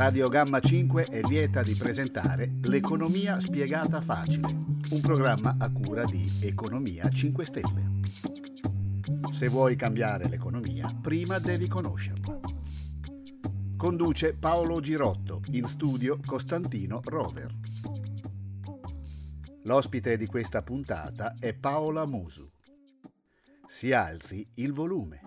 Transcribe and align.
Radio 0.00 0.30
Gamma 0.30 0.60
5 0.60 1.04
è 1.04 1.20
lieta 1.20 1.62
di 1.62 1.74
presentare 1.74 2.52
L'economia 2.62 3.38
spiegata 3.38 4.00
facile, 4.00 4.46
un 4.92 5.00
programma 5.02 5.56
a 5.58 5.70
cura 5.70 6.04
di 6.04 6.26
Economia 6.40 7.06
5 7.06 7.44
Stelle. 7.44 7.90
Se 9.30 9.48
vuoi 9.48 9.76
cambiare 9.76 10.26
l'economia, 10.26 10.90
prima 11.02 11.38
devi 11.38 11.68
conoscerla. 11.68 12.40
Conduce 13.76 14.32
Paolo 14.32 14.80
Girotto, 14.80 15.42
in 15.50 15.68
studio 15.68 16.18
Costantino 16.24 17.02
Rover. 17.04 17.54
L'ospite 19.64 20.16
di 20.16 20.24
questa 20.24 20.62
puntata 20.62 21.34
è 21.38 21.52
Paola 21.52 22.06
Musu. 22.06 22.50
Si 23.68 23.92
alzi 23.92 24.48
il 24.54 24.72
volume. 24.72 25.20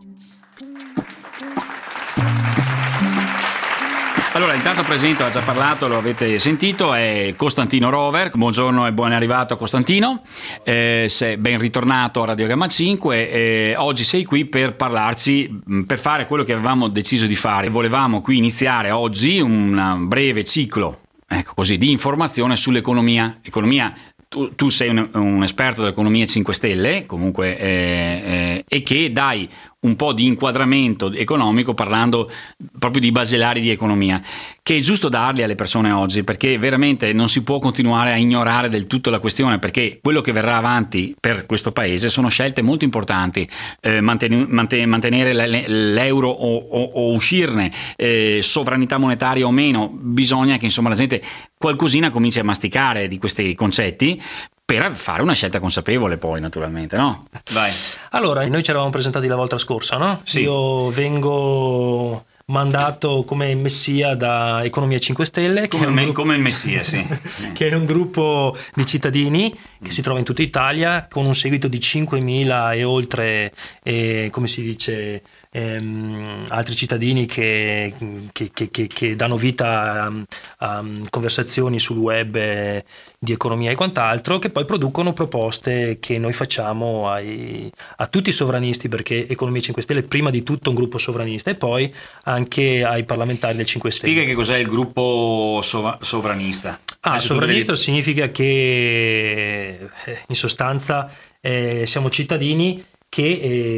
Allora, 4.36 4.56
intanto 4.56 4.82
presento, 4.82 5.24
ha 5.24 5.30
già 5.30 5.42
parlato, 5.42 5.88
lo 5.88 5.96
avete 5.96 6.40
sentito, 6.40 6.92
è 6.92 7.36
Costantino 7.38 7.92
Rover. 7.92 8.32
Buongiorno 8.32 8.88
e 8.88 8.92
buon 8.92 9.12
arrivato 9.12 9.56
Costantino. 9.56 10.24
Eh, 10.64 11.06
sei 11.08 11.38
ben 11.38 11.60
ritornato 11.60 12.24
a 12.24 12.26
Radio 12.26 12.48
Gamma 12.48 12.66
5. 12.66 13.30
Eh, 13.30 13.76
oggi 13.78 14.04
sei 14.04 14.24
qui 14.24 14.46
per 14.46 14.76
parlarci, 14.76 15.62
per 15.86 16.00
fare 16.00 16.26
quello 16.26 16.44
che 16.44 16.52
avevamo 16.52 16.88
deciso 16.88 17.28
di 17.28 17.36
fare. 17.36 17.70
Volevamo 17.70 18.22
qui 18.22 18.38
iniziare 18.38 18.90
oggi 18.90 19.40
un 19.40 20.06
breve 20.08 20.44
ciclo 20.44 21.02
ecco 21.28 21.54
così, 21.54 21.78
di 21.78 21.92
informazione 21.92 22.56
sull'economia. 22.56 23.38
Economia 23.44 23.94
tu, 24.28 24.56
tu, 24.56 24.70
sei 24.70 24.90
un, 24.90 25.10
un, 25.14 25.44
esperto 25.44 25.82
dell'economia 25.82 26.26
5 26.26 26.54
Stelle, 26.56 27.06
comunque, 27.06 27.56
eh, 27.56 28.24
eh, 28.26 28.66
e 28.68 28.82
che 28.82 29.12
dai 29.12 29.48
un 29.84 29.96
po' 29.96 30.14
di 30.14 30.26
inquadramento 30.26 31.12
economico 31.12 31.74
parlando 31.74 32.30
proprio 32.78 33.02
di 33.02 33.12
basilari 33.12 33.62
di 33.62 33.70
economia, 33.70 34.22
che 34.62 34.78
è 34.78 34.80
giusto 34.80 35.10
darli 35.10 35.44
alle 35.44 35.56
persone 35.56 35.92
oggi 35.92 36.24
perché 36.24 36.58
veramente 36.58 37.12
non 37.14 37.30
si 37.30 37.44
può 37.44 37.60
continuare 37.60 38.12
a 38.12 38.18
ignorare 38.18 38.70
del 38.70 38.88
tutto 38.88 39.10
la 39.10 39.20
questione 39.20 39.60
perché 39.60 40.00
quello 40.02 40.22
che 40.22 40.32
verrà 40.32 40.58
avanti 40.58 41.16
per 41.20 41.46
questo 41.46 41.72
paese 41.72 42.10
sono 42.10 42.30
scelte 42.30 42.62
molto 42.62 42.86
importanti, 42.86 43.48
eh, 43.82 44.02
manten- 44.02 44.46
manten- 44.50 44.90
mantenere 44.90 45.34
l'euro 45.68 46.30
o, 46.30 46.56
o, 46.56 46.84
o 46.94 47.14
uscirne, 47.14 47.72
eh, 47.96 48.40
sovranità 48.42 48.98
monetaria 48.98 49.46
o 49.46 49.52
meno, 49.52 49.90
bisogna 49.94 50.58
che 50.58 50.66
insomma 50.66 50.90
la 50.90 50.96
gente 50.96 51.22
qualcosina 51.58 52.10
cominci 52.10 52.40
a 52.40 52.44
masticare 52.44 53.08
di 53.08 53.18
questi 53.18 53.56
concetti 53.56 54.22
per 54.66 54.92
fare 54.94 55.22
una 55.22 55.34
scelta 55.34 55.60
consapevole 55.60 56.18
poi 56.18 56.40
naturalmente, 56.40 56.96
no? 56.96 57.28
Vai. 57.52 57.72
Allora, 58.12 58.46
noi 58.48 58.64
ci 58.64 58.70
eravamo 58.70 58.92
presentati 58.92 59.28
la 59.28 59.36
volta 59.36 59.58
scorsa, 59.58 59.98
no? 59.98 60.22
Sì. 60.24 60.42
Io 60.42 60.90
vengo 60.90 62.26
mandato 62.46 63.24
come 63.24 63.56
messia 63.56 64.16
da 64.16 64.64
Economia 64.64 65.00
5 65.00 65.26
Stelle. 65.26 65.68
Come, 65.70 65.88
me, 65.88 66.04
gruppo, 66.04 66.22
come 66.22 66.36
il 66.36 66.42
messia, 66.42 66.84
sì. 66.84 67.06
che 67.54 67.68
è 67.70 67.74
un 67.74 67.86
gruppo 67.86 68.56
di 68.74 68.86
cittadini 68.86 69.54
che 69.82 69.92
si 69.92 70.02
trova 70.02 70.20
in 70.20 70.26
tutta 70.26 70.42
Italia 70.42 71.08
con 71.10 71.26
un 71.26 71.36
seguito 71.36 71.68
di 71.68 71.78
5.000 71.78 72.76
e 72.76 72.84
oltre, 72.84 73.54
eh, 73.84 74.30
come 74.32 74.48
si 74.48 74.62
dice, 74.62 75.22
ehm, 75.54 76.46
altri 76.50 76.76
cittadini 76.76 77.26
che, 77.26 77.94
che, 78.32 78.52
che, 78.52 78.88
che 78.88 79.16
danno 79.16 79.38
vita 79.38 80.04
a, 80.04 80.12
a, 80.58 80.84
conversazioni 81.10 81.80
sul 81.80 81.98
web 81.98 82.36
eh, 82.36 82.84
di 83.20 83.32
economia 83.32 83.72
e 83.72 83.76
quant'altro, 83.76 84.40
che 84.40 84.50
poi 84.50 84.66
producono 84.66 85.14
proposte 85.14 85.98
che 86.00 86.18
noi 86.18 86.34
facciamo 86.34 87.10
ai, 87.10 87.72
a 87.98 88.08
tutti 88.08 88.30
i 88.30 88.34
sovranisti, 88.34 88.90
perché 88.90 89.28
Economia 89.28 89.62
5 89.62 89.82
Stelle 89.82 90.00
è 90.02 90.04
prima 90.04 90.30
di 90.30 90.44
tutto 90.44 90.70
un 90.70 90.76
gruppo 90.76 90.98
sovranista 90.98 91.50
e 91.52 91.56
poi 91.56 91.94
anche 92.34 92.84
ai 92.84 93.06
parlamentari 93.06 93.56
del 93.56 93.66
5 93.66 93.92
Stelle. 93.92 94.12
Spiega 94.12 94.30
che 94.30 94.36
cos'è 94.36 94.58
il 94.58 94.68
gruppo 94.68 95.60
sov- 95.62 96.02
sovranista. 96.02 96.80
Ah, 97.02 97.18
sovranista 97.18 97.74
devi... 97.74 97.84
significa 97.84 98.30
che 98.30 99.90
eh, 100.06 100.24
in 100.28 100.36
sostanza 100.36 101.12
eh, 101.42 101.86
siamo 101.86 102.10
cittadini 102.10 102.84
che 103.10 103.22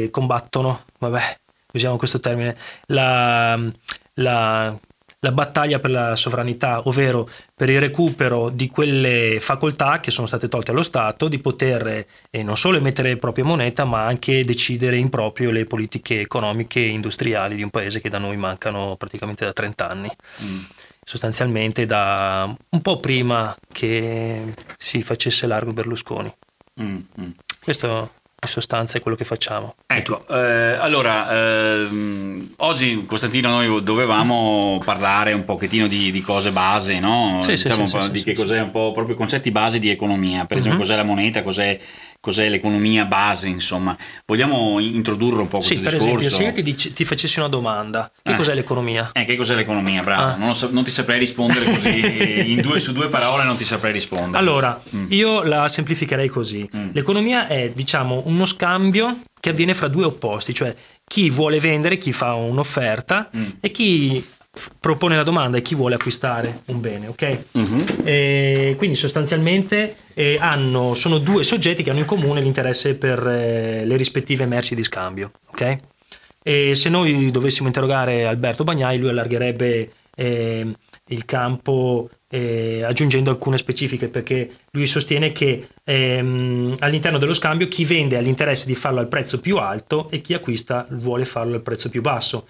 eh, 0.04 0.08
combattono, 0.10 0.84
vabbè, 0.98 1.38
usiamo 1.72 1.96
questo 1.96 2.20
termine, 2.20 2.56
la, 2.86 3.60
la, 4.14 4.78
la 5.26 5.32
battaglia 5.32 5.80
per 5.80 5.90
la 5.90 6.14
sovranità, 6.14 6.82
ovvero 6.84 7.28
per 7.54 7.68
il 7.68 7.80
recupero 7.80 8.48
di 8.48 8.68
quelle 8.68 9.38
facoltà 9.40 9.98
che 9.98 10.12
sono 10.12 10.28
state 10.28 10.48
tolte 10.48 10.70
allo 10.70 10.82
Stato 10.82 11.26
di 11.26 11.38
poter 11.38 12.06
eh, 12.30 12.42
non 12.44 12.56
solo 12.56 12.76
emettere 12.76 13.16
propria 13.16 13.44
moneta, 13.44 13.84
ma 13.84 14.04
anche 14.04 14.44
decidere 14.44 14.96
in 14.96 15.08
proprio 15.08 15.50
le 15.50 15.66
politiche 15.66 16.20
economiche 16.20 16.80
e 16.80 16.88
industriali 16.88 17.56
di 17.56 17.62
un 17.62 17.70
paese 17.70 18.00
che 18.00 18.08
da 18.08 18.18
noi 18.18 18.36
mancano 18.36 18.94
praticamente 18.96 19.44
da 19.44 19.52
30 19.52 19.90
anni. 19.90 20.10
Mm. 20.42 20.58
Sostanzialmente 21.02 21.86
da 21.86 22.52
un 22.68 22.82
po' 22.82 22.98
prima 22.98 23.56
che 23.72 24.54
si 24.76 25.02
facesse 25.02 25.46
largo 25.46 25.72
Berlusconi. 25.72 26.32
Mm, 26.80 26.96
mm. 27.20 27.30
Questo 27.62 28.10
in 28.38 28.48
sostanza 28.48 28.98
è 28.98 29.00
quello 29.00 29.16
che 29.16 29.24
facciamo. 29.24 29.76
Ecco, 29.86 30.26
eh, 30.28 30.76
allora, 30.78 31.84
ehm, 31.86 32.52
oggi 32.58 33.06
Costantino 33.06 33.48
noi 33.48 33.82
dovevamo 33.82 34.78
parlare 34.84 35.32
un 35.32 35.44
pochettino 35.44 35.86
di, 35.86 36.12
di 36.12 36.20
cose 36.20 36.52
base, 36.52 37.00
no? 37.00 37.38
Sì, 37.40 37.52
diciamo 37.52 37.86
sì, 37.86 38.02
sì, 38.02 38.10
di 38.10 38.22
che 38.22 38.34
cos'è 38.34 38.60
un 38.60 38.70
po' 38.70 38.92
proprio 38.92 39.16
concetti 39.16 39.50
base 39.50 39.78
di 39.78 39.88
economia, 39.88 40.44
per 40.44 40.58
esempio 40.58 40.80
uh-huh. 40.80 40.86
cos'è 40.86 40.96
la 40.96 41.04
moneta, 41.04 41.42
cos'è 41.42 41.78
cos'è 42.26 42.48
l'economia 42.48 43.04
base, 43.04 43.46
insomma. 43.46 43.96
Vogliamo 44.26 44.80
introdurre 44.80 45.42
un 45.42 45.46
po' 45.46 45.58
questo 45.58 45.74
sì, 45.74 45.80
discorso? 45.80 46.04
Per 46.06 46.16
esempio, 46.16 46.36
se 46.36 46.42
io 46.42 46.52
ti, 46.52 46.62
dici, 46.64 46.92
ti, 46.92 47.04
facessi 47.04 47.38
una 47.38 47.46
domanda, 47.46 48.10
che 48.20 48.32
eh. 48.32 48.34
cos'è 48.34 48.52
l'economia? 48.52 49.10
Eh, 49.12 49.24
che 49.24 49.36
cos'è 49.36 49.54
l'economia, 49.54 50.02
bravo. 50.02 50.22
Ah. 50.22 50.34
Non, 50.34 50.56
so, 50.56 50.70
non, 50.72 50.82
ti 50.82 50.90
saprei 50.90 51.20
rispondere 51.20 51.64
così, 51.66 52.50
in 52.50 52.60
due, 52.62 52.80
su 52.80 52.92
due 52.92 53.08
parole 53.08 53.44
non 53.44 53.56
ti 53.56 53.62
saprei 53.62 53.92
rispondere. 53.92 54.38
Allora, 54.38 54.82
mm. 54.96 55.06
io 55.10 55.44
la 55.44 55.68
semplificherei 55.68 56.28
così. 56.28 56.68
Mm. 56.76 56.88
L'economia 56.90 57.46
è, 57.46 57.70
diciamo, 57.70 58.22
uno 58.26 58.44
scambio 58.44 59.20
che 59.38 59.50
avviene 59.50 59.74
fra 59.74 59.86
due 59.86 60.06
opposti, 60.06 60.52
cioè 60.52 60.74
chi 61.06 61.30
vuole 61.30 61.60
vendere, 61.60 61.96
chi 61.96 62.12
fa 62.12 62.34
un'offerta 62.34 63.30
mm. 63.36 63.48
e 63.60 63.70
chi 63.70 64.24
propone 64.80 65.16
la 65.16 65.22
domanda 65.22 65.58
e 65.58 65.62
chi 65.62 65.74
vuole 65.74 65.94
acquistare 65.94 66.62
un 66.66 66.80
bene, 66.80 67.08
ok? 67.08 67.38
Uh-huh. 67.52 68.76
quindi 68.76 68.94
sostanzialmente 68.94 69.96
eh, 70.14 70.38
hanno, 70.40 70.94
sono 70.94 71.18
due 71.18 71.42
soggetti 71.42 71.82
che 71.82 71.90
hanno 71.90 72.00
in 72.00 72.06
comune 72.06 72.40
l'interesse 72.40 72.94
per 72.94 73.26
eh, 73.26 73.84
le 73.84 73.96
rispettive 73.96 74.46
merci 74.46 74.74
di 74.74 74.82
scambio, 74.82 75.32
ok? 75.50 75.78
E 76.42 76.74
se 76.74 76.88
noi 76.88 77.30
dovessimo 77.30 77.66
interrogare 77.66 78.24
Alberto 78.24 78.62
Bagnai, 78.62 78.98
lui 78.98 79.08
allargherebbe 79.08 79.90
eh, 80.14 80.74
il 81.08 81.24
campo 81.24 82.08
eh, 82.28 82.82
aggiungendo 82.82 83.30
alcune 83.30 83.58
specifiche 83.58 84.08
perché 84.08 84.50
lui 84.72 84.86
sostiene 84.86 85.30
che 85.32 85.68
ehm, 85.84 86.76
all'interno 86.80 87.18
dello 87.18 87.34
scambio 87.34 87.68
chi 87.68 87.84
vende 87.84 88.16
ha 88.16 88.20
l'interesse 88.20 88.66
di 88.66 88.74
farlo 88.74 88.98
al 88.98 89.08
prezzo 89.08 89.40
più 89.40 89.58
alto 89.58 90.10
e 90.10 90.20
chi 90.20 90.34
acquista 90.34 90.86
vuole 90.90 91.24
farlo 91.24 91.54
al 91.54 91.62
prezzo 91.62 91.88
più 91.88 92.00
basso 92.00 92.46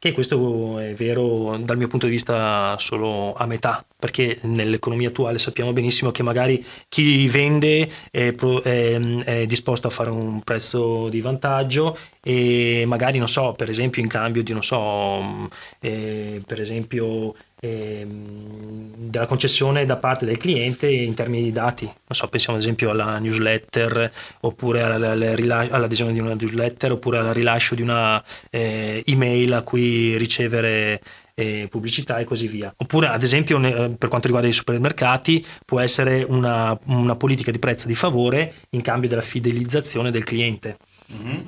che 0.00 0.12
questo 0.12 0.78
è 0.78 0.94
vero 0.94 1.58
dal 1.58 1.76
mio 1.76 1.86
punto 1.86 2.06
di 2.06 2.12
vista 2.12 2.74
solo 2.78 3.34
a 3.34 3.44
metà, 3.44 3.84
perché 3.98 4.38
nell'economia 4.44 5.08
attuale 5.08 5.38
sappiamo 5.38 5.74
benissimo 5.74 6.10
che 6.10 6.22
magari 6.22 6.64
chi 6.88 7.28
vende 7.28 7.86
è, 8.10 8.34
è, 8.34 8.98
è 8.98 9.46
disposto 9.46 9.88
a 9.88 9.90
fare 9.90 10.08
un 10.08 10.40
prezzo 10.40 11.10
di 11.10 11.20
vantaggio 11.20 11.94
e 12.22 12.84
magari, 12.86 13.18
non 13.18 13.28
so, 13.28 13.52
per 13.52 13.68
esempio 13.68 14.00
in 14.00 14.08
cambio 14.08 14.42
di, 14.42 14.54
non 14.54 14.62
so, 14.62 15.50
eh, 15.80 16.40
per 16.46 16.62
esempio 16.62 17.34
della 17.60 19.26
concessione 19.26 19.84
da 19.84 19.96
parte 19.96 20.24
del 20.24 20.38
cliente 20.38 20.88
in 20.88 21.14
termini 21.14 21.42
di 21.44 21.52
dati. 21.52 21.84
Non 21.84 21.94
so, 22.08 22.28
pensiamo 22.28 22.56
ad 22.56 22.62
esempio 22.62 22.90
alla 22.90 23.18
newsletter 23.18 24.10
oppure 24.40 24.82
all'adesione 24.82 26.12
di 26.12 26.20
una 26.20 26.34
newsletter 26.34 26.92
oppure 26.92 27.18
al 27.18 27.34
rilascio 27.34 27.74
di 27.74 27.82
una 27.82 28.22
eh, 28.50 29.02
email 29.06 29.52
a 29.52 29.62
cui 29.62 30.16
ricevere 30.16 31.00
eh, 31.34 31.68
pubblicità 31.70 32.18
e 32.18 32.24
così 32.24 32.46
via. 32.46 32.72
Oppure 32.76 33.08
ad 33.08 33.22
esempio 33.22 33.58
per 33.60 34.08
quanto 34.08 34.26
riguarda 34.26 34.48
i 34.48 34.52
supermercati 34.52 35.44
può 35.64 35.80
essere 35.80 36.24
una, 36.26 36.78
una 36.86 37.16
politica 37.16 37.50
di 37.50 37.58
prezzo 37.58 37.86
di 37.86 37.94
favore 37.94 38.54
in 38.70 38.82
cambio 38.82 39.08
della 39.08 39.20
fidelizzazione 39.20 40.10
del 40.10 40.24
cliente. 40.24 40.76
Mm-hmm. 41.12 41.40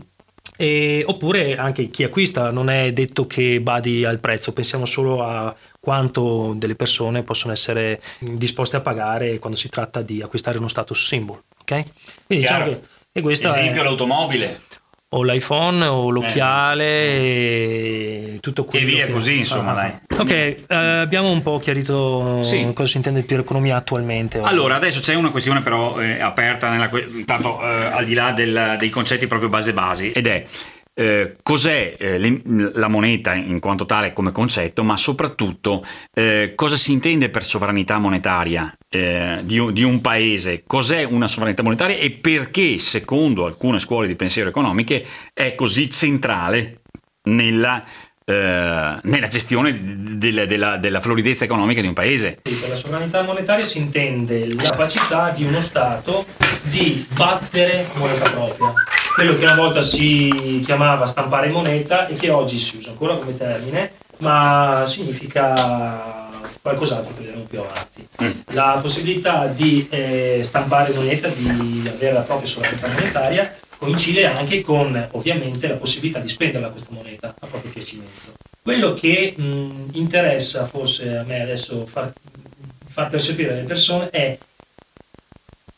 E, 0.56 1.02
oppure 1.06 1.56
anche 1.56 1.88
chi 1.88 2.04
acquista 2.04 2.50
non 2.50 2.68
è 2.68 2.92
detto 2.92 3.26
che 3.26 3.60
badi 3.60 4.04
al 4.04 4.20
prezzo, 4.20 4.52
pensiamo 4.52 4.84
solo 4.84 5.24
a 5.24 5.54
quanto 5.84 6.54
delle 6.54 6.76
persone 6.76 7.24
possono 7.24 7.52
essere 7.52 8.00
disposte 8.20 8.76
a 8.76 8.80
pagare 8.80 9.40
quando 9.40 9.58
si 9.58 9.68
tratta 9.68 10.00
di 10.00 10.22
acquistare 10.22 10.58
uno 10.58 10.68
status 10.68 11.04
symbol. 11.04 11.42
Ok? 11.60 11.82
Quindi 12.26 12.44
Chiaro. 12.44 12.64
diciamo 12.64 12.80
che 13.12 13.20
e 13.20 13.32
Esempio 13.32 13.80
è... 13.80 13.84
l'automobile 13.84 14.60
o 15.08 15.24
l'iPhone 15.24 15.84
o 15.84 16.08
l'occhiale 16.10 16.84
eh. 16.84 18.32
e 18.34 18.38
tutto 18.40 18.64
quello 18.64 18.86
e 18.86 18.90
via 18.90 19.06
che... 19.06 19.12
così 19.12 19.38
insomma 19.38 19.72
ah. 19.72 19.74
dai 19.74 19.92
ok 20.18 20.30
eh, 20.30 20.64
abbiamo 20.68 21.30
un 21.30 21.42
po' 21.42 21.58
chiarito 21.58 22.42
sì. 22.44 22.70
cosa 22.72 22.88
si 22.88 22.96
intende 22.96 23.22
per 23.22 23.40
economia 23.40 23.76
attualmente 23.76 24.40
allora 24.40 24.76
adesso 24.76 25.00
c'è 25.00 25.14
una 25.14 25.30
questione 25.30 25.60
però 25.60 26.00
eh, 26.00 26.20
aperta 26.20 26.70
nella, 26.70 26.88
tanto 27.26 27.60
eh, 27.60 27.84
al 27.92 28.06
di 28.06 28.14
là 28.14 28.32
del, 28.32 28.76
dei 28.78 28.88
concetti 28.88 29.26
proprio 29.26 29.50
base 29.50 29.74
basi 29.74 30.12
ed 30.12 30.26
è 30.26 30.46
eh, 30.94 31.36
cos'è 31.42 31.96
eh, 31.98 32.18
le, 32.18 32.42
la 32.74 32.88
moneta 32.88 33.34
in 33.34 33.60
quanto 33.60 33.86
tale 33.86 34.12
come 34.12 34.32
concetto, 34.32 34.84
ma 34.84 34.96
soprattutto 34.96 35.84
eh, 36.12 36.52
cosa 36.54 36.76
si 36.76 36.92
intende 36.92 37.30
per 37.30 37.42
sovranità 37.42 37.98
monetaria 37.98 38.76
eh, 38.88 39.40
di, 39.42 39.72
di, 39.72 39.82
un 39.82 40.00
paese, 40.00 40.64
cos'è 40.66 41.04
una 41.04 41.28
sovranità 41.28 41.62
monetaria 41.62 41.96
e 41.96 42.10
perché, 42.10 42.78
secondo 42.78 43.46
alcune 43.46 43.78
scuole 43.78 44.06
di 44.06 44.16
pensiero 44.16 44.48
economiche, 44.48 45.06
è 45.32 45.54
così 45.54 45.90
centrale 45.90 46.80
nella 47.24 47.82
eh, 48.24 48.98
nella 49.02 49.26
gestione 49.26 49.76
della, 49.82 50.44
della, 50.46 50.76
della, 50.76 51.00
floridezza 51.00 51.44
economica 51.44 51.80
di 51.80 51.88
un 51.88 51.92
paese. 51.92 52.38
Sì, 52.44 52.54
per 52.54 52.68
la 52.68 52.76
sovranità 52.76 53.22
monetaria 53.22 53.64
si 53.64 53.78
intende 53.78 54.54
la 54.54 54.62
capacità 54.62 55.30
di 55.30 55.44
uno 55.44 55.60
Stato 55.60 56.24
di 56.62 57.04
battere 57.14 57.86
moneta 57.94 58.30
propria, 58.30 58.72
quello 59.14 59.36
che 59.36 59.44
una 59.44 59.54
volta 59.54 59.82
si 59.82 60.60
chiamava 60.64 61.06
stampare 61.06 61.48
moneta 61.48 62.06
e 62.06 62.14
che 62.14 62.30
oggi 62.30 62.58
si 62.58 62.78
usa 62.78 62.90
ancora 62.90 63.14
come 63.14 63.36
termine, 63.36 63.92
ma 64.18 64.84
significa 64.86 66.30
qualcos'altro 66.60 67.14
che 67.14 67.24
vedremo 67.24 67.44
più 67.44 67.60
avanti. 67.60 68.06
Mm. 68.22 68.30
La 68.54 68.78
possibilità 68.80 69.46
di 69.46 69.86
eh, 69.90 70.40
stampare 70.42 70.92
moneta, 70.94 71.28
di 71.28 71.82
avere 71.88 72.12
la 72.12 72.20
propria 72.20 72.48
sovranità 72.48 72.88
monetaria 72.88 73.54
coincide 73.76 74.26
anche 74.26 74.62
con 74.62 75.08
ovviamente 75.12 75.66
la 75.66 75.74
possibilità 75.74 76.20
di 76.20 76.28
spenderla 76.28 76.68
questa 76.68 76.90
moneta 76.92 77.34
a 77.38 77.46
proprio 77.46 77.72
piacimento. 77.72 78.32
Quello 78.62 78.94
che 78.94 79.34
mh, 79.36 79.88
interessa 79.92 80.64
forse 80.66 81.16
a 81.16 81.24
me 81.24 81.42
adesso 81.42 81.84
far, 81.84 82.12
far 82.86 83.08
percepire 83.08 83.50
alle 83.50 83.64
persone 83.64 84.08
è 84.10 84.38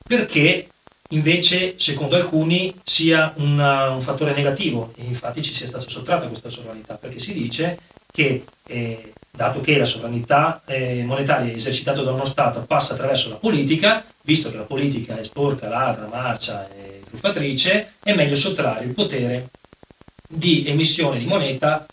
perché 0.06 0.69
invece 1.14 1.75
secondo 1.78 2.16
alcuni 2.16 2.75
sia 2.82 3.32
una, 3.37 3.90
un 3.90 4.00
fattore 4.00 4.34
negativo 4.34 4.93
e 4.96 5.05
infatti 5.05 5.43
ci 5.43 5.52
sia 5.52 5.66
stata 5.66 5.88
sottratta 5.88 6.26
questa 6.26 6.50
sovranità 6.50 6.96
perché 6.96 7.19
si 7.19 7.32
dice 7.32 7.78
che 8.11 8.44
eh, 8.66 9.12
dato 9.31 9.61
che 9.61 9.76
la 9.76 9.84
sovranità 9.84 10.62
eh, 10.66 11.02
monetaria 11.05 11.52
esercitata 11.52 12.02
da 12.02 12.12
uno 12.12 12.25
Stato 12.25 12.61
passa 12.62 12.94
attraverso 12.94 13.28
la 13.28 13.37
politica, 13.37 14.05
visto 14.22 14.50
che 14.50 14.56
la 14.56 14.62
politica 14.62 15.16
è 15.16 15.25
sporca, 15.25 15.69
ladra, 15.69 16.06
marcia 16.06 16.69
e 16.70 17.02
truffatrice, 17.05 17.94
è 18.02 18.14
meglio 18.14 18.37
sottrarre 18.37 18.84
il 18.84 18.94
potere 18.94 19.50
di 20.28 20.64
emissione 20.66 21.19
di 21.19 21.25
moneta 21.25 21.84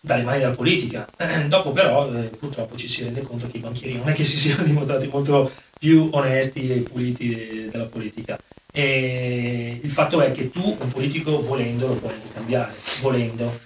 dalle 0.00 0.24
mani 0.24 0.40
della 0.40 0.54
politica. 0.54 1.06
Dopo 1.46 1.70
però 1.70 2.12
eh, 2.12 2.30
purtroppo 2.36 2.76
ci 2.76 2.88
si 2.88 3.04
rende 3.04 3.22
conto 3.22 3.46
che 3.46 3.58
i 3.58 3.60
banchieri 3.60 3.96
non 3.96 4.08
è 4.08 4.12
che 4.12 4.24
si 4.24 4.36
siano 4.36 4.64
dimostrati 4.66 5.06
molto 5.06 5.52
più 5.80 6.10
onesti 6.12 6.70
e 6.70 6.80
puliti 6.80 7.68
della 7.70 7.86
politica. 7.86 8.38
E 8.70 9.80
il 9.82 9.90
fatto 9.90 10.20
è 10.20 10.30
che 10.30 10.50
tu 10.50 10.76
un 10.78 10.88
politico 10.90 11.40
volendo 11.40 11.86
lo 11.86 11.94
puoi 11.94 12.12
cambiare, 12.34 12.74
volendo. 13.00 13.60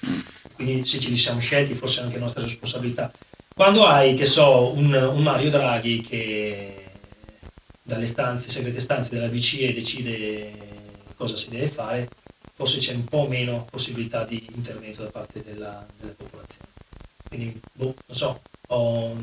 Quindi 0.54 0.86
se 0.86 1.00
ce 1.00 1.08
li 1.10 1.16
siamo 1.16 1.40
scelti 1.40 1.74
forse 1.74 2.00
è 2.00 2.04
anche 2.04 2.18
nostra 2.18 2.42
responsabilità. 2.42 3.12
Quando 3.52 3.84
hai, 3.84 4.14
che 4.14 4.26
so, 4.26 4.72
un, 4.74 4.94
un 4.94 5.22
Mario 5.22 5.50
Draghi 5.50 6.00
che 6.02 6.84
dalle 7.82 8.06
stanze, 8.06 8.48
segrete 8.48 8.78
stanze 8.78 9.14
della 9.14 9.26
BCE 9.26 9.74
decide 9.74 10.52
cosa 11.16 11.34
si 11.34 11.50
deve 11.50 11.66
fare, 11.66 12.08
forse 12.54 12.78
c'è 12.78 12.94
un 12.94 13.04
po' 13.06 13.26
meno 13.26 13.66
possibilità 13.68 14.22
di 14.24 14.46
intervento 14.54 15.02
da 15.02 15.10
parte 15.10 15.42
della, 15.42 15.84
della 15.98 16.14
popolazione. 16.16 16.70
Quindi, 17.28 17.60
boh, 17.72 17.96
non 18.06 18.16
so, 18.16 18.40
ho, 18.68 19.16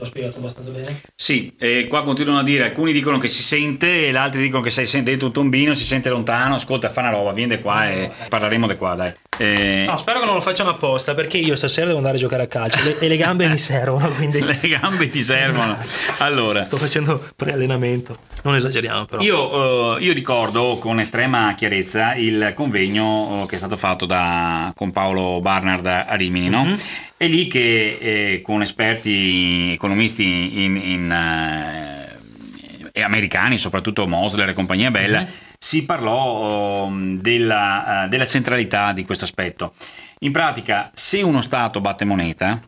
L'ho 0.00 0.06
spiegato 0.06 0.38
abbastanza 0.38 0.70
bene? 0.70 0.98
Sì, 1.14 1.54
e 1.58 1.86
qua 1.86 2.02
continuano 2.02 2.40
a 2.40 2.42
dire, 2.42 2.64
alcuni 2.64 2.90
dicono 2.90 3.18
che 3.18 3.28
si 3.28 3.42
sente 3.42 4.06
e 4.06 4.16
altri 4.16 4.40
dicono 4.40 4.62
che 4.62 4.70
sei 4.70 4.86
sente 4.86 5.10
dentro 5.10 5.26
un 5.26 5.34
tombino, 5.34 5.74
si 5.74 5.84
sente 5.84 6.08
lontano, 6.08 6.54
ascolta, 6.54 6.88
fa 6.88 7.02
una 7.02 7.10
roba, 7.10 7.32
vieni 7.32 7.60
qua 7.60 7.84
no, 7.84 7.90
e 7.90 8.06
no, 8.06 8.12
parleremo 8.30 8.66
di 8.66 8.76
qua, 8.76 8.94
dai. 8.94 9.12
E... 9.40 9.84
No, 9.86 9.96
spero 9.96 10.20
che 10.20 10.26
non 10.26 10.34
lo 10.34 10.42
facciano 10.42 10.68
apposta 10.68 11.14
perché 11.14 11.38
io 11.38 11.56
stasera 11.56 11.86
devo 11.86 11.96
andare 11.96 12.16
a 12.16 12.20
giocare 12.20 12.42
a 12.42 12.46
calcio 12.46 12.84
le, 12.84 12.98
e 12.98 13.08
le 13.08 13.16
gambe 13.16 13.48
mi 13.48 13.56
servono. 13.56 14.10
Quindi... 14.10 14.38
Le 14.44 14.58
gambe 14.68 15.08
ti 15.08 15.22
servono. 15.22 15.78
Allora. 16.18 16.62
Sto 16.64 16.76
facendo 16.76 17.30
preallenamento, 17.36 18.18
non 18.42 18.54
esageriamo 18.54 19.06
però. 19.06 19.22
Io, 19.22 19.94
uh, 19.94 19.98
io 19.98 20.12
ricordo 20.12 20.76
con 20.78 21.00
estrema 21.00 21.54
chiarezza 21.54 22.14
il 22.16 22.52
convegno 22.54 23.42
uh, 23.42 23.46
che 23.46 23.54
è 23.54 23.58
stato 23.58 23.78
fatto 23.78 24.04
da, 24.04 24.72
con 24.76 24.92
Paolo 24.92 25.40
Barnard 25.40 25.86
a 25.86 26.14
Rimini, 26.16 26.50
no? 26.50 26.64
Mm-hmm 26.64 26.74
è 27.20 27.28
lì 27.28 27.48
che 27.48 27.98
eh, 28.00 28.40
con 28.40 28.62
esperti 28.62 29.72
economisti 29.74 30.64
in, 30.64 30.74
in, 30.74 31.12
eh, 32.92 33.02
americani, 33.02 33.58
soprattutto 33.58 34.06
Mosler 34.06 34.48
e 34.48 34.52
compagnia 34.54 34.90
bella, 34.90 35.20
mm-hmm. 35.20 35.30
Si 35.62 35.84
parlò 35.84 36.86
um, 36.86 37.18
della, 37.18 38.04
uh, 38.04 38.08
della 38.08 38.24
centralità 38.24 38.92
di 38.94 39.04
questo 39.04 39.24
aspetto. 39.24 39.74
In 40.20 40.32
pratica, 40.32 40.90
se 40.94 41.20
uno 41.20 41.42
Stato 41.42 41.82
batte 41.82 42.06
moneta 42.06 42.58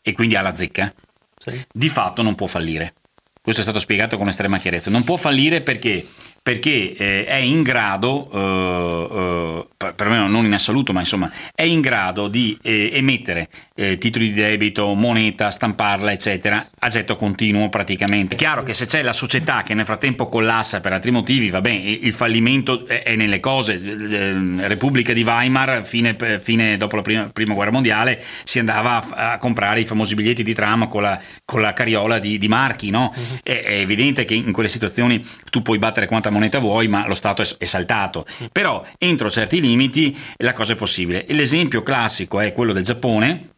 e 0.00 0.12
quindi 0.12 0.36
ha 0.36 0.40
la 0.40 0.54
zecca, 0.54 0.90
sì. 1.36 1.62
di 1.70 1.88
fatto 1.90 2.22
non 2.22 2.34
può 2.34 2.46
fallire. 2.46 2.94
Questo 3.42 3.60
è 3.60 3.64
stato 3.64 3.78
spiegato 3.78 4.16
con 4.16 4.28
estrema 4.28 4.58
chiarezza. 4.58 4.90
Non 4.90 5.04
può 5.04 5.18
fallire 5.18 5.60
perché 5.60 6.06
perché 6.42 6.96
eh, 6.96 7.24
è 7.26 7.36
in 7.36 7.62
grado, 7.62 8.28
eh, 8.32 9.66
eh, 9.76 9.92
perlomeno 9.94 10.26
non 10.26 10.46
in 10.46 10.54
assoluto, 10.54 10.92
ma 10.92 11.00
insomma, 11.00 11.30
è 11.54 11.62
in 11.62 11.82
grado 11.82 12.28
di 12.28 12.58
eh, 12.62 12.90
emettere 12.94 13.48
eh, 13.74 13.98
titoli 13.98 14.32
di 14.32 14.40
debito, 14.40 14.94
moneta, 14.94 15.50
stamparla, 15.50 16.12
eccetera, 16.12 16.70
a 16.78 16.88
getto 16.88 17.16
continuo 17.16 17.68
praticamente. 17.68 18.36
Chiaro 18.36 18.62
che 18.62 18.72
se 18.72 18.86
c'è 18.86 19.02
la 19.02 19.12
società 19.12 19.62
che 19.62 19.74
nel 19.74 19.84
frattempo 19.84 20.28
collassa 20.28 20.80
per 20.80 20.94
altri 20.94 21.10
motivi, 21.10 21.50
va 21.50 21.60
bene, 21.60 21.90
il 21.90 22.12
fallimento 22.12 22.86
è 22.86 23.14
nelle 23.16 23.40
cose. 23.40 23.78
Repubblica 23.78 25.12
di 25.12 25.22
Weimar, 25.22 25.84
fine, 25.84 26.16
fine 26.40 26.78
dopo 26.78 26.96
la 26.96 27.02
prima, 27.02 27.30
prima, 27.30 27.52
guerra 27.52 27.70
mondiale, 27.70 28.22
si 28.44 28.58
andava 28.58 28.96
a, 28.96 29.32
a, 29.32 29.38
comprare 29.38 29.80
i 29.80 29.84
famosi 29.84 30.14
biglietti 30.14 30.42
di 30.42 30.54
tram 30.54 30.88
con 30.88 31.02
la, 31.02 31.20
con 31.44 31.60
la 31.60 31.74
carriola 31.74 32.18
di, 32.18 32.38
di 32.38 32.48
marchi, 32.48 32.88
no? 32.88 33.12
Uh-huh. 33.14 33.38
È, 33.42 33.62
è 33.62 33.78
evidente 33.80 34.24
che 34.24 34.34
in 34.34 34.52
quelle 34.52 34.68
situazioni 34.70 35.22
tu 35.50 35.62
puoi 35.62 35.78
battere 35.78 36.06
quanta 36.06 36.29
moneta 36.30 36.50
moneta 36.50 36.58
vuoi, 36.58 36.88
ma 36.88 37.06
lo 37.06 37.14
Stato 37.14 37.42
è 37.42 37.64
saltato. 37.64 38.24
Però 38.50 38.84
entro 38.98 39.30
certi 39.30 39.60
limiti 39.60 40.16
la 40.38 40.52
cosa 40.52 40.72
è 40.72 40.76
possibile. 40.76 41.24
L'esempio 41.28 41.82
classico 41.82 42.40
è 42.40 42.52
quello 42.52 42.72
del 42.72 42.82
Giappone 42.82 43.50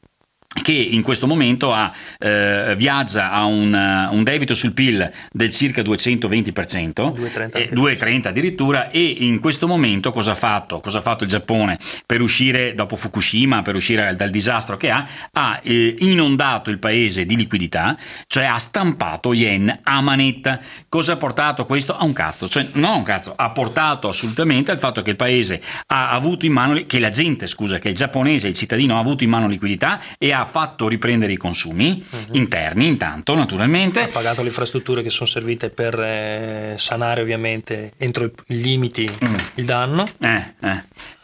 che 0.60 0.72
in 0.72 1.02
questo 1.02 1.26
momento 1.26 1.72
ha, 1.72 1.92
eh, 2.18 2.74
viaggia 2.76 3.30
a 3.30 3.44
un, 3.44 3.72
uh, 3.72 4.14
un, 4.14 4.22
debito 4.22 4.54
sul 4.54 4.72
PIL 4.72 5.10
del 5.32 5.50
circa 5.50 5.80
220%, 5.80 6.50
2,30, 6.52 7.50
eh, 7.52 7.70
2,30 7.72 8.28
addirittura, 8.28 8.90
e 8.90 9.02
in 9.02 9.40
questo 9.40 9.66
momento 9.66 10.10
cosa 10.10 10.32
ha 10.32 10.34
fatto? 10.34 10.80
Cosa 10.80 10.98
ha 10.98 11.02
fatto 11.02 11.24
il 11.24 11.30
Giappone 11.30 11.78
per 12.04 12.20
uscire 12.20 12.74
dopo 12.74 12.96
Fukushima, 12.96 13.62
per 13.62 13.76
uscire 13.76 14.14
dal 14.14 14.30
disastro 14.30 14.76
che 14.76 14.90
ha? 14.90 15.06
Ha 15.32 15.60
eh, 15.62 15.94
inondato 16.00 16.70
il 16.70 16.78
paese 16.78 17.24
di 17.24 17.36
liquidità, 17.36 17.96
cioè 18.26 18.44
ha 18.44 18.58
stampato 18.58 19.32
yen 19.32 19.80
a 19.82 20.00
manetta. 20.00 20.60
Cosa 20.88 21.14
ha 21.14 21.16
portato 21.16 21.64
questo? 21.64 21.96
A 21.96 22.04
un 22.04 22.12
cazzo, 22.12 22.46
cioè 22.48 22.68
non 22.72 22.90
a 22.90 22.96
un 22.96 23.02
cazzo, 23.02 23.32
ha 23.34 23.50
portato 23.50 24.08
assolutamente 24.08 24.70
al 24.70 24.78
fatto 24.78 25.00
che 25.02 25.10
il 25.10 25.16
paese 25.16 25.62
ha 25.86 26.10
avuto 26.10 26.44
in 26.44 26.52
mano, 26.52 26.78
che 26.86 26.98
la 26.98 27.08
gente, 27.08 27.46
scusa, 27.46 27.78
che 27.78 27.88
il 27.88 27.94
giapponese, 27.94 28.48
il 28.48 28.54
cittadino 28.54 28.96
ha 28.96 29.00
avuto 29.00 29.24
in 29.24 29.30
mano 29.30 29.48
liquidità 29.48 30.00
e 30.18 30.32
ha 30.32 30.41
ha 30.42 30.44
fatto 30.44 30.88
riprendere 30.88 31.32
i 31.32 31.36
consumi 31.36 32.04
uh-huh. 32.08 32.36
interni 32.36 32.86
intanto 32.86 33.34
naturalmente. 33.34 34.02
Ha 34.02 34.08
pagato 34.08 34.42
le 34.42 34.48
infrastrutture 34.48 35.02
che 35.02 35.10
sono 35.10 35.28
servite 35.28 35.70
per 35.70 35.98
eh, 35.98 36.74
sanare 36.76 37.22
ovviamente 37.22 37.92
entro 37.96 38.24
i 38.24 38.60
limiti 38.60 39.08
mm. 39.08 39.34
il 39.54 39.64
danno. 39.64 40.04
Eh, 40.20 40.54
eh. 40.60 40.82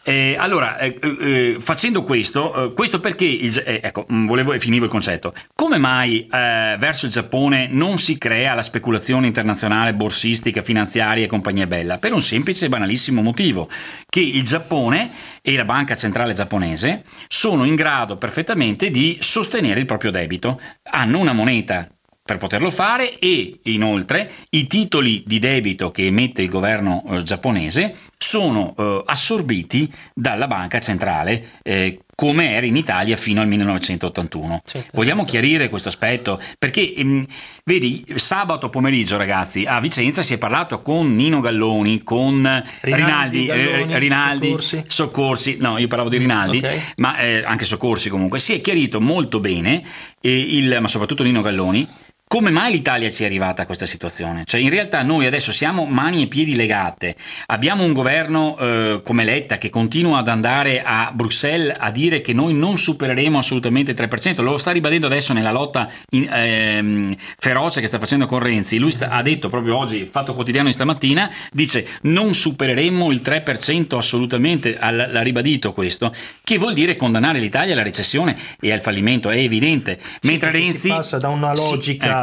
Eh, 0.09 0.35
allora, 0.39 0.79
eh, 0.79 0.97
eh, 1.21 1.55
facendo 1.59 2.01
questo, 2.01 2.71
eh, 2.71 2.73
questo 2.73 2.99
perché, 2.99 3.25
il, 3.25 3.55
eh, 3.63 3.79
ecco, 3.83 4.07
mm, 4.11 4.25
volevo 4.25 4.57
finivo 4.57 4.85
il 4.85 4.89
concetto, 4.89 5.35
come 5.53 5.77
mai 5.77 6.21
eh, 6.21 6.75
verso 6.79 7.05
il 7.05 7.11
Giappone 7.11 7.67
non 7.69 7.99
si 7.99 8.17
crea 8.17 8.55
la 8.55 8.63
speculazione 8.63 9.27
internazionale 9.27 9.93
borsistica, 9.93 10.63
finanziaria 10.63 11.25
e 11.25 11.27
compagnia 11.27 11.67
bella? 11.67 11.99
Per 11.99 12.11
un 12.11 12.21
semplice 12.21 12.65
e 12.65 12.69
banalissimo 12.69 13.21
motivo, 13.21 13.69
che 14.09 14.21
il 14.21 14.41
Giappone 14.41 15.11
e 15.43 15.55
la 15.55 15.65
banca 15.65 15.93
centrale 15.93 16.33
giapponese 16.33 17.03
sono 17.27 17.63
in 17.63 17.75
grado 17.75 18.17
perfettamente 18.17 18.89
di 18.89 19.17
sostenere 19.19 19.79
il 19.79 19.85
proprio 19.85 20.09
debito, 20.09 20.59
hanno 20.91 21.19
una 21.19 21.33
moneta 21.33 21.87
per 22.29 22.37
poterlo 22.37 22.69
fare 22.69 23.17
e 23.17 23.61
inoltre 23.63 24.31
i 24.51 24.67
titoli 24.67 25.23
di 25.25 25.39
debito 25.39 25.89
che 25.89 26.05
emette 26.05 26.43
il 26.43 26.47
governo 26.47 27.03
eh, 27.09 27.23
giapponese 27.23 27.95
sono 28.19 28.75
eh, 28.77 29.01
assorbiti 29.03 29.91
dalla 30.13 30.45
banca 30.45 30.77
centrale 30.77 31.43
eh, 31.63 32.01
come 32.19 32.51
era 32.51 32.65
in 32.65 32.75
Italia 32.75 33.15
fino 33.15 33.39
al 33.39 33.47
1981. 33.47 34.61
Sì, 34.65 34.77
Vogliamo 34.91 35.21
esatto. 35.21 35.37
chiarire 35.37 35.69
questo 35.69 35.87
aspetto? 35.87 36.37
Perché, 36.59 36.93
ehm, 36.93 37.25
vedi, 37.63 38.03
sabato 38.15 38.69
pomeriggio, 38.69 39.15
ragazzi, 39.15 39.63
a 39.65 39.79
Vicenza 39.79 40.21
si 40.21 40.33
è 40.33 40.37
parlato 40.37 40.81
con 40.81 41.13
Nino 41.13 41.39
Galloni, 41.39 42.03
con 42.03 42.41
Rinaldi, 42.81 42.81
Rinaldi, 42.81 43.45
Galloni, 43.45 43.93
eh, 43.93 43.99
Rinaldi 43.99 44.47
soccorsi. 44.47 44.83
soccorsi. 44.85 45.57
no, 45.61 45.77
io 45.77 45.87
parlavo 45.87 46.09
di 46.09 46.17
Rinaldi, 46.17 46.57
okay. 46.57 46.81
ma 46.97 47.17
eh, 47.19 47.41
anche 47.45 47.63
Soccorsi 47.63 48.09
comunque. 48.09 48.39
Si 48.39 48.53
è 48.53 48.59
chiarito 48.59 48.99
molto 48.99 49.39
bene, 49.39 49.81
il, 50.19 50.77
ma 50.81 50.89
soprattutto 50.89 51.23
Nino 51.23 51.41
Galloni, 51.41 51.87
come 52.31 52.51
mai 52.51 52.71
l'Italia 52.71 53.09
ci 53.09 53.23
è 53.23 53.25
arrivata 53.25 53.63
a 53.63 53.65
questa 53.65 53.87
situazione? 53.87 54.43
Cioè, 54.45 54.61
in 54.61 54.69
realtà 54.69 55.01
noi 55.01 55.25
adesso 55.25 55.51
siamo 55.51 55.85
mani 55.85 56.21
e 56.21 56.27
piedi 56.27 56.55
legate, 56.55 57.15
abbiamo 57.47 57.83
un 57.83 57.91
governo 57.91 58.55
eh, 58.59 59.01
come 59.03 59.23
Letta 59.23 59.57
che 59.57 59.71
continua 59.71 60.19
ad 60.19 60.27
andare 60.27 60.83
a 60.83 61.11
Bruxelles 61.11 61.75
a 61.75 61.89
dire 61.89 62.21
che 62.21 62.33
noi 62.33 62.53
non 62.53 62.77
supereremo 62.77 63.39
assolutamente 63.39 63.93
il 63.93 63.97
3%, 63.97 64.43
lo 64.43 64.59
sta 64.59 64.69
ribadendo 64.69 65.07
adesso 65.07 65.33
nella 65.33 65.49
lotta 65.49 65.89
in, 66.11 66.29
ehm, 66.31 67.15
feroce 67.39 67.81
che 67.81 67.87
sta 67.87 67.97
facendo 67.97 68.27
con 68.27 68.37
Renzi, 68.37 68.77
lui 68.77 68.91
sta, 68.91 69.09
ha 69.09 69.23
detto 69.23 69.49
proprio 69.49 69.77
oggi, 69.77 70.05
fatto 70.05 70.35
quotidiano 70.35 70.67
di 70.67 70.73
stamattina, 70.75 71.31
dice 71.51 71.83
non 72.03 72.35
supereremo 72.35 73.11
il 73.11 73.21
3% 73.23 73.97
assolutamente, 73.97 74.77
l'ha 74.79 75.21
ribadito 75.23 75.73
questo, 75.73 76.13
che 76.43 76.59
vuol 76.59 76.73
dire 76.73 76.95
condannare 76.95 77.39
l'Italia 77.39 77.73
alla 77.73 77.81
recessione 77.81 78.37
e 78.59 78.71
al 78.71 78.81
fallimento, 78.81 79.31
è 79.31 79.37
evidente, 79.37 79.97
sì, 80.19 80.29
mentre 80.29 80.51
Renzi... 80.51 80.77
Si 80.77 80.87
passa 80.89 81.17
da 81.17 81.29
una 81.29 81.55
logica... 81.55 82.05
Sì, 82.05 82.17
eh, 82.17 82.18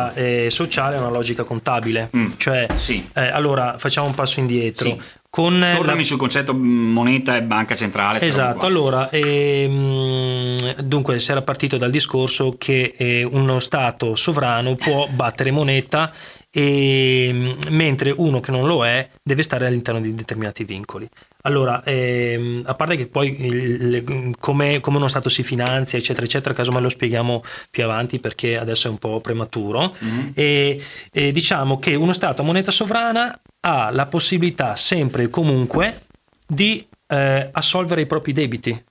sociale 0.48 0.96
è 0.96 0.98
una 0.98 1.10
logica 1.10 1.44
contabile. 1.44 2.10
Mm. 2.16 2.32
Cioè, 2.36 2.66
sì. 2.74 3.08
eh, 3.14 3.28
allora 3.28 3.76
facciamo 3.78 4.06
un 4.06 4.14
passo 4.14 4.40
indietro. 4.40 4.88
Sì. 4.88 5.00
Con 5.28 5.58
Tornami 5.60 5.98
la... 5.98 6.06
sul 6.06 6.16
concetto 6.16 6.54
moneta 6.54 7.36
e 7.36 7.42
banca 7.42 7.74
centrale. 7.74 8.20
Esatto, 8.20 8.64
allora, 8.64 9.10
ehm, 9.10 10.80
dunque 10.80 11.20
si 11.20 11.30
era 11.30 11.42
partito 11.42 11.76
dal 11.76 11.90
discorso 11.90 12.54
che 12.56 12.94
eh, 12.96 13.22
uno 13.22 13.58
Stato 13.58 14.14
sovrano 14.16 14.76
può 14.76 15.06
battere 15.10 15.50
moneta 15.50 16.10
e, 16.58 17.54
mentre 17.68 18.14
uno 18.16 18.40
che 18.40 18.50
non 18.50 18.66
lo 18.66 18.86
è 18.86 19.10
deve 19.22 19.42
stare 19.42 19.66
all'interno 19.66 20.00
di 20.00 20.14
determinati 20.14 20.64
vincoli. 20.64 21.06
Allora, 21.42 21.84
ehm, 21.84 22.62
a 22.64 22.74
parte 22.74 22.96
che 22.96 23.08
poi 23.08 24.32
come, 24.40 24.80
come, 24.80 24.96
uno 24.96 25.08
Stato 25.08 25.28
si 25.28 25.42
finanzia, 25.42 25.98
eccetera, 25.98 26.24
eccetera, 26.24 26.54
casomai 26.54 26.80
lo 26.80 26.88
spieghiamo 26.88 27.42
più 27.70 27.84
avanti 27.84 28.20
perché 28.20 28.56
adesso 28.56 28.88
è 28.88 28.90
un 28.90 28.96
po' 28.96 29.20
prematuro, 29.20 29.94
mm-hmm. 30.02 30.28
e, 30.32 30.82
e 31.12 31.30
diciamo 31.30 31.78
che 31.78 31.94
uno 31.94 32.14
Stato 32.14 32.40
a 32.40 32.44
moneta 32.46 32.70
sovrana 32.70 33.38
ha 33.60 33.90
la 33.90 34.06
possibilità 34.06 34.76
sempre 34.76 35.24
e 35.24 35.28
comunque 35.28 36.04
di 36.46 36.88
eh, 37.06 37.50
assolvere 37.52 38.00
i 38.00 38.06
propri 38.06 38.32
debiti. 38.32 38.84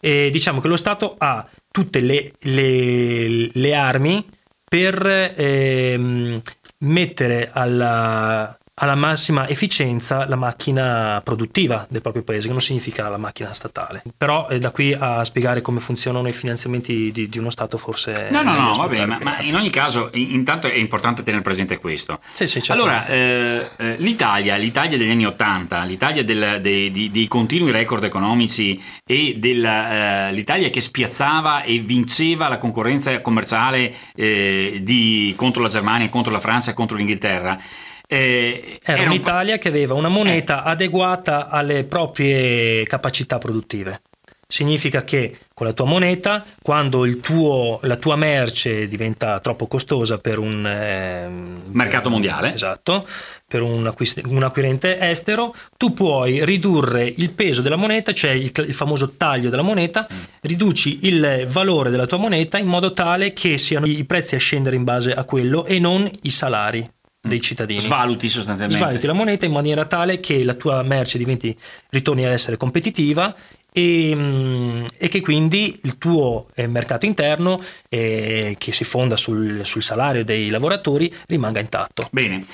E 0.00 0.30
diciamo 0.32 0.60
che 0.60 0.66
lo 0.66 0.76
Stato 0.76 1.14
ha 1.16 1.48
tutte 1.70 2.00
le, 2.00 2.32
le, 2.40 3.48
le 3.52 3.74
armi 3.74 4.26
per 4.68 5.32
ehm, 5.36 6.42
mettere 6.78 7.50
alla, 7.52 8.56
alla 8.78 8.94
massima 8.94 9.48
efficienza 9.48 10.28
la 10.28 10.36
macchina 10.36 11.20
produttiva 11.24 11.86
del 11.88 12.02
proprio 12.02 12.22
paese, 12.22 12.46
che 12.46 12.52
non 12.52 12.60
significa 12.60 13.08
la 13.08 13.16
macchina 13.16 13.54
statale. 13.54 14.02
Però 14.16 14.48
eh, 14.50 14.58
da 14.58 14.70
qui 14.70 14.92
a 14.92 15.24
spiegare 15.24 15.62
come 15.62 15.80
funzionano 15.80 16.28
i 16.28 16.32
finanziamenti 16.32 17.10
di, 17.10 17.28
di 17.28 17.38
uno 17.38 17.48
Stato 17.48 17.78
forse... 17.78 18.28
No, 18.30 18.42
no, 18.42 18.52
no, 18.52 18.74
va 18.74 18.86
bene, 18.86 19.06
ma, 19.06 19.18
ma, 19.22 19.40
in 19.40 19.54
ogni 19.54 19.70
caso 19.70 20.10
intanto 20.12 20.66
è 20.66 20.74
importante 20.74 21.22
tenere 21.22 21.42
presente 21.42 21.78
questo. 21.78 22.20
Sì, 22.34 22.46
sì, 22.46 22.60
certo. 22.60 22.72
Allora, 22.72 23.06
eh, 23.06 23.66
eh, 23.78 23.96
l'Italia, 23.96 24.56
l'Italia 24.56 24.98
degli 24.98 25.10
anni 25.10 25.24
Ottanta, 25.24 25.84
l'Italia 25.84 26.22
del, 26.22 26.58
dei, 26.60 26.90
dei, 26.90 27.10
dei, 27.10 27.28
continui 27.28 27.70
record 27.70 28.04
economici 28.04 28.82
e 29.06 29.36
della, 29.38 30.28
eh, 30.28 30.32
l'Italia 30.32 30.68
che 30.68 30.80
spiazzava 30.80 31.62
e 31.62 31.78
vinceva 31.78 32.48
la 32.48 32.58
concorrenza 32.58 33.22
commerciale 33.22 33.94
eh, 34.14 34.80
di, 34.82 35.32
contro 35.34 35.62
la 35.62 35.68
Germania, 35.68 36.10
contro 36.10 36.30
la 36.30 36.40
Francia, 36.40 36.74
contro 36.74 36.98
l'Inghilterra, 36.98 37.58
eh, 38.06 38.78
era, 38.82 39.00
era 39.00 39.10
un'Italia 39.10 39.54
un... 39.54 39.58
che 39.58 39.68
aveva 39.68 39.94
una 39.94 40.08
moneta 40.08 40.64
eh. 40.64 40.70
adeguata 40.70 41.48
alle 41.48 41.84
proprie 41.84 42.84
capacità 42.84 43.38
produttive. 43.38 44.02
Significa 44.48 45.02
che 45.02 45.36
con 45.52 45.66
la 45.66 45.72
tua 45.72 45.86
moneta, 45.86 46.44
quando 46.62 47.04
tuo, 47.16 47.80
la 47.82 47.96
tua 47.96 48.14
merce 48.14 48.86
diventa 48.86 49.40
troppo 49.40 49.66
costosa 49.66 50.18
per 50.18 50.38
un 50.38 50.64
eh, 50.64 51.28
mercato 51.66 52.10
mondiale, 52.10 52.54
esatto, 52.54 53.04
per 53.44 53.62
un, 53.62 53.88
acquist- 53.88 54.24
un, 54.24 54.44
acquirente 54.44 55.00
estero, 55.00 55.52
tu 55.76 55.92
puoi 55.92 56.44
ridurre 56.44 57.12
il 57.16 57.30
peso 57.30 57.60
della 57.60 57.74
moneta, 57.74 58.12
cioè 58.12 58.30
il, 58.30 58.52
il 58.54 58.74
famoso 58.74 59.14
taglio 59.16 59.50
della 59.50 59.62
moneta, 59.62 60.06
mm. 60.12 60.16
riduci 60.42 61.08
il 61.08 61.44
valore 61.48 61.90
della 61.90 62.06
tua 62.06 62.18
moneta 62.18 62.56
in 62.56 62.68
modo 62.68 62.92
tale 62.92 63.32
che 63.32 63.58
siano 63.58 63.86
i 63.86 64.04
prezzi 64.04 64.36
a 64.36 64.38
scendere 64.38 64.76
in 64.76 64.84
base 64.84 65.12
a 65.12 65.24
quello 65.24 65.64
e 65.64 65.80
non 65.80 66.08
i 66.22 66.30
salari 66.30 66.88
dei 67.26 67.40
cittadini. 67.40 67.80
Svaluti 67.80 68.28
sostanzialmente. 68.28 68.82
Svaluti 68.82 69.06
la 69.06 69.12
moneta 69.12 69.46
in 69.46 69.52
maniera 69.52 69.84
tale 69.86 70.20
che 70.20 70.44
la 70.44 70.54
tua 70.54 70.82
merce 70.82 71.18
diventi, 71.18 71.56
ritorni 71.90 72.24
ad 72.24 72.32
essere 72.32 72.56
competitiva 72.56 73.34
e, 73.72 74.12
mm, 74.14 74.86
e, 74.96 75.08
che 75.08 75.20
quindi 75.20 75.80
il 75.82 75.98
tuo 75.98 76.46
eh, 76.54 76.66
mercato 76.66 77.04
interno, 77.04 77.62
eh, 77.90 78.54
che 78.58 78.72
si 78.72 78.84
fonda 78.84 79.16
sul, 79.16 79.66
sul, 79.66 79.82
salario 79.82 80.24
dei 80.24 80.48
lavoratori, 80.48 81.12
rimanga 81.26 81.60
intatto. 81.60 82.08
Bene. 82.10 82.44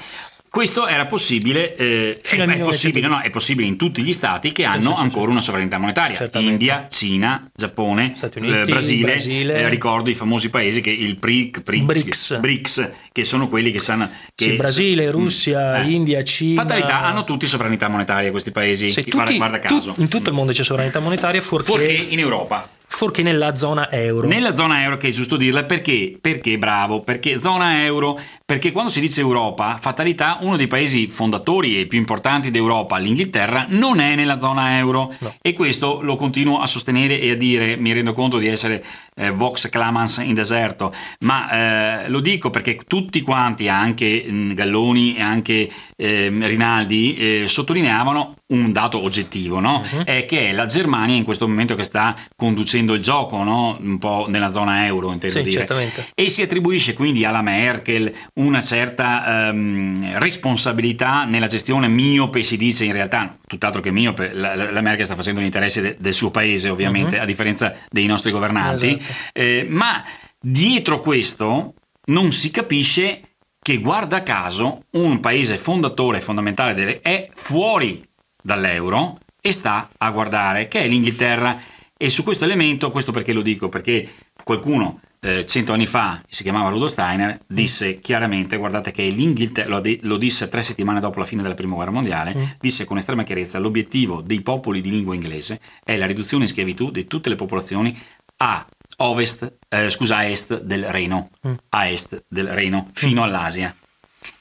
Questo 0.53 0.87
era 0.87 1.07
possibile, 1.07 1.75
eh, 1.77 2.21
è, 2.21 2.37
è, 2.37 2.61
possibile 2.61 3.09
no, 3.09 3.21
è, 3.21 3.31
possibile, 3.31 3.67
in 3.67 3.79
tutti 3.79 4.03
gli 4.03 4.13
stati 4.13 4.53
che 4.53 4.65
hanno 4.65 4.91
sì, 4.91 4.97
sì, 4.97 5.01
ancora 5.01 5.25
sì. 5.25 5.31
una 5.31 5.41
sovranità 5.41 5.79
monetaria. 5.79 6.31
India, 6.35 6.89
Cina, 6.91 7.51
Giappone, 7.55 8.15
Uniti, 8.37 8.59
eh, 8.59 8.65
Brasile, 8.65 9.13
Brasile. 9.13 9.55
Eh, 9.55 9.69
ricordo 9.71 10.11
i 10.11 10.15
famosi 10.15 10.51
paesi 10.51 10.83
che 10.83 10.91
il 10.91 11.17
PRIC, 11.17 11.63
PRIC, 11.63 11.85
BRICS. 11.85 12.39
BRICS, 12.41 12.91
che 13.13 13.25
sono 13.25 13.49
quelli 13.49 13.71
che 13.71 13.79
sanno... 13.79 14.11
Che 14.35 14.55
Brasile, 14.55 15.11
Russia, 15.11 15.79
mm, 15.79 15.87
eh. 15.87 15.91
India, 15.91 16.23
Cina... 16.23 16.61
Fatalità, 16.61 17.01
hanno 17.01 17.25
tutti 17.25 17.47
sovranità 17.47 17.89
monetaria 17.89 18.31
questi 18.31 18.51
paesi, 18.51 18.93
tutti, 18.93 19.11
guarda, 19.11 19.33
guarda 19.33 19.59
caso. 19.59 19.95
Tu, 19.95 20.03
in 20.03 20.09
tutto 20.09 20.29
il 20.29 20.35
mondo 20.35 20.53
c'è 20.53 20.63
sovranità 20.63 21.01
monetaria, 21.01 21.41
fuorché, 21.41 21.67
fuorché 21.67 21.93
in 21.95 22.19
Europa 22.19 22.69
fuorché 22.95 23.23
nella 23.23 23.55
zona 23.55 23.91
euro. 23.91 24.29
Nella 24.29 24.55
zona 24.55 24.83
euro, 24.83 24.99
che 24.99 25.09
è 25.09 25.11
giusto 25.11 25.37
dirla, 25.37 25.65
perché? 25.65 26.17
Perché 26.21 26.59
bravo, 26.59 27.01
perché 27.01 27.41
zona 27.41 27.83
euro, 27.85 28.21
perché 28.45 28.71
quando 28.71 28.91
si 28.91 29.01
dice 29.01 29.21
Europa, 29.21 29.79
fatalità, 29.81 30.37
uno 30.43 30.57
dei 30.57 30.67
paesi 30.67 31.07
fondatori 31.07 31.81
e 31.81 31.87
più 31.87 31.99
importanti 31.99 32.51
d'Europa, 32.51 32.99
l'Inghilterra, 32.99 33.65
non 33.71 33.99
è 33.99 34.15
nella 34.15 34.39
zona 34.39 34.77
euro 34.77 35.13
no. 35.19 35.35
e 35.41 35.55
questo 35.55 36.01
lo 36.03 36.17
continuo 36.17 36.61
a 36.61 36.67
sostenere 36.67 37.19
e 37.19 37.31
a 37.31 37.35
dire, 37.35 37.77
mi 37.77 37.93
rendo 37.93 38.13
conto 38.13 38.37
di 38.37 38.47
essere 38.47 38.85
eh, 39.17 39.31
Vox 39.31 39.71
Clamans 39.71 40.19
in 40.19 40.35
deserto, 40.35 40.93
ma 41.21 42.03
eh, 42.05 42.09
lo 42.11 42.21
dico 42.21 42.51
perché 42.51 42.79
tutti 42.87 43.23
quanti, 43.23 43.69
anche 43.69 44.25
mm, 44.29 44.53
Galloni 44.53 45.17
e 45.17 45.23
anche 45.23 45.69
eh, 45.97 46.29
Rinaldi, 46.29 47.45
sottolineavano 47.47 48.37
un 48.53 48.73
dato 48.73 49.03
oggettivo, 49.03 49.61
no? 49.61 49.83
uh-huh. 49.91 50.05
è 50.05 50.25
che 50.25 50.53
la 50.53 50.67
Germania 50.67 51.17
in 51.17 51.25
questo 51.25 51.49
momento 51.49 51.75
che 51.75 51.85
sta 51.85 52.15
conducendo 52.37 52.95
il 52.95 53.01
gioco, 53.01 53.43
no? 53.43 53.77
un 53.81 53.99
po' 53.99 54.27
nella 54.29 54.51
zona 54.51 54.87
euro, 54.87 55.13
intendo 55.13 55.39
sì, 55.39 55.43
dire, 55.43 55.59
certamente. 55.59 56.09
e 56.15 56.29
si 56.29 56.43
attribuisce 56.43 56.93
quindi 56.95 57.25
alla 57.25 57.43
Merkel 57.43 58.13
una 58.35 58.61
certa 58.61 59.51
um, 59.51 60.19
responsabilità 60.19 61.25
nella 61.25 61.47
gestione 61.47 61.89
miope, 61.89 62.43
si 62.43 62.57
dice 62.57 62.85
in 62.85 62.93
realtà, 62.93 63.37
tutt'altro 63.47 63.81
che 63.81 63.91
miope, 63.91 64.33
la, 64.33 64.55
la 64.55 64.81
Merkel 64.81 65.05
sta 65.05 65.17
facendo 65.17 65.41
l'interesse 65.41 65.81
de, 65.81 65.97
del 65.99 66.15
suo 66.15 66.31
paese 66.31 66.69
ovviamente, 66.69 67.17
uh-huh. 67.17 67.23
a 67.23 67.27
differenza 67.27 67.75
dei 67.89 68.07
nostri 68.07 68.31
governanti, 68.31 68.99
esatto. 68.99 69.31
eh, 69.33 69.67
ma 69.69 70.03
dietro 70.41 71.01
questo 71.01 71.75
non 72.07 72.33
si 72.33 72.51
capisce 72.51 73.23
che 73.63 73.79
guarda 73.79 74.25
caso 74.25 74.87
un 74.93 75.21
paese 75.21 75.57
fondatore 75.57 76.21
fondamentale 76.21 76.75
delle, 76.75 77.01
è 77.01 77.29
fuori 77.33 78.05
dall'euro 78.43 79.19
e 79.41 79.53
sta 79.53 79.91
a 79.97 80.11
guardare, 80.11 80.69
che 80.69 80.81
è 80.81 80.87
l'Inghilterra. 80.87 81.61
E 81.97 82.09
su 82.09 82.23
questo 82.23 82.45
elemento, 82.45 82.91
questo 82.91 83.13
perché 83.13 83.33
lo 83.33 83.43
dico? 83.43 83.69
Perché 83.69 84.09
qualcuno 84.43 85.01
eh, 85.25 85.47
cento 85.47 85.73
anni 85.73 85.87
fa, 85.87 86.21
si 86.29 86.43
chiamava 86.43 86.69
Rudolf 86.69 86.91
Steiner, 86.91 87.39
disse 87.47 88.01
chiaramente, 88.01 88.57
guardate 88.57 88.91
che 88.91 89.05
l'Inghilterra, 89.05 89.69
lo, 89.69 89.83
lo, 90.01 90.17
disse 90.17 90.49
tre 90.49 90.63
settimane 90.63 90.99
dopo 90.99 91.21
la 91.21 91.25
fine 91.25 91.43
della 91.43 91.55
prima 91.55 91.77
guerra 91.77 91.93
mondiale, 91.93 92.35
mm. 92.35 92.43
disse 92.59 92.85
con 92.85 92.99
estrema 92.99 93.23
chiarezza, 93.23 93.61
l'obiettivo 93.61 94.21
dei 94.21 94.41
popoli 94.43 94.81
di 94.81 94.91
lingua 94.91 95.15
inglese 95.15 95.61
è 95.85 95.97
la 95.97 96.07
riduzione 96.07 96.43
in 96.43 96.49
schiavitù 96.49 96.91
di 96.91 97.07
tutte 97.07 97.29
le 97.29 97.37
popolazioni 97.37 97.97
a 98.39 98.67
ovest, 98.97 99.59
eh, 99.69 99.89
scusa, 99.89 100.17
a 100.17 100.25
est 100.25 100.61
del 100.61 100.87
Reno, 100.87 101.31
mm. 101.47 101.55
a 101.69 101.89
est 101.89 102.25
del 102.29 102.49
Reno, 102.49 102.91
fino 102.93 103.21
mm. 103.21 103.25
all'Asia. 103.25 103.77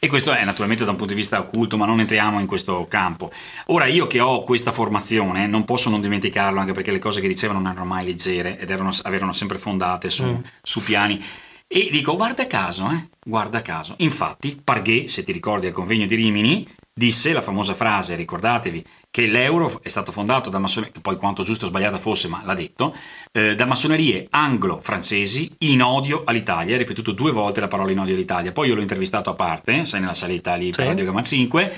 E 0.04 0.08
questo 0.08 0.34
è 0.34 0.44
naturalmente 0.44 0.84
da 0.84 0.90
un 0.90 0.98
punto 0.98 1.14
di 1.14 1.20
vista 1.20 1.40
occulto, 1.40 1.78
ma 1.78 1.86
non 1.86 2.00
entriamo 2.00 2.40
in 2.40 2.48
questo 2.48 2.88
campo. 2.90 3.30
Ora, 3.68 3.86
io 3.86 4.08
che 4.08 4.20
ho 4.20 4.44
questa 4.44 4.72
formazione, 4.72 5.46
non 5.46 5.64
posso 5.64 5.92
non 5.92 6.02
dimenticarlo, 6.02 6.60
anche 6.60 6.72
perché 6.72 6.90
le 6.90 6.98
cose 6.98 7.22
che 7.22 7.28
diceva 7.28 7.54
non 7.54 7.68
erano 7.68 7.86
mai 7.86 8.04
leggere 8.04 8.58
ed 8.58 8.72
erano, 8.72 8.90
erano 9.04 9.32
sempre 9.32 9.60
fondate 9.60 10.10
su, 10.10 10.26
mm. 10.26 10.40
su 10.64 10.82
piani. 10.82 11.24
E 11.68 11.90
dico, 11.92 12.16
guarda 12.16 12.48
caso, 12.48 12.90
eh, 12.90 13.10
guarda 13.24 13.62
caso. 13.62 13.94
Infatti, 14.00 14.60
Parghe, 14.64 15.08
se 15.08 15.24
ti 15.24 15.32
ricordi 15.32 15.68
al 15.68 15.72
convegno 15.72 16.08
di 16.08 16.16
Rimini, 16.16 16.68
disse 16.94 17.32
la 17.32 17.42
famosa 17.42 17.74
frase, 17.74 18.16
ricordatevi, 18.16 18.84
che 19.10 19.28
l'euro 19.28 19.80
è 19.82 19.90
stato 19.90 20.12
fondato 20.12 20.50
da 20.50 20.60
massonerie, 20.60 20.94
poi 21.02 21.16
quanto 21.16 21.44
giusto 21.44 21.66
o 21.66 21.68
sbagliata 21.70 21.98
fosse, 21.98 22.28
ma 22.28 22.42
l'ha 22.44 22.54
detto, 22.54 22.96
eh, 23.32 23.56
da 23.56 23.66
massonerie 23.66 24.28
anglo-francesi 24.30 25.50
in 25.60 25.82
odio 25.82 26.24
all'Italia, 26.26 26.76
ha 26.76 26.78
ripetuto 26.78 27.12
due 27.12 27.32
volte 27.32 27.60
la 27.60 27.68
parola 27.68 27.92
in 27.92 28.00
odio 28.00 28.16
all'Italia, 28.16 28.52
poi 28.52 28.68
io 28.68 28.76
l'ho 28.76 28.82
intervistato 28.82 29.30
a 29.30 29.36
parte, 29.36 29.86
sai 29.86 30.02
nella 30.02 30.14
salita 30.14 30.56
lì 30.56 30.72
per 30.72 30.88
Radio 30.88 31.06
Gamma 31.06 31.24
5, 31.24 31.74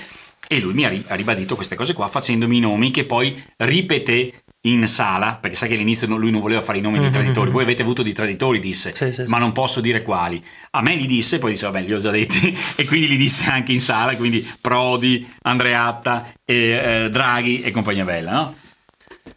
e 0.46 0.60
lui 0.60 0.74
mi 0.74 0.84
ha, 0.84 1.14
ribadito 1.14 1.54
queste 1.54 1.74
cose 1.74 1.94
qua 1.94 2.06
facendomi 2.06 2.58
i 2.58 2.60
nomi 2.60 2.90
che 2.90 3.04
poi 3.04 3.42
ripeté 3.56 4.43
in 4.66 4.86
sala, 4.86 5.36
perché 5.40 5.56
sai 5.56 5.68
che 5.68 5.74
all'inizio 5.74 6.06
lui 6.16 6.30
non 6.30 6.40
voleva 6.40 6.60
fare 6.60 6.78
i 6.78 6.80
nomi 6.80 6.98
dei 6.98 7.10
traditori, 7.10 7.50
voi 7.50 7.62
avete 7.62 7.82
avuto 7.82 8.02
dei 8.02 8.12
traditori, 8.12 8.60
disse, 8.60 8.92
Sì, 8.92 9.12
sì, 9.12 9.24
ma 9.26 9.38
non 9.38 9.52
posso 9.52 9.80
dire 9.80 10.02
quali. 10.02 10.42
A 10.70 10.82
me 10.82 10.94
li 10.94 11.06
disse, 11.06 11.38
poi 11.38 11.52
disse, 11.52 11.66
vabbè, 11.66 11.82
li 11.82 11.92
ho 11.92 11.98
già 11.98 12.10
detti, 12.10 12.56
e 12.76 12.84
quindi 12.84 13.08
li 13.08 13.16
disse 13.16 13.44
anche 13.44 13.72
in 13.72 13.80
sala, 13.80 14.16
quindi 14.16 14.48
Prodi, 14.60 15.30
Andreatta, 15.42 16.32
e, 16.44 17.04
eh, 17.04 17.10
Draghi 17.10 17.60
e 17.60 17.70
compagnia 17.70 18.04
bella, 18.04 18.32
no? 18.32 18.54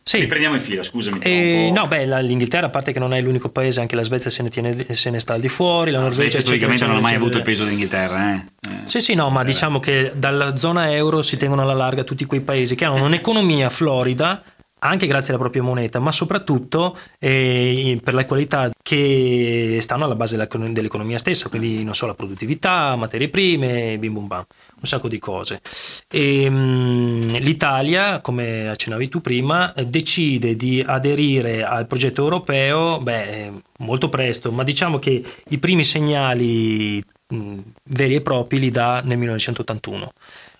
Sì. 0.07 0.19
Riprendiamo 0.19 0.55
il 0.55 0.61
filo, 0.61 0.83
scusami. 0.83 1.19
E, 1.21 1.71
po'. 1.73 1.81
no, 1.81 1.85
beh, 1.85 2.21
l'Inghilterra, 2.21 2.67
a 2.67 2.69
parte 2.69 2.93
che 2.93 2.99
non 2.99 3.13
è 3.13 3.19
l'unico 3.19 3.49
paese, 3.49 3.81
anche 3.81 3.97
la 3.97 4.03
Svezia 4.03 4.29
se 4.29 4.41
ne, 4.41 4.49
tiene, 4.49 4.73
se 4.93 5.09
ne 5.09 5.19
sta 5.19 5.33
al 5.33 5.41
di 5.41 5.49
fuori, 5.49 5.91
la 5.91 5.99
Norvegia 5.99 6.21
Svezia 6.21 6.39
storicamente 6.39 6.85
non 6.85 6.95
ha 6.95 6.99
mai 7.01 7.15
avuto 7.15 7.35
il 7.35 7.43
peso 7.43 7.65
dell'Inghilterra, 7.65 8.33
eh? 8.33 8.45
Eh. 8.69 8.77
Sì, 8.85 9.01
sì, 9.01 9.15
no, 9.15 9.29
ma 9.29 9.43
diciamo 9.43 9.81
che 9.81 10.13
dalla 10.15 10.55
zona 10.55 10.93
euro 10.93 11.21
si 11.21 11.35
tengono 11.35 11.61
alla 11.61 11.73
larga 11.73 12.05
tutti 12.05 12.23
quei 12.23 12.39
paesi 12.39 12.75
che 12.75 12.85
hanno 12.85 13.03
un'economia 13.03 13.69
florida, 13.69 14.41
anche 14.79 15.07
grazie 15.07 15.29
alla 15.29 15.41
propria 15.41 15.63
moneta, 15.63 15.99
ma 15.99 16.11
soprattutto 16.11 16.97
eh, 17.19 17.99
per 18.03 18.13
la 18.13 18.25
qualità 18.25 18.69
che 18.81 19.79
stanno 19.81 20.05
alla 20.05 20.15
base 20.15 20.37
dell'economia 20.37 21.17
stessa, 21.17 21.49
quindi 21.49 21.83
non 21.83 21.93
so, 21.95 22.05
la 22.05 22.13
produttività, 22.13 22.95
materie 22.95 23.29
prime, 23.29 23.97
bim 23.97 24.13
bum 24.13 24.27
bam, 24.27 24.45
un 24.79 24.87
sacco 24.87 25.07
di 25.07 25.19
cose. 25.19 25.61
E, 26.09 26.49
mh, 26.49 27.37
L'Italia, 27.39 28.21
come 28.21 28.69
accennavi 28.69 29.09
tu 29.09 29.21
prima, 29.21 29.73
decide 29.85 30.55
di 30.55 30.83
aderire 30.85 31.63
al 31.63 31.87
progetto 31.87 32.21
europeo, 32.23 33.01
beh, 33.01 33.51
molto 33.79 34.09
presto, 34.09 34.51
ma 34.51 34.63
diciamo 34.63 34.99
che 34.99 35.23
i 35.49 35.57
primi 35.57 35.83
segnali 35.83 37.03
mh, 37.27 37.59
veri 37.85 38.15
e 38.15 38.21
propri 38.21 38.59
li 38.59 38.69
dà 38.69 39.01
nel 39.03 39.17
1981, 39.17 40.11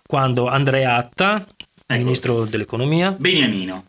quando 0.05 0.47
Andreatta, 0.47 1.45
Ecco. 1.89 2.03
ministro 2.03 2.43
dell'economia, 2.45 3.11
Beniamino, 3.11 3.85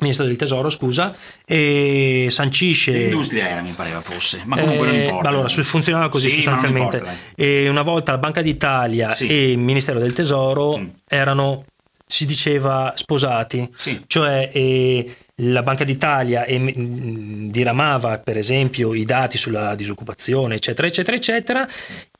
ministro 0.00 0.24
del 0.26 0.36
tesoro, 0.36 0.70
scusa, 0.70 1.14
e 1.44 2.28
sancisce... 2.30 2.92
l'industria 2.92 3.48
era, 3.48 3.60
mi 3.62 3.72
pareva 3.72 4.00
fosse, 4.00 4.42
ma 4.44 4.56
comunque 4.58 4.86
non 4.86 4.94
Eh, 4.96 5.04
importa. 5.04 5.28
Allora, 5.28 5.48
funzionava 5.48 6.08
così 6.08 6.28
Sì, 6.28 6.42
non 6.44 6.54
sostanzialmente. 6.56 6.96
importa, 6.98 7.16
dai. 7.34 7.46
e 7.46 7.68
una 7.68 7.82
volta 7.82 8.12
la 8.12 8.18
Banca 8.18 8.42
d'Italia 8.42 9.10
Sì. 9.12 9.26
e 9.26 9.50
il 9.52 9.58
Ministero 9.58 9.98
del 9.98 10.12
Tesoro 10.12 10.76
Mm. 10.78 10.86
erano, 11.08 11.64
si 12.06 12.24
diceva, 12.26 12.92
sposati. 12.96 13.68
Sì. 13.76 14.02
Cioè 14.06 14.50
eh, 14.52 15.14
la 15.42 15.62
Banca 15.62 15.84
d'Italia 15.84 16.44
mh, 16.48 17.50
diramava 17.50 18.18
per 18.18 18.36
esempio 18.36 18.94
i 18.94 19.04
dati 19.04 19.38
sulla 19.38 19.74
disoccupazione, 19.74 20.56
eccetera, 20.56 20.86
eccetera, 20.88 21.16
eccetera, 21.16 21.68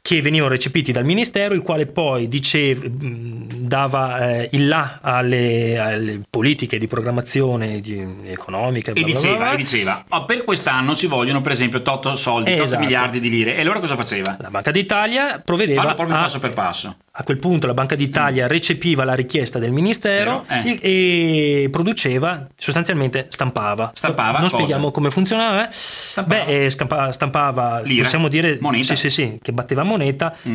che 0.09 0.23
venivano 0.23 0.51
recepiti 0.51 0.91
dal 0.91 1.05
Ministero, 1.05 1.53
il 1.53 1.61
quale 1.61 1.85
poi 1.85 2.29
diceva, 2.29 2.81
dava 2.89 4.31
eh, 4.31 4.49
il 4.53 4.67
là 4.67 5.01
alle, 5.03 5.79
alle 5.79 6.21
politiche 6.31 6.79
di 6.79 6.87
programmazione 6.87 7.83
di- 7.83 8.07
economica. 8.25 8.93
E 8.93 8.95
bla 8.95 9.03
bla 9.03 9.13
bla 9.13 9.21
diceva, 9.21 9.37
bla. 9.45 9.53
e 9.53 9.57
diceva 9.57 10.05
"Oh, 10.09 10.25
per 10.25 10.45
quest'anno 10.45 10.95
ci 10.95 11.07
vogliono 11.09 11.43
per 11.43 11.53
esempio 11.53 11.83
8 11.85 12.15
soldi, 12.15 12.53
8 12.53 12.63
Esatto. 12.63 12.81
miliardi 12.81 13.21
di 13.21 13.29
lire. 13.29 13.55
E 13.57 13.61
allora 13.61 13.81
cosa 13.81 13.97
faceva? 13.97 14.35
La 14.41 14.49
Banca 14.49 14.71
d'Italia 14.71 15.43
provvedeva 15.45 15.83
Fallo 15.83 15.95
proprio 15.95 16.17
a, 16.17 16.21
passo 16.21 16.39
per 16.39 16.53
passo. 16.55 16.97
a 17.11 17.23
quel 17.23 17.37
punto 17.39 17.67
la 17.67 17.75
Banca 17.75 17.95
d'Italia 17.95 18.47
recepiva 18.47 19.05
la 19.05 19.15
richiesta 19.15 19.59
del 19.59 19.73
Ministero 19.73 20.47
eh. 20.49 20.79
e, 20.81 21.69
produceva, 21.71 22.47
sostanzialmente 22.57 23.27
stampava. 23.29 23.91
Stampava 23.95 24.39
Non 24.39 24.49
cosa? 24.49 24.55
spieghiamo 24.57 24.91
come 24.91 25.11
funzionava. 25.11 25.69
eh? 25.69 25.71
Stampava? 25.71 26.45
Beh, 26.47 26.65
eh, 26.65 26.71
stampava, 26.71 27.81
Lire? 27.81 28.03
possiamo 28.05 28.29
dire 28.29 28.57
Moneta? 28.61 28.95
Sì, 28.95 28.97
sì, 28.97 29.11
sì, 29.11 29.39
che 29.43 29.53
batteva 29.53 29.83
moneta. 29.83 29.97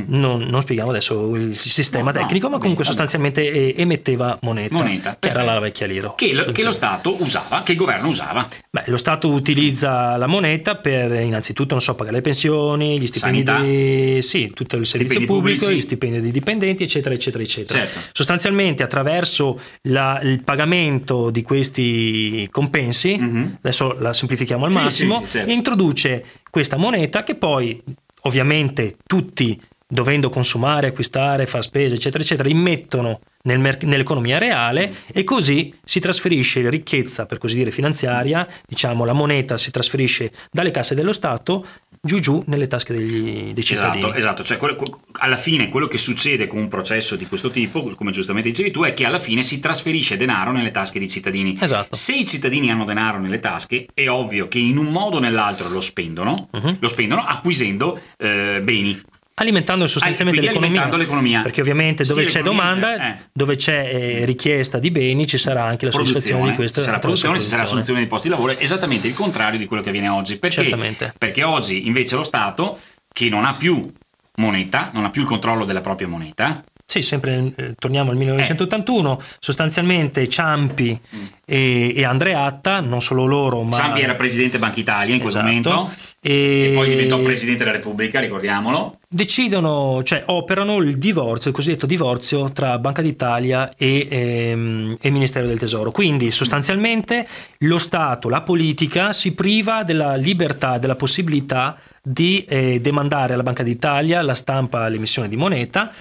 Non, 0.08 0.42
non 0.42 0.62
spieghiamo 0.62 0.90
adesso 0.90 1.36
il 1.36 1.56
sistema 1.56 2.12
No, 2.12 2.18
no, 2.20 2.24
tecnico, 2.26 2.48
ma 2.48 2.54
va 2.54 2.60
comunque 2.60 2.84
vabbè. 2.84 2.96
sostanzialmente 2.96 3.52
eh, 3.52 3.82
emetteva 3.82 4.38
moneta, 4.42 4.74
Moneta, 4.76 5.18
che 5.20 5.28
era 5.30 5.36
perfetto. 5.40 5.46
la 5.46 5.60
vecchia 5.60 5.88
lira. 5.88 6.14
Che, 6.16 6.34
lo, 6.34 6.44
che 6.52 6.64
lo 6.64 6.72
Stato 6.72 7.22
usava, 7.22 7.62
che 7.64 7.72
il 7.74 7.78
governo 7.78 8.08
usava. 8.08 8.48
Beh, 8.70 8.84
lo 8.88 8.98
Stato 8.98 9.30
utilizza 9.30 10.16
la 10.18 10.28
moneta 10.28 10.76
per 10.76 11.12
innanzitutto, 11.22 11.74
non 11.74 11.82
so, 11.82 11.96
pagare 11.96 12.18
le 12.18 12.22
pensioni, 12.22 13.00
gli 13.00 13.08
stipendi, 13.08 13.44
di, 13.44 14.22
sì, 14.22 14.52
tutto 14.54 14.78
il 14.78 14.86
servizio 14.86 15.20
pubblico, 15.26 15.60
pubblici. 15.60 15.76
gli 15.76 15.82
stipendi 15.82 16.22
dei 16.22 16.32
dipendenti, 16.32 16.84
eccetera, 16.84 17.14
eccetera, 17.14 17.44
eccetera. 17.44 17.80
Certo. 17.86 18.00
Sostanzialmente 18.14 18.84
attraverso 18.84 19.60
la- 19.84 20.20
il 20.24 20.44
pagamento 20.44 21.30
di 21.30 21.42
questi 21.42 22.48
compensi, 22.52 23.20
adesso 23.62 23.96
la 24.00 24.14
semplifichiamo 24.14 24.66
al. 24.66 24.72
Sì, 24.72 24.78
massimo, 24.78 25.20
sì, 25.20 25.26
sì, 25.26 25.32
certo. 25.38 25.52
introduce 25.52 26.26
questa 26.50 26.78
moneta 26.78 27.24
che 27.24 27.36
poi 27.36 27.82
ovviamente 28.24 28.98
tutti 29.06 29.60
dovendo 29.94 30.30
consumare, 30.30 30.88
acquistare, 30.88 31.46
fare 31.46 31.64
spese, 31.64 31.96
eccetera, 31.96 32.24
eccetera, 32.24 32.50
immettono 32.50 33.20
nel 33.44 33.60
merc- 33.60 33.84
nell'economia 33.84 34.40
reale 34.40 34.92
e 35.14 35.24
così 35.24 35.74
si 35.84 36.00
trasferisce 36.00 36.68
ricchezza, 36.70 37.26
per 37.28 37.38
così 37.38 37.56
dire, 37.56 37.70
finanziaria, 37.70 38.48
diciamo 38.66 39.06
la 39.06 39.14
moneta 39.14 39.58
si 39.58 39.70
trasferisce 39.70 40.32
dalle 40.52 40.72
casse 40.72 40.96
dello 40.96 41.14
Stato 41.14 41.66
giù 42.06 42.20
giù 42.20 42.44
nelle 42.48 42.68
tasche 42.68 42.92
degli, 42.94 43.54
dei 43.54 43.64
cittadini. 43.64 44.04
Esatto, 44.04 44.18
esatto. 44.18 44.44
Cioè, 44.44 44.58
quello- 44.58 44.76
que- 44.76 44.90
alla 45.14 45.38
fine 45.38 45.70
quello 45.70 45.88
che 45.88 45.98
succede 45.98 46.48
con 46.48 46.60
un 46.60 46.68
processo 46.68 47.16
di 47.16 47.26
questo 47.28 47.50
tipo, 47.50 47.82
come 47.96 48.12
giustamente 48.12 48.50
dicevi 48.50 48.72
tu, 48.72 48.84
è 48.84 48.94
che 48.94 49.06
alla 49.06 49.20
fine 49.20 49.42
si 49.42 49.62
trasferisce 49.62 50.18
denaro 50.18 50.52
nelle 50.52 50.72
tasche 50.72 51.00
dei 51.00 51.08
cittadini. 51.08 51.56
Esatto. 51.60 51.96
Se 51.96 52.14
i 52.14 52.28
cittadini 52.28 52.70
hanno 52.70 52.84
denaro 52.84 53.20
nelle 53.20 53.40
tasche, 53.40 53.86
è 53.94 54.10
ovvio 54.10 54.50
che 54.50 54.60
in 54.60 54.78
un 54.78 54.88
modo 54.92 55.16
o 55.18 55.20
nell'altro 55.20 55.70
lo 55.70 55.80
spendono, 55.80 56.50
Mhm. 56.52 56.78
lo 56.80 56.88
spendono 56.90 57.24
acquisendo 57.26 58.00
eh, 58.18 58.60
beni. 58.62 59.00
Alimentando 59.36 59.88
sostanzialmente 59.88 60.42
l'economia. 60.42 60.96
l'economia. 60.96 61.42
Perché 61.42 61.62
ovviamente 61.62 62.04
dove 62.04 62.22
Sì, 62.22 62.28
c'è 62.28 62.44
domanda, 62.44 62.96
eh. 63.16 63.18
dove 63.34 63.56
c'è 63.56 63.90
eh, 63.92 64.26
richiesta 64.26 64.78
di 64.78 64.92
beni, 64.92 65.26
ci 65.26 65.38
sarà 65.38 65.64
anche 65.64 65.86
la 65.86 65.92
soddisfazione 65.92 66.52
di 66.52 66.56
questa 66.56 66.82
ci 66.82 66.86
sarà 66.86 67.00
produzione, 67.00 67.40
ci 67.40 67.48
sarà 67.48 67.64
assunzione 67.64 68.00
di 68.00 68.08
posti 68.08 68.28
di 68.28 68.34
lavoro, 68.36 68.58
esattamente 68.58 69.08
il 69.08 69.14
contrario 69.16 69.58
di 69.58 69.66
quello 69.66 69.82
che 69.82 69.90
avviene 69.90 70.10
oggi. 70.10 70.38
Perché? 70.38 71.14
Perché 71.18 71.44
oggi 71.44 71.88
invece 71.88 72.16
lo 72.16 72.24
Stato, 72.24 72.78
che 73.12 73.30
non 73.30 73.44
ha 73.46 73.56
più 73.56 73.92
moneta, 74.36 74.92
non 74.94 75.04
ha 75.06 75.10
più 75.10 75.22
il 75.22 75.28
controllo 75.28 75.66
della 75.66 75.82
propria 75.82 76.08
moneta, 76.08 76.64
Sì, 76.86 77.02
sempre 77.02 77.54
eh, 77.56 77.74
torniamo 77.80 78.12
al 78.12 78.18
1981, 78.18 79.20
sostanzialmente 79.40 80.28
Ciampi 80.30 81.00
e, 81.46 81.94
e 81.96 82.04
Andreatta, 82.06 82.82
non 82.82 83.02
solo 83.02 83.26
loro, 83.26 83.64
ma 83.64 83.76
Ciampi 83.76 84.02
era 84.02 84.14
presidente 84.16 84.60
Banca 84.60 84.80
Italia 84.80 85.16
in 85.16 85.22
quel 85.22 85.32
Esatto. 85.32 85.46
momento 85.48 85.92
e, 86.22 86.70
e 86.70 86.74
poi 86.76 86.90
diventò 86.90 87.20
presidente 87.20 87.64
della 87.64 87.76
Repubblica, 87.78 88.20
ricordiamolo. 88.20 89.00
Decidono, 89.14 90.02
cioè 90.04 90.24
operano 90.28 90.78
il 90.78 90.98
divorzio, 90.98 91.52
il 91.52 91.56
cosiddetto 91.56 91.86
divorzio 91.86 92.52
tra 92.52 92.80
Banca 92.80 93.04
d'Italia 93.04 93.72
e, 93.78 94.08
ehm, 94.10 94.98
e 95.00 95.10
Ministero 95.12 95.46
del 95.46 95.60
Tesoro. 95.60 95.92
Quindi 95.92 96.32
sostanzialmente 96.32 97.28
lo 97.60 97.78
Stato, 97.78 98.28
la 98.28 98.42
politica 98.42 99.14
si 99.14 99.34
priva 99.34 99.84
della 99.84 100.16
libertà, 100.16 100.80
della 100.80 100.96
possibilità 100.96 101.78
di 102.02 102.44
eh, 102.46 102.82
demandare 102.82 103.34
alla 103.34 103.44
Banca 103.44 103.64
d'Italia 103.64 104.22
la 104.24 104.36
stampa, 104.36 104.88
l'emissione 104.88 105.30
di 105.30 105.36
moneta 105.36 105.92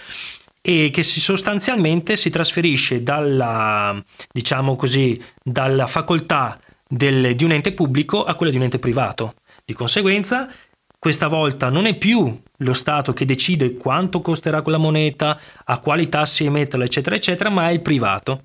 e 0.62 0.90
che 0.90 1.03
si 1.03 1.20
sostanzialmente 1.20 2.16
si 2.16 2.31
trasferisce 2.31 3.03
dalla, 3.03 4.03
diciamo 4.33 4.75
così, 4.77 5.20
dalla 5.42 5.87
facoltà 5.87 6.59
del- 6.88 7.35
di 7.37 7.44
un 7.44 7.53
ente 7.53 7.72
pubblico 7.72 8.25
a 8.25 8.35
quella 8.35 8.53
di 8.53 8.59
un 8.59 8.64
ente 8.64 8.79
privato. 8.79 9.35
Di 9.64 9.75
conseguenza, 9.75 10.48
questa 11.02 11.26
volta 11.26 11.68
non 11.68 11.86
è 11.86 11.96
più 11.96 12.40
lo 12.58 12.72
Stato 12.72 13.12
che 13.12 13.24
decide 13.24 13.74
quanto 13.74 14.20
costerà 14.20 14.62
quella 14.62 14.78
moneta, 14.78 15.36
a 15.64 15.80
quali 15.80 16.08
tassi 16.08 16.44
emetterla, 16.44 16.84
eccetera, 16.84 17.16
eccetera, 17.16 17.50
ma 17.50 17.68
è 17.70 17.72
il 17.72 17.82
privato 17.82 18.42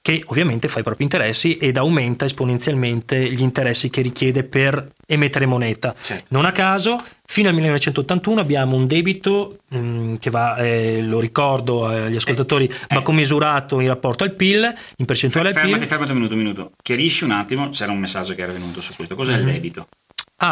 che 0.00 0.22
ovviamente 0.26 0.68
fa 0.68 0.78
i 0.78 0.82
propri 0.84 1.02
interessi 1.02 1.56
ed 1.56 1.76
aumenta 1.76 2.26
esponenzialmente 2.26 3.28
gli 3.28 3.40
interessi 3.40 3.90
che 3.90 4.02
richiede 4.02 4.44
per 4.44 4.92
emettere 5.04 5.46
moneta. 5.46 5.92
Certo. 6.00 6.26
Non 6.28 6.44
a 6.44 6.52
caso, 6.52 7.02
fino 7.24 7.48
al 7.48 7.54
1981 7.54 8.40
abbiamo 8.40 8.76
un 8.76 8.86
debito 8.86 9.58
mh, 9.70 10.14
che 10.20 10.30
va, 10.30 10.54
eh, 10.58 11.02
lo 11.02 11.18
ricordo 11.18 11.86
agli 11.86 12.14
ascoltatori, 12.14 12.70
va 12.90 13.02
commisurato 13.02 13.80
in 13.80 13.88
rapporto 13.88 14.22
al 14.22 14.34
PIL, 14.36 14.72
in 14.98 15.06
percentuale 15.06 15.48
al 15.48 15.54
Fermati, 15.54 15.78
PIL. 15.78 15.88
fermati 15.88 16.10
un 16.12 16.16
minuto, 16.18 16.34
un 16.34 16.40
minuto. 16.40 16.70
Chiarisci 16.80 17.24
un 17.24 17.32
attimo, 17.32 17.68
c'era 17.70 17.90
un 17.90 17.98
messaggio 17.98 18.36
che 18.36 18.42
era 18.42 18.52
venuto 18.52 18.80
su 18.80 18.94
questo. 18.94 19.16
Cos'è 19.16 19.32
Mm-hmm. 19.32 19.48
il 19.48 19.52
debito? 19.54 19.88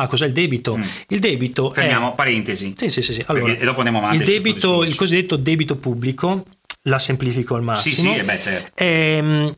Ah, 0.00 0.07
cos'è 0.07 0.26
il 0.26 0.33
debito? 0.33 0.78
Il 1.09 1.18
debito 1.18 1.70
Fermiamo, 1.72 2.12
è... 2.12 2.14
parentesi. 2.14 2.74
Sì, 2.76 2.88
sì, 2.88 3.02
sì, 3.02 3.12
sì. 3.12 3.24
Allora, 3.26 3.44
Perché- 3.46 3.61
e 3.61 3.64
dopo 3.64 3.78
andiamo 3.78 3.98
avanti 3.98 4.16
Il 4.16 4.24
debito, 4.24 4.83
il 4.85 4.94
cosiddetto 4.94 5.37
debito 5.37 5.76
pubblico, 5.76 6.44
la 6.83 6.98
semplifico 6.98 7.55
al 7.55 7.61
Sì, 7.61 7.66
massimo. 7.66 8.12
sì, 8.14 8.18
eh 8.18 8.22
beh, 8.24 8.40
certo. 8.40 8.70
Ehm, 8.83 9.57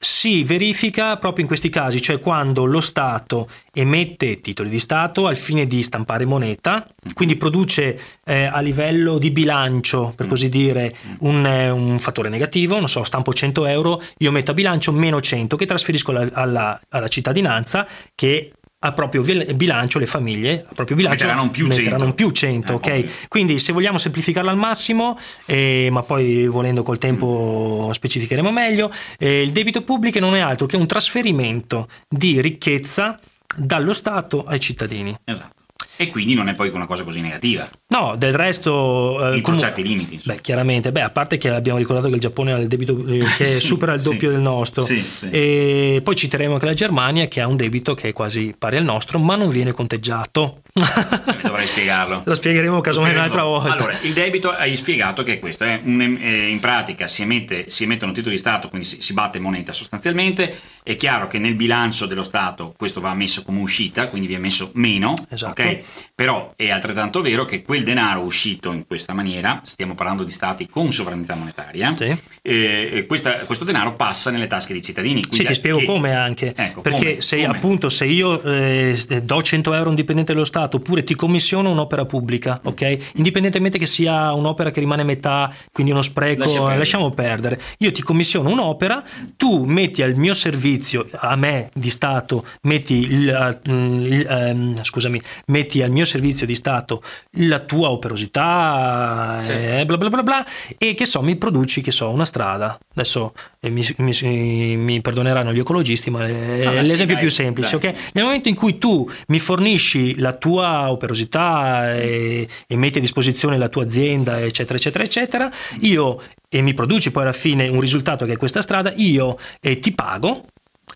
si 0.00 0.44
verifica 0.44 1.16
proprio 1.16 1.42
in 1.42 1.48
questi 1.48 1.70
casi, 1.70 2.00
cioè 2.00 2.20
quando 2.20 2.64
lo 2.64 2.80
Stato 2.80 3.48
emette 3.72 4.40
titoli 4.40 4.68
di 4.68 4.78
Stato 4.78 5.26
al 5.26 5.36
fine 5.36 5.66
di 5.66 5.82
stampare 5.82 6.24
moneta, 6.24 6.86
quindi 7.14 7.34
produce 7.36 7.98
eh, 8.24 8.44
a 8.44 8.60
livello 8.60 9.18
di 9.18 9.32
bilancio, 9.32 10.12
per 10.14 10.28
così 10.28 10.48
dire, 10.48 10.94
un, 11.20 11.44
eh, 11.44 11.70
un 11.70 11.98
fattore 11.98 12.28
negativo, 12.28 12.78
non 12.78 12.88
so, 12.88 13.02
stampo 13.02 13.32
100 13.32 13.66
euro, 13.66 14.00
io 14.18 14.30
metto 14.30 14.52
a 14.52 14.54
bilancio 14.54 14.92
meno 14.92 15.20
100 15.20 15.56
che 15.56 15.66
trasferisco 15.66 16.12
alla, 16.12 16.28
alla- 16.32 16.80
alla 16.90 17.08
cittadinanza 17.08 17.84
che 18.14 18.52
al 18.80 18.94
proprio 18.94 19.22
bilancio 19.54 19.98
le 19.98 20.06
famiglie 20.06 20.64
al 20.68 20.74
proprio 20.74 20.96
bilancio 20.96 21.26
metteranno 21.26 21.50
più 21.50 21.66
100, 21.66 21.82
metteranno 21.82 22.14
più 22.14 22.30
100 22.30 22.72
eh, 22.72 22.74
ok 22.74 22.86
ovvio. 22.86 23.10
quindi 23.28 23.58
se 23.58 23.72
vogliamo 23.72 23.98
semplificarlo 23.98 24.50
al 24.50 24.56
massimo 24.56 25.18
eh, 25.46 25.88
ma 25.90 26.02
poi 26.02 26.46
volendo 26.46 26.82
col 26.82 26.98
tempo 26.98 27.86
mm. 27.88 27.90
specificheremo 27.90 28.52
meglio 28.52 28.92
eh, 29.18 29.42
il 29.42 29.50
debito 29.50 29.82
pubblico 29.82 30.20
non 30.20 30.36
è 30.36 30.40
altro 30.40 30.66
che 30.66 30.76
un 30.76 30.86
trasferimento 30.86 31.88
di 32.08 32.40
ricchezza 32.40 33.18
dallo 33.56 33.92
Stato 33.92 34.44
ai 34.44 34.60
cittadini 34.60 35.16
esatto 35.24 35.58
e 36.00 36.10
quindi 36.10 36.34
non 36.34 36.48
è 36.48 36.54
poi 36.54 36.68
una 36.68 36.86
cosa 36.86 37.02
così 37.02 37.20
negativa. 37.20 37.68
No, 37.90 38.16
del 38.18 38.34
resto... 38.34 39.32
Eh, 39.32 39.40
con 39.40 39.58
certi 39.58 39.82
limiti. 39.82 40.14
Insomma. 40.14 40.34
Beh, 40.34 40.40
chiaramente. 40.42 40.92
Beh, 40.92 41.00
a 41.00 41.10
parte 41.10 41.38
che 41.38 41.48
abbiamo 41.48 41.78
ricordato 41.78 42.08
che 42.08 42.16
il 42.16 42.20
Giappone 42.20 42.52
ha 42.52 42.58
il 42.58 42.68
debito 42.68 43.02
eh, 43.06 43.18
che 43.36 43.46
sì, 43.46 43.60
supera 43.60 43.94
il 43.94 44.02
doppio 44.02 44.28
sì. 44.28 44.34
del 44.34 44.42
nostro. 44.42 44.82
Sì. 44.82 45.02
E 45.30 46.00
poi 46.04 46.14
citeremo 46.14 46.52
anche 46.52 46.66
la 46.66 46.74
Germania 46.74 47.28
che 47.28 47.40
ha 47.40 47.46
un 47.46 47.56
debito 47.56 47.94
che 47.94 48.08
è 48.08 48.12
quasi 48.12 48.54
pari 48.56 48.76
al 48.76 48.84
nostro, 48.84 49.18
ma 49.18 49.36
non 49.36 49.48
viene 49.48 49.72
conteggiato. 49.72 50.60
Eh, 50.74 51.36
dovrei 51.42 51.64
spiegarlo. 51.64 52.22
Lo 52.26 52.34
spiegheremo 52.34 52.80
casomai 52.82 53.12
un'altra 53.12 53.42
volta. 53.42 53.72
Allora, 53.72 53.98
il 54.02 54.12
debito 54.12 54.50
hai 54.50 54.74
spiegato 54.76 55.22
che 55.22 55.34
è 55.34 55.38
questo, 55.38 55.64
è 55.64 55.80
un, 55.82 56.18
eh, 56.20 56.48
in 56.48 56.60
pratica 56.60 57.06
si, 57.06 57.22
emette, 57.22 57.70
si 57.70 57.84
emettono 57.84 58.12
titoli 58.12 58.34
di 58.34 58.40
Stato, 58.40 58.68
quindi 58.68 58.86
si, 58.86 59.00
si, 59.00 59.12
batte 59.14 59.38
moneta 59.38 59.72
sostanzialmente, 59.72 60.54
è 60.82 60.96
chiaro 60.96 61.26
che 61.26 61.38
nel 61.38 61.54
bilancio 61.54 62.06
dello 62.06 62.22
Stato 62.22 62.74
questo 62.76 63.00
va 63.00 63.14
messo 63.14 63.42
come 63.42 63.60
uscita, 63.60 64.08
quindi 64.08 64.28
viene 64.28 64.42
messo 64.42 64.70
meno, 64.74 65.14
esatto. 65.30 65.52
okay? 65.52 65.82
però 66.14 66.52
è 66.54 66.70
altrettanto 66.70 67.22
vero 67.22 67.44
che 67.44 67.62
quel 67.78 67.84
denaro 67.84 68.20
uscito 68.22 68.72
in 68.72 68.86
questa 68.86 69.12
maniera, 69.12 69.60
stiamo 69.64 69.94
parlando 69.94 70.24
di 70.24 70.30
Stati 70.30 70.68
con 70.68 70.92
sovranità 70.92 71.34
monetaria, 71.34 71.94
sì. 71.96 72.16
eh, 72.42 73.04
questa, 73.06 73.44
questo 73.44 73.64
denaro 73.64 73.94
passa 73.94 74.30
nelle 74.30 74.46
tasche 74.46 74.72
dei 74.72 74.82
cittadini. 74.82 75.22
Sì, 75.30 75.44
ti 75.44 75.54
spiego 75.54 75.78
che, 75.78 75.84
come 75.84 76.14
anche, 76.14 76.54
ecco, 76.56 76.80
perché 76.80 77.10
come, 77.10 77.20
se 77.20 77.36
come? 77.40 77.56
appunto 77.56 77.88
se 77.88 78.04
io 78.06 78.42
eh, 78.42 79.22
do 79.22 79.42
100 79.42 79.72
euro 79.74 79.86
a 79.86 79.88
un 79.90 79.94
dipendente 79.94 80.32
dello 80.32 80.44
Stato 80.44 80.78
oppure 80.78 81.04
ti 81.04 81.14
commissiono 81.14 81.70
un'opera 81.70 82.04
pubblica, 82.04 82.60
ok? 82.64 83.12
Indipendentemente 83.14 83.78
che 83.78 83.86
sia 83.86 84.32
un'opera 84.32 84.70
che 84.70 84.80
rimane 84.80 85.02
a 85.02 85.04
metà, 85.04 85.52
quindi 85.72 85.92
uno 85.92 86.02
spreco, 86.02 86.44
perdere. 86.44 86.78
lasciamo 86.78 87.10
perdere. 87.12 87.60
Io 87.78 87.92
ti 87.92 88.02
commissiono 88.02 88.50
un'opera, 88.50 89.02
tu 89.36 89.64
metti 89.64 90.02
al 90.02 90.14
mio 90.14 90.34
servizio, 90.34 91.08
a 91.12 91.36
me 91.36 91.70
di 91.74 91.90
Stato, 91.90 92.44
metti 92.62 92.94
il, 92.94 93.60
il, 93.64 94.26
ehm, 94.28 94.82
scusami, 94.82 95.20
metti 95.46 95.82
al 95.82 95.90
mio 95.90 96.04
servizio 96.04 96.46
di 96.46 96.54
Stato 96.54 97.02
la 97.32 97.60
tua 97.68 97.90
operosità, 97.90 99.40
Sì. 99.44 99.52
eh, 99.52 99.84
bla 99.84 99.98
bla 99.98 100.08
bla 100.08 100.22
bla, 100.22 100.46
e 100.78 100.94
che 100.94 101.04
so, 101.04 101.20
mi 101.22 101.36
produci, 101.36 101.82
che 101.82 101.90
so, 101.92 102.08
una 102.08 102.24
strada. 102.24 102.78
Adesso 102.94 103.34
eh, 103.60 103.68
mi, 103.70 103.86
mi- 103.98 104.76
mi 104.76 105.00
perdoneranno 105.02 105.52
gli 105.52 105.58
ecologisti, 105.58 106.08
ma 106.10 106.26
è 106.26 106.64
No, 106.64 106.72
ma 106.72 106.80
l'esempio 106.80 106.96
sì, 106.96 107.06
dai, 107.06 107.18
più 107.18 107.28
semplice, 107.30 107.78
dai. 107.78 107.90
ok? 107.90 108.00
Nel 108.14 108.24
momento 108.24 108.48
in 108.48 108.54
cui 108.54 108.78
tu 108.78 109.08
mi 109.28 109.38
fornisci 109.38 110.18
la 110.18 110.32
tua 110.32 110.90
operosità 110.90 111.94
e, 111.94 112.48
e 112.66 112.76
metti 112.76 112.98
a 112.98 113.00
disposizione 113.00 113.58
la 113.58 113.68
tua 113.68 113.82
azienda, 113.84 114.40
eccetera, 114.40 114.78
eccetera, 114.78 115.04
eccetera, 115.04 115.50
io 115.80 116.20
e 116.48 116.62
mi 116.62 116.72
produci 116.72 117.10
poi 117.10 117.24
alla 117.24 117.32
fine 117.32 117.68
un 117.68 117.80
risultato 117.80 118.24
che 118.24 118.32
è 118.32 118.36
questa 118.38 118.62
strada, 118.62 118.92
io 118.96 119.36
eh, 119.60 119.78
ti 119.78 119.92
pago 119.92 120.44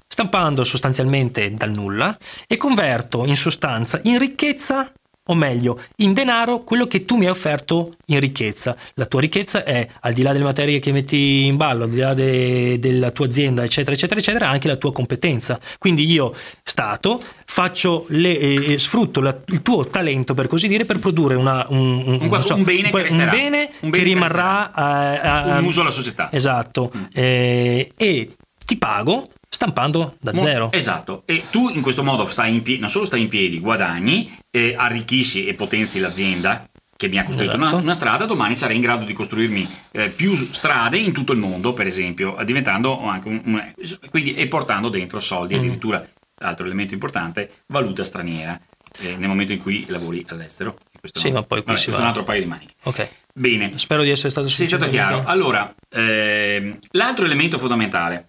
stampando 0.09 0.65
sostanzialmente 0.65 1.55
dal 1.55 1.71
nulla 1.71 2.17
e 2.47 2.57
converto 2.57 3.25
in 3.27 3.37
sostanza 3.37 3.99
in 4.05 4.19
ricchezza 4.19 4.91
o 5.27 5.35
meglio, 5.35 5.79
in 5.99 6.13
denaro 6.15 6.65
quello 6.65 6.87
che 6.87 7.05
tu 7.05 7.17
mi 7.17 7.27
hai 7.27 7.31
offerto 7.31 7.95
in 8.07 8.19
ricchezza. 8.19 8.77
La 8.95 9.07
tua 9.07 9.21
ricchezza 9.21 9.63
è, 9.63 9.87
al 10.01 10.13
di 10.13 10.23
là 10.23 10.33
delle 10.33 10.45
materie 10.45 10.81
che 10.81 10.91
metti 10.91 11.45
in 11.47 11.57
ballo, 11.57 11.85
al 11.85 11.91
di 11.91 11.99
là 11.99 12.13
de- 12.15 12.79
della 12.81 13.11
tua 13.13 13.27
azienda, 13.27 13.63
eccetera, 13.63 13.95
eccetera, 13.95 14.19
eccetera, 14.19 14.49
anche 14.49 14.67
la 14.67 14.77
tua 14.77 14.93
competenza. 14.93 15.61
Quindi 15.79 16.11
io, 16.11 16.35
Stato, 16.65 17.23
faccio 17.45 18.07
le, 18.09 18.37
eh, 18.39 18.79
sfrutto 18.79 19.21
la- 19.21 19.37
il 19.47 19.63
tuo 19.63 19.87
talento, 19.87 20.35
per 20.35 20.49
così 20.49 20.67
dire, 20.67 20.85
per 20.85 20.99
produrre 20.99 21.37
una- 21.37 21.67
un, 21.69 22.19
Un 22.21 22.29
qual- 22.29 22.45
un 22.51 22.65
bene 22.65 22.91
che 22.91 22.97
un 22.97 23.03
resterà. 23.03 23.31
bene 23.31 23.71
Un 23.81 23.91
bene 23.91 23.93
che 23.93 23.99
che 23.99 24.03
rimarrà 24.05 24.73
a- 24.73 25.21
a- 25.55 25.59
Un 25.59 25.65
uso 25.67 25.83
alla 25.83 25.91
società. 25.91 26.31
Esatto. 26.33 26.91
Eh, 27.13 27.93
e 27.97 28.31
ti 28.67 28.77
pago 28.77 29.29
stampando 29.63 30.17
da 30.21 30.37
zero. 30.37 30.73
Esatto, 30.73 31.23
e 31.25 31.45
tu 31.51 31.69
in 31.69 31.83
questo 31.83 32.03
modo 32.03 32.27
stai 32.27 32.53
in 32.55 32.63
piedi, 32.63 32.81
non 32.81 32.89
solo 32.89 33.05
stai 33.05 33.21
in 33.23 33.29
piedi, 33.29 33.61
guadagni, 33.61 34.37
eh, 34.51 34.75
arricchisci 34.77 35.47
e 35.47 35.55
potenzi 35.55 36.01
l'azienda 36.01 36.67
che 36.97 37.09
mi 37.09 37.19
ha 37.19 37.25
costruito 37.25 37.55
Esatto. 37.55 37.75
una, 37.75 37.83
una 37.83 37.95
strada, 37.95 38.25
domani 38.27 38.55
sarai 38.55 38.77
in 38.77 38.83
grado 38.83 39.05
di 39.05 39.13
costruirmi 39.13 39.69
eh, 39.93 40.09
più 40.11 40.35
strade 40.53 40.99
in 40.99 41.13
tutto 41.13 41.33
il 41.33 41.39
mondo, 41.39 41.73
per 41.73 41.87
esempio, 41.87 42.37
diventando 42.45 43.05
anche 43.07 43.29
un, 43.29 43.41
un- 43.45 43.73
quindi 44.11 44.35
e 44.35 44.47
portando 44.49 44.89
dentro 44.89 45.19
Mm. 45.19 45.21
soldi, 45.21 45.55
addirittura, 45.55 46.05
altro 46.39 46.65
elemento 46.67 46.95
importante, 46.95 47.51
valuta 47.69 48.03
straniera. 48.05 48.59
eh, 49.01 49.17
nel 49.17 49.27
momento 49.27 49.53
in 49.55 49.59
cui 49.59 49.87
lavori 49.89 50.23
all'estero. 50.29 50.77
Questo 51.01 51.19
Sì, 51.19 51.29
no. 51.31 51.37
ma 51.37 51.43
poi 51.45 51.63
qui 51.63 51.69
Vabbè, 51.69 51.79
si 51.79 51.85
questo 51.87 51.93
va- 51.93 51.97
è 51.97 52.01
un 52.03 52.07
altro 52.09 52.25
paio 52.25 52.43
di 52.43 52.47
maniche. 52.47 52.75
Ok. 52.83 53.09
Bene, 53.33 53.73
Spero 53.79 54.03
di 54.03 54.11
essere 54.11 54.29
stato 54.29 54.49
sì, 54.49 54.67
stato 54.67 54.83
sufficientemente- 54.85 55.23
chiaro. 55.25 55.31
Allora, 55.33 55.75
ehm, 55.89 56.77
l'altro 56.91 57.25
elemento 57.25 57.59
fondamentale. 57.59 58.29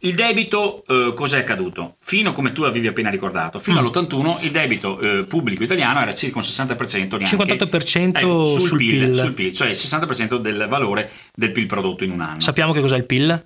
Il 0.00 0.14
debito, 0.14 0.84
eh, 0.86 1.12
cos'è 1.12 1.38
accaduto? 1.40 1.96
Fino, 1.98 2.32
come 2.32 2.52
tu 2.52 2.62
avevi 2.62 2.86
appena 2.86 3.10
ricordato, 3.10 3.58
fino 3.58 3.80
Mm. 3.80 3.84
all'81 3.84 4.36
il 4.44 4.52
debito 4.52 5.00
eh, 5.00 5.24
pubblico 5.24 5.64
italiano 5.64 6.00
era 6.00 6.12
circa 6.14 6.38
un 6.38 6.44
60% 6.44 7.16
neanche. 7.18 7.36
58% 7.36 8.18
Ecco, 8.18 8.46
sul, 8.46 8.60
sul 8.60 8.78
PIL, 8.78 9.06
PIL. 9.06 9.14
sul 9.16 9.32
PIL, 9.32 9.52
cioè 9.52 9.68
il 9.68 9.74
60% 9.76 10.36
del 10.36 10.66
valore 10.68 11.10
del 11.34 11.50
PIL 11.50 11.66
prodotto 11.66 12.04
in 12.04 12.12
un 12.12 12.20
anno. 12.20 12.40
Sappiamo 12.40 12.72
che 12.72 12.80
cos'è 12.80 12.96
il 12.96 13.06
PIL? 13.06 13.42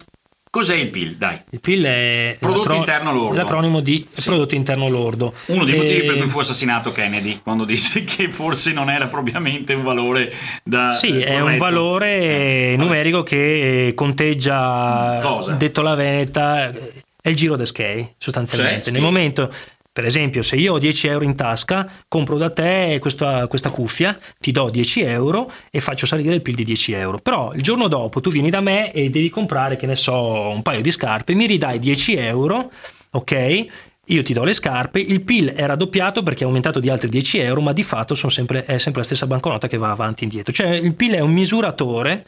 Cos'è 0.54 0.74
il 0.74 0.90
PIL? 0.90 1.16
Dai, 1.16 1.38
Il 1.48 1.60
PIL 1.60 1.82
è 1.82 2.36
Prodotto 2.38 2.58
l'acro- 2.64 2.76
interno 2.76 3.12
lordo. 3.14 3.36
l'acronimo 3.36 3.80
di 3.80 4.06
Sì. 4.12 4.24
prodotto 4.28 4.54
interno 4.54 4.86
lordo. 4.90 5.32
uno 5.46 5.64
dei 5.64 5.74
motivi 5.76 6.02
per 6.02 6.16
Eh, 6.16 6.18
cui 6.18 6.28
fu 6.28 6.40
assassinato 6.40 6.92
Kennedy, 6.92 7.40
quando 7.42 7.64
disse 7.64 8.04
che 8.04 8.30
forse 8.30 8.70
non 8.74 8.90
era 8.90 9.06
propriamente 9.06 9.72
un 9.72 9.82
valore 9.82 10.30
da... 10.62 10.90
Sì, 10.90 11.08
eh, 11.20 11.24
è 11.24 11.34
un 11.36 11.40
corretto. 11.44 11.64
valore 11.64 12.16
Eh, 12.20 12.64
vabbè. 12.72 12.76
numerico 12.84 13.22
che 13.22 13.86
eh, 13.86 13.94
conteggia, 13.94 15.20
Cosa? 15.22 15.52
detto 15.52 15.80
la 15.80 15.94
Veneta, 15.94 16.68
eh, 16.70 16.92
è 17.22 17.30
il 17.30 17.34
giro 17.36 17.56
d'eskei 17.56 18.12
sostanzialmente. 18.18 18.82
Cioè, 18.84 18.92
Nel 18.92 19.00
momento, 19.00 19.50
per 19.92 20.06
esempio, 20.06 20.42
se 20.42 20.56
io 20.56 20.72
ho 20.72 20.78
10 20.78 21.08
euro 21.08 21.24
in 21.24 21.34
tasca, 21.34 21.86
compro 22.08 22.38
da 22.38 22.48
te 22.48 22.96
questa, 22.98 23.46
questa 23.46 23.70
cuffia, 23.70 24.18
ti 24.40 24.50
do 24.50 24.70
10 24.70 25.02
euro 25.02 25.52
e 25.70 25.80
faccio 25.80 26.06
salire 26.06 26.34
il 26.34 26.40
PIL 26.40 26.54
di 26.54 26.64
10 26.64 26.92
euro. 26.92 27.18
Però 27.18 27.52
il 27.52 27.62
giorno 27.62 27.88
dopo 27.88 28.22
tu 28.22 28.30
vieni 28.30 28.48
da 28.48 28.62
me 28.62 28.90
e 28.92 29.10
devi 29.10 29.28
comprare, 29.28 29.76
che 29.76 29.84
ne 29.84 29.94
so, 29.94 30.48
un 30.48 30.62
paio 30.62 30.80
di 30.80 30.90
scarpe, 30.90 31.34
mi 31.34 31.46
ridai 31.46 31.78
10 31.78 32.14
euro, 32.14 32.72
ok? 33.10 33.66
Io 34.06 34.22
ti 34.22 34.32
do 34.32 34.44
le 34.44 34.54
scarpe, 34.54 34.98
il 34.98 35.22
PIL 35.22 35.52
è 35.52 35.66
raddoppiato 35.66 36.22
perché 36.22 36.44
è 36.44 36.46
aumentato 36.46 36.80
di 36.80 36.88
altri 36.88 37.10
10 37.10 37.38
euro, 37.40 37.60
ma 37.60 37.74
di 37.74 37.82
fatto 37.82 38.14
sempre- 38.14 38.64
è 38.64 38.78
sempre 38.78 39.02
la 39.02 39.06
stessa 39.06 39.26
banconota 39.26 39.68
che 39.68 39.76
va 39.76 39.90
avanti 39.90 40.22
e 40.22 40.26
indietro. 40.26 40.54
Cioè 40.54 40.68
il 40.68 40.94
PIL 40.94 41.12
è 41.16 41.20
un 41.20 41.32
misuratore 41.32 42.24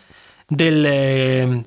del, 0.46 0.84
eh, 0.84 1.64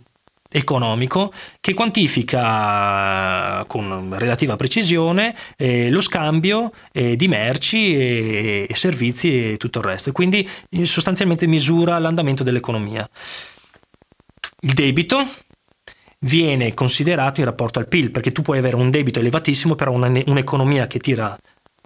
economico 0.58 1.32
che 1.60 1.74
quantifica 1.74 3.64
con 3.68 4.14
relativa 4.18 4.56
precisione 4.56 5.36
eh, 5.58 5.90
lo 5.90 6.02
scambio 6.02 6.72
eh, 6.92 7.16
di 7.16 7.28
merci 7.28 7.96
e, 7.96 8.68
e 8.70 8.76
servizi 8.76 9.54
e 9.54 9.58
tutto 9.58 9.80
il 9.80 9.86
resto 9.86 10.10
e 10.10 10.12
quindi 10.12 10.48
sostanzialmente 10.84 11.48
misura 11.48 12.00
l'andamento 12.00 12.44
dell'economia. 12.44 13.08
Il 14.62 14.74
debito 14.74 15.26
viene 16.22 16.74
considerato 16.74 17.40
in 17.40 17.46
rapporto 17.46 17.80
al 17.80 17.88
PIL 17.88 18.12
perché 18.12 18.32
tu 18.32 18.42
puoi 18.42 18.58
avere 18.58 18.76
un 18.76 18.90
debito 18.90 19.20
elevatissimo 19.20 19.76
però 19.76 19.92
una- 19.92 20.22
un'economia 20.26 20.88
che 20.88 21.00
tira 21.00 21.38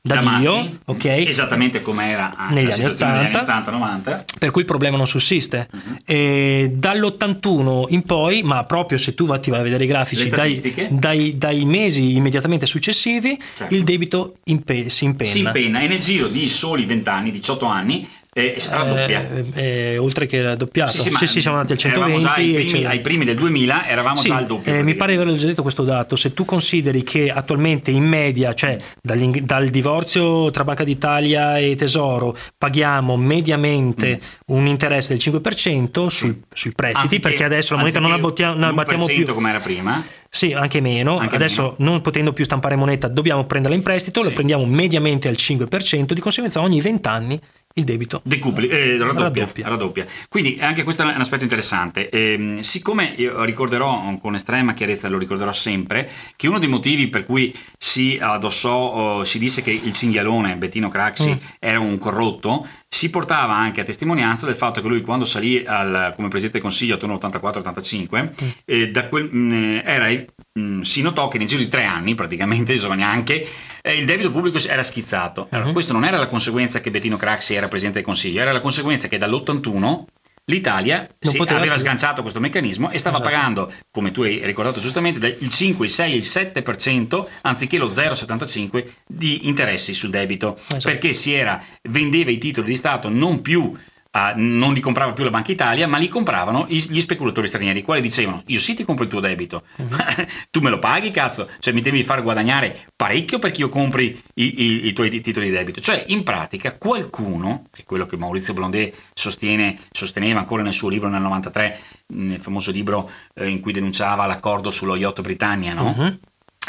da 0.04 0.18
Dio, 0.18 0.56
matti, 0.56 0.80
ok? 0.86 1.06
Esattamente 1.06 1.82
come 1.84 2.10
era 2.10 2.36
anche 2.36 2.54
Negli 2.56 2.64
anni 2.64 2.74
situazione 2.74 3.14
negli 3.22 3.36
80. 3.36 3.54
anni 3.54 3.64
80-90. 4.02 4.26
per 4.40 4.50
cui 4.50 4.62
il 4.62 4.68
problema 4.68 4.98
non 4.98 5.06
sussiste. 5.06 5.70
Mhm. 5.72 5.98
E 6.06 6.72
dall'81 6.74 7.86
in 7.90 8.02
poi, 8.04 8.42
ma 8.42 8.64
proprio 8.64 8.98
se 8.98 9.14
tu 9.14 9.28
va- 9.28 9.38
ti 9.38 9.52
vai 9.52 9.60
a 9.60 9.64
vedere 9.64 9.84
i 9.84 9.88
grafici 9.88 10.28
dai, 10.30 10.60
dai- 10.90 11.38
dai 11.38 11.66
mesi 11.66 12.16
immediatamente 12.16 12.66
successivi, 12.66 13.40
Certo. 13.56 13.74
il 13.76 13.84
debito 13.84 14.38
impe- 14.46 14.90
si 14.90 15.06
impenna. 15.06 15.30
Si 15.30 15.40
impenna 15.40 15.80
e 15.82 15.88
nel 15.88 16.00
giro 16.00 16.28
di 16.28 16.50
soli 16.50 16.86
20 16.86 17.08
anni, 17.10 17.32
18 17.32 17.66
anni, 17.68 18.08
eh, 18.34 18.56
raddoppia. 18.70 19.30
Eh, 19.30 19.92
eh, 19.94 19.98
oltre 19.98 20.26
che 20.26 20.42
raddoppiato. 20.42 20.92
Sì, 21.02 21.10
ma 21.10 21.20
sì, 21.26 21.42
siamo 21.42 21.58
andati 21.58 21.74
al 21.86 21.92
eravamo 21.92 22.18
120. 22.20 22.24
già 22.24 22.34
ai 22.62 22.66
primi, 22.66 22.86
ai 22.86 23.00
primi 23.02 23.26
del 23.26 23.36
2000 23.36 23.88
eravamo 23.88 24.16
Sì, 24.16 24.28
già 24.30 24.38
al 24.38 24.46
doppio. 24.46 24.74
eh, 24.74 24.84
mi 24.84 24.96
pare 24.96 25.16
di 25.18 25.22
aver 25.22 25.34
già 25.36 25.48
detto 25.48 25.62
questo 25.62 25.84
dato. 25.84 26.16
Se 26.16 26.34
tu 26.34 26.46
consideri 26.46 27.04
che 27.04 27.30
attualmente 27.30 27.92
in 27.92 28.04
media, 28.06 28.54
cioè 28.54 28.78
dal 29.02 29.68
divorzio 29.70 30.50
tra 30.52 30.64
Banca 30.64 30.84
d'Italia 30.86 31.58
e 31.58 31.76
Tesoro, 31.76 32.38
paghiamo 32.58 33.18
mediamente 33.18 34.20
un 34.48 34.66
interesse 34.66 35.10
del 35.10 35.22
5% 35.22 36.08
sul- 36.10 36.40
sui 36.54 36.72
prestiti, 36.72 37.02
Anziché- 37.02 37.22
perché 37.22 37.44
adesso 37.44 37.74
la 37.74 37.80
moneta 37.82 38.00
non 38.00 38.12
la, 38.12 38.18
bottia- 38.20 38.50
non 38.54 38.62
la 38.62 38.72
battiamo 38.74 39.06
più. 39.06 39.24
l'1% 39.26 39.34
come 39.34 39.50
era 39.50 39.60
prima. 39.60 40.02
Sì, 40.30 40.54
anche 40.54 40.80
meno. 40.80 41.18
Anche 41.18 41.36
Adesso 41.36 41.76
non 41.80 42.00
potendo 42.00 42.32
più 42.32 42.46
stampare 42.46 42.78
moneta, 42.78 43.10
dobbiamo 43.10 43.46
prenderla 43.46 43.76
in 43.76 43.84
prestito, 43.84 44.22
Sì. 44.22 44.28
la 44.30 44.34
prendiamo 44.34 44.64
mediamente 44.66 45.28
al 45.28 45.36
5%, 45.36 46.14
di 46.14 46.22
conseguenza 46.22 46.62
ogni 46.62 46.80
20 46.80 47.08
anni 47.10 47.38
il 47.76 47.84
debito 47.84 48.22
Decupli, 48.24 48.68
eh, 48.68 48.98
raddoppia, 48.98 49.46
raddoppia. 49.46 49.68
raddoppia, 49.68 50.06
Quindi 50.30 50.58
anche 50.60 50.84
questo 50.84 51.04
è 51.04 51.06
un 51.06 51.20
aspetto 51.20 51.44
interessante. 51.44 52.10
Eh, 52.10 52.58
siccome 52.60 53.14
io 53.18 53.44
ricorderò 53.44 54.18
con 54.22 54.36
estrema 54.36 54.74
chiarezza, 54.74 55.08
lo 55.08 55.18
ricorderò 55.18 55.52
sempre, 55.52 56.10
che 56.36 56.48
uno 56.48 56.60
dei 56.60 56.68
motivi 56.68 57.08
per 57.08 57.24
cui 57.24 57.56
si 57.78 58.18
addossò, 58.20 58.76
oh, 58.76 59.24
si 59.24 59.40
disse 59.40 59.62
che 59.62 59.72
il 59.72 59.92
cinghialone 59.92 60.58
Bettino 60.58 60.90
Craxi 60.90 61.32
mm. 61.32 61.48
era 61.60 61.80
un 61.80 61.98
corrotto, 61.98 62.68
si 62.94 63.10
portava 63.10 63.56
anche 63.56 63.80
a 63.80 63.84
testimonianza 63.86 64.46
del 64.46 64.54
fatto 64.54 64.82
che 64.82 64.88
lui 64.90 65.00
quando 65.00 65.24
salì 65.24 65.64
al, 65.66 66.12
come 66.14 66.28
Presidente 66.28 66.60
del 66.60 66.62
Consiglio 66.62 66.96
attorno 66.96 67.18
all'84-85, 67.20 68.24
mm. 68.24 68.50
eh, 68.66 69.08
quel, 69.08 69.30
mh, 69.32 69.38
mm, 69.38 69.80
era, 69.86 70.08
mh, 70.10 70.28
mm, 70.60 70.82
si 70.82 71.02
notò 71.02 71.30
che 71.30 71.38
nel 71.38 71.48
giro 71.48 71.62
di 71.62 71.70
tre 71.70 71.86
anni, 71.86 72.16
praticamente, 72.16 72.74
insomma 72.76 72.96
neanche, 72.96 73.48
eh, 73.82 73.98
il 73.98 74.06
debito 74.06 74.30
pubblico 74.30 74.60
era 74.68 74.84
schizzato. 74.84 75.48
Allora, 75.52 75.68
uh-huh. 75.68 75.74
questo 75.74 75.94
non 75.94 76.04
era 76.04 76.18
la 76.18 76.28
conseguenza 76.28 76.82
che 76.82 76.92
Bettino 76.92 77.16
Craxi 77.16 77.56
era 77.56 77.70
Presidente 77.70 78.00
del 78.00 78.08
Consiglio, 78.08 78.42
era 78.42 78.52
la 78.52 78.60
conseguenza 78.60 79.08
che 79.08 79.18
dall'81 79.18 80.04
l'Italia 80.46 81.08
si 81.20 81.38
aveva 81.38 81.74
più. 81.74 81.78
sganciato 81.78 82.22
questo 82.22 82.40
meccanismo 82.40 82.90
e 82.90 82.98
stava 82.98 83.18
esatto. 83.18 83.32
pagando, 83.32 83.74
come 83.92 84.12
tu 84.12 84.24
hai 84.24 84.44
ricordato 84.46 84.80
giustamente, 84.80 85.38
il 85.40 85.50
5, 85.50 85.86
il 85.86 85.92
6, 85.92 86.16
il 86.16 86.24
7% 86.24 87.26
anziché 87.42 87.78
lo 87.78 87.88
0,75% 87.88 88.86
di 89.06 89.48
interessi 89.48 89.94
sul 89.94 90.10
debito, 90.10 90.58
esatto. 90.58 90.80
perché 90.84 91.14
si 91.14 91.34
era, 91.34 91.64
vendeva 91.90 92.32
i 92.32 92.38
titoli 92.38 92.68
di 92.68 92.76
Stato 92.76 93.10
non 93.10 93.42
più 93.42 93.74
Uh, 94.14 94.34
non 94.36 94.74
li 94.74 94.82
comprava 94.82 95.14
più 95.14 95.24
la 95.24 95.30
Banca 95.30 95.54
Italia, 95.54 95.88
ma 95.88 95.98
li 95.98 96.10
compravano 96.10 96.66
gli 96.68 97.00
speculatori 97.00 97.48
stranieri, 97.48 97.80
i 97.80 97.82
quali 97.82 98.02
dicevano: 98.02 98.44
Io 98.48 98.60
sì 98.60 98.76
ti 98.76 98.84
compro 98.84 99.06
il 99.06 99.10
tuo 99.10 99.22
debito, 99.22 99.64
uh-huh. 99.78 99.88
tu 100.52 100.60
me 100.60 100.70
lo 100.70 100.80
paghi, 100.80 101.12
cazzo, 101.12 101.50
cioè 101.60 101.74
mi 101.74 101.80
devi 101.80 102.04
far 102.04 102.22
guadagnare 102.22 102.88
parecchio 102.94 103.40
perché 103.40 103.62
io 103.62 103.70
compri 103.70 104.22
i, 104.34 104.64
i, 104.64 104.88
i 104.88 104.94
tuoi 104.94 105.10
titoli 105.22 105.50
di 105.50 105.56
debito. 105.56 105.80
Cioè, 105.80 106.04
in 106.08 106.24
pratica, 106.24 106.76
qualcuno, 106.76 107.68
è 107.74 107.86
quello 107.86 108.06
che 108.06 108.18
Maurizio 108.18 108.54
Blondet 108.54 108.94
sostiene, 109.14 109.80
sosteneva 109.92 110.40
ancora 110.40 110.62
nel 110.62 110.74
suo 110.74 110.90
libro 110.90 111.08
nel 111.08 111.22
93, 111.22 111.80
nel 112.08 112.42
famoso 112.42 112.72
libro 112.72 113.10
eh, 113.34 113.48
in 113.48 113.62
cui 113.62 113.72
denunciava 113.72 114.26
l'accordo 114.26 114.72
sullo 114.72 114.98
yacht 114.98 115.22
Britannia, 115.22 115.74
no? 115.74 115.96
Uh-huh 115.98 116.20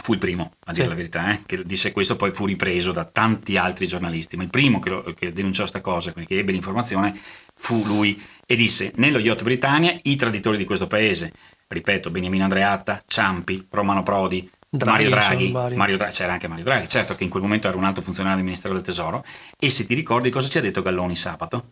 fu 0.03 0.15
il 0.15 0.19
primo 0.19 0.55
a 0.67 0.73
dire 0.73 0.83
sì. 0.83 0.91
la 0.91 0.97
verità, 0.97 1.33
eh? 1.33 1.43
che 1.47 1.63
disse 1.63 1.93
questo, 1.93 2.17
poi 2.17 2.33
fu 2.33 2.45
ripreso 2.45 2.91
da 2.91 3.05
tanti 3.05 3.57
altri 3.57 3.87
giornalisti, 3.87 4.37
ma 4.37 4.43
il 4.43 4.51
primo 4.51 4.81
che, 4.81 4.91
lo, 4.91 5.15
che 5.17 5.33
denunciò 5.33 5.61
questa 5.61 5.81
cosa, 5.81 6.13
che 6.13 6.39
ebbe 6.39 6.51
l'informazione, 6.51 7.17
fu 7.55 7.85
lui 7.85 8.21
e 8.45 8.57
disse 8.57 8.91
nello 8.97 9.21
Yacht 9.21 9.45
Britannia 9.45 9.97
i 10.03 10.17
traditori 10.17 10.57
di 10.57 10.65
questo 10.65 10.89
paese, 10.89 11.33
ripeto, 11.69 12.11
Beniamino 12.11 12.43
Andreatta, 12.43 13.01
Ciampi, 13.07 13.69
Romano 13.71 14.03
Prodi, 14.03 14.51
Draghi, 14.69 14.91
Mario 14.91 15.11
Draghi, 15.11 15.77
Mario 15.77 15.97
Draghi, 15.97 16.13
c'era 16.13 16.33
anche 16.33 16.49
Mario 16.49 16.65
Draghi, 16.65 16.89
certo 16.89 17.15
che 17.15 17.23
in 17.23 17.31
quel 17.31 17.43
momento 17.43 17.69
era 17.69 17.77
un 17.77 17.85
alto 17.85 18.03
funzionario 18.03 18.39
del 18.39 18.47
Ministero 18.47 18.75
del 18.75 18.83
Tesoro, 18.83 19.25
e 19.57 19.69
se 19.69 19.87
ti 19.87 19.95
ricordi 19.95 20.31
cosa 20.31 20.49
ci 20.49 20.59
ha 20.59 20.63
detto 20.63 20.83
Galloni 20.83 21.15
sabato? 21.15 21.71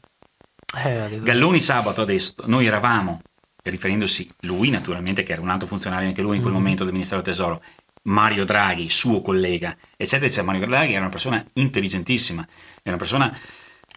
Eh, 0.84 1.18
Galloni 1.20 1.58
sabato 1.58 2.00
adesso, 2.00 2.34
noi 2.44 2.66
eravamo, 2.66 3.22
riferendosi 3.64 4.28
lui 4.42 4.70
naturalmente 4.70 5.24
che 5.24 5.32
era 5.32 5.42
un 5.42 5.48
alto 5.48 5.66
funzionario 5.66 6.06
anche 6.06 6.22
lui 6.22 6.36
in 6.36 6.42
quel 6.42 6.54
mm. 6.54 6.56
momento 6.56 6.84
del 6.84 6.92
Ministero 6.92 7.20
del 7.20 7.32
Tesoro, 7.32 7.60
Mario 8.02 8.44
Draghi, 8.44 8.88
suo 8.88 9.20
collega, 9.20 9.76
eccetera, 9.96 10.26
eccetera. 10.26 10.46
Mario 10.46 10.66
Draghi 10.66 10.92
era 10.92 11.00
una 11.00 11.10
persona 11.10 11.44
intelligentissima, 11.54 12.46
era 12.82 12.96
una 12.96 12.96
persona 12.96 13.38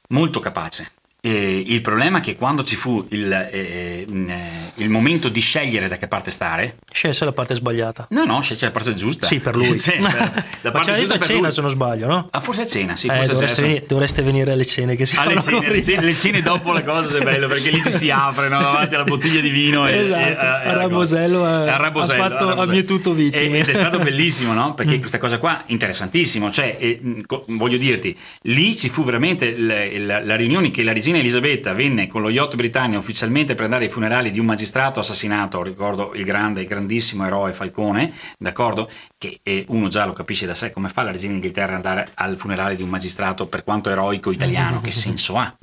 molto 0.09 0.39
capace. 0.39 0.91
E 1.25 1.63
il 1.67 1.79
problema 1.79 2.17
è 2.17 2.21
che 2.21 2.35
quando 2.35 2.63
ci 2.63 2.75
fu 2.75 3.07
il, 3.11 3.31
eh, 3.31 4.05
eh, 4.09 4.71
il, 4.75 4.89
momento 4.89 5.29
di 5.29 5.39
scegliere 5.39 5.87
da 5.87 5.95
che 5.95 6.09
parte 6.09 6.31
stare, 6.31 6.79
scelse 6.91 7.23
la 7.23 7.31
parte 7.31 7.55
sbagliata. 7.55 8.07
No, 8.09 8.25
no, 8.25 8.41
scelse 8.41 8.65
la 8.65 8.71
parte 8.71 8.93
giusta. 8.93 9.25
Sì, 9.25 9.39
per 9.39 9.55
lui. 9.55 9.71
cioè, 9.79 9.99
la 10.59 10.71
parte 10.71 10.91
Ma 10.91 10.97
giusta 10.97 11.13
a 11.13 11.19
cena, 11.19 11.39
lui. 11.39 11.51
se 11.53 11.61
non 11.61 11.69
sbaglio, 11.69 12.07
no? 12.07 12.27
Ah, 12.29 12.41
forse 12.41 12.63
a 12.63 12.67
cena, 12.67 12.97
sì. 12.97 13.07
Eh, 13.07 13.13
forse 13.13 13.31
dovreste, 13.31 13.61
venire, 13.61 13.85
dovreste, 13.87 14.21
venire, 14.21 14.51
alle 14.51 14.65
cene 14.65 14.97
che 14.97 15.05
si 15.05 15.15
alle 15.15 15.39
fanno 15.39 15.61
cene, 15.61 15.73
le 15.73 15.81
cene, 15.81 16.03
le 16.03 16.13
cene, 16.13 16.41
dopo 16.41 16.73
le 16.73 16.83
cose 16.83 17.17
è 17.17 17.23
bello 17.23 17.47
perché 17.47 17.69
lì 17.69 17.81
ci 17.81 17.93
si 17.93 18.11
apre 18.11 18.49
no, 18.49 18.59
davanti 18.59 18.93
alla 18.95 19.05
bottiglia 19.05 19.39
di 19.39 19.49
vino. 19.49 19.87
esatto. 19.87 20.19
E, 20.19 20.29
e, 20.29 20.35
a 20.35 20.73
Rabosello, 20.73 21.45
ha, 21.45 21.77
Rabosello, 21.77 22.21
ha 22.21 22.27
fatto 22.27 22.53
a 22.53 22.65
mietuto 22.65 23.13
vittime. 23.13 23.59
Ed 23.59 23.69
è 23.69 23.73
stato 23.73 23.97
bellissimo, 23.97 24.51
no? 24.51 24.73
Perché 24.73 24.97
mm. 24.97 24.99
questa 24.99 25.19
cosa 25.19 25.37
qua 25.37 25.63
interessantissimo. 25.67 26.51
Cioè, 26.51 26.75
eh, 26.77 26.99
voglio 27.45 27.77
dirti, 27.77 28.13
lì 28.41 28.75
ci 28.75 28.89
fu 28.89 29.05
veramente 29.05 29.57
la, 29.57 29.85
la, 29.99 30.21
la 30.21 30.35
riunione 30.35 30.69
che 30.69 30.83
la 30.83 30.91
regina 30.91 31.11
Elisabetta 31.19 31.73
venne 31.73 32.07
con 32.07 32.21
lo 32.21 32.29
yacht 32.29 32.55
Britannia 32.55 32.97
ufficialmente 32.97 33.55
per 33.55 33.65
andare 33.65 33.85
ai 33.85 33.91
funerali 33.91 34.31
di 34.31 34.39
un 34.39 34.45
magistrato 34.45 34.99
assassinato, 34.99 35.63
ricordo 35.63 36.13
il 36.13 36.23
grande 36.23 36.65
grandissimo 36.65 37.25
eroe 37.25 37.53
Falcone, 37.53 38.13
d'accordo? 38.37 38.89
Che 39.23 39.39
eh, 39.41 39.63
uno 39.69 39.87
già 39.87 40.03
lo 40.03 40.11
capisce 40.11 40.45
da 40.45 40.53
sé 40.53 40.73
come 40.73 40.89
fa 40.89 41.01
la 41.01 41.11
regina 41.11 41.31
d'Inghilterra 41.31 41.77
ad 41.77 41.85
andare 41.85 42.11
al 42.15 42.35
funerale 42.35 42.75
di 42.75 42.83
un 42.83 42.89
magistrato 42.89 43.45
per 43.45 43.63
quanto 43.63 43.89
eroico 43.89 44.31
italiano, 44.31 44.81
che 44.81 44.91
senso 44.91 45.37
ha? 45.37 45.55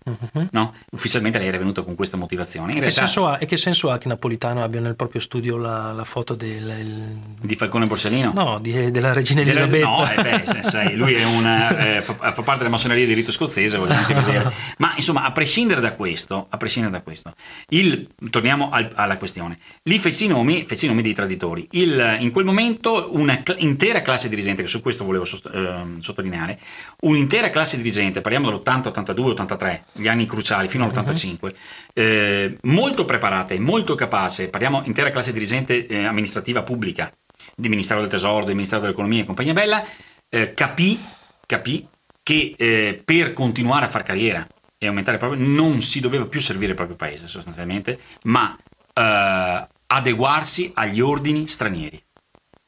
No? 0.53 0.73
Ufficialmente 0.93 1.37
lei 1.37 1.49
era 1.49 1.59
venuta 1.59 1.83
con 1.83 1.95
questa 1.95 2.17
motivazione. 2.17 2.73
E, 2.73 2.81
realtà... 2.81 3.05
che 3.05 3.21
ha, 3.21 3.37
e, 3.39 3.45
che 3.45 3.59
senso 3.59 3.91
ha 3.91 3.99
che 3.99 4.09
Napolitano 4.09 4.63
abbia 4.63 4.81
nel 4.81 4.97
proprio 4.97 5.21
studio 5.21 5.59
la, 5.59 5.93
la 5.93 6.05
foto 6.05 6.35
del... 6.35 6.75
Il... 6.81 7.19
Di 7.43 7.55
Falcone 7.55 7.85
Borsellino? 7.85 8.33
No, 8.33 8.59
di, 8.61 8.91
della 8.91 9.13
regina 9.13 9.43
Elisabetta. 9.43 9.87
No, 9.87 10.11
eh, 10.11 10.23
beh, 10.23 10.63
sai, 10.63 10.97
lui 10.97 11.13
è 11.13 11.25
un, 11.27 11.45
eh, 11.45 12.01
fa, 12.01 12.15
fa, 12.15 12.43
parte 12.43 12.61
della 12.61 12.71
massoneria 12.71 13.05
di 13.05 13.13
rito 13.13 13.31
scozzese, 13.31 13.77
voglio 13.77 13.93
anche 13.93 14.15
vedere. 14.15 14.51
Ma 14.79 14.95
insomma, 14.97 15.25
a 15.25 15.33
prescindere 15.33 15.83
da 15.83 15.93
questo, 15.93 16.49
prescindere 16.57 16.95
da 16.95 17.03
questo, 17.03 17.35
il, 17.69 18.09
torniamo 18.31 18.71
al, 18.71 18.89
alla 18.95 19.19
questione. 19.19 19.59
Lì 19.83 19.99
fece 19.99 20.25
i 20.25 20.29
nomi, 20.29 20.65
fece 20.67 20.87
i 20.87 20.89
nomi 20.89 21.03
dei 21.03 21.13
traditori. 21.13 21.69
Il, 21.73 22.17
in 22.21 22.31
quel 22.31 22.47
momento 22.47 23.09
un'intera 23.53 24.03
classe 24.03 24.29
dirigente, 24.29 24.63
che 24.63 24.69
su 24.69 24.81
questo 24.81 25.05
volevo 25.05 25.25
sost- 25.25 25.51
eh, 25.53 26.01
sottolineare, 26.01 26.59
un'intera 27.01 27.51
classe 27.51 27.77
dirigente, 27.77 28.21
parliamo 28.21 28.51
dall'80, 28.51 28.89
82, 28.89 29.31
83, 29.33 29.85
gli 29.93 30.09
anni 30.09 30.27
cruciali, 30.27 30.69
fino 30.69 30.85
all'85, 30.85 31.37
uh-huh. 31.41 31.51
eh, 31.95 32.57
molto 32.63 33.05
preparata 33.05 33.55
e 33.55 33.59
molto 33.59 33.95
capace, 33.95 34.49
parliamo 34.49 34.83
intera 34.85 35.11
classe 35.11 35.33
dirigente 35.33 35.87
eh, 35.87 36.05
amministrativa 36.05 36.63
pubblica, 36.63 37.13
di 37.55 37.69
Ministero 37.69 38.01
del 38.01 38.09
Tesoro, 38.09 38.45
del 38.45 38.55
Ministero 38.55 38.83
dell'Economia 38.83 39.23
e 39.23 39.27
compagnia 39.27 39.53
bella, 39.53 39.85
eh, 40.29 40.55
capì, 40.55 41.01
capì 41.47 41.87
che 42.23 42.55
eh, 42.57 43.03
per 43.05 43.33
continuare 43.33 43.87
a 43.87 43.89
far 43.89 44.03
carriera 44.03 44.47
e 44.79 44.87
aumentare 44.87 45.17
il 45.17 45.23
proprio, 45.23 45.47
non 45.47 45.81
si 45.81 46.01
doveva 46.01 46.27
più 46.27 46.41
servire 46.41 46.71
il 46.71 46.77
proprio 46.77 46.97
paese 46.97 47.29
sostanzialmente, 47.29 47.99
ma 48.23 48.57
eh, 48.95 49.69
adeguarsi 49.87 50.71
agli 50.75 51.01
ordini 51.01 51.49
stranieri. 51.49 52.01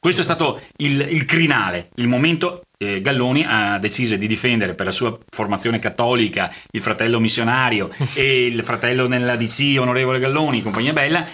Questo 0.03 0.19
è 0.19 0.25
stato 0.25 0.59
il, 0.79 0.99
il 1.11 1.23
crinale, 1.23 1.87
il 1.95 2.09
momento 2.09 2.63
eh, 2.77 2.99
Galloni 2.99 3.45
ha 3.47 3.77
deciso 3.77 4.17
di 4.17 4.27
difendere 4.27 4.73
per 4.73 4.87
la 4.87 4.91
sua 4.91 5.17
formazione 5.29 5.79
cattolica 5.79 6.53
il 6.71 6.81
fratello 6.81 7.21
missionario 7.21 7.89
e 8.13 8.47
il 8.47 8.61
fratello 8.65 9.07
nella 9.07 9.37
DC, 9.37 9.77
onorevole 9.79 10.19
Galloni, 10.19 10.61
compagnia 10.61 10.91
bella, 10.91 11.25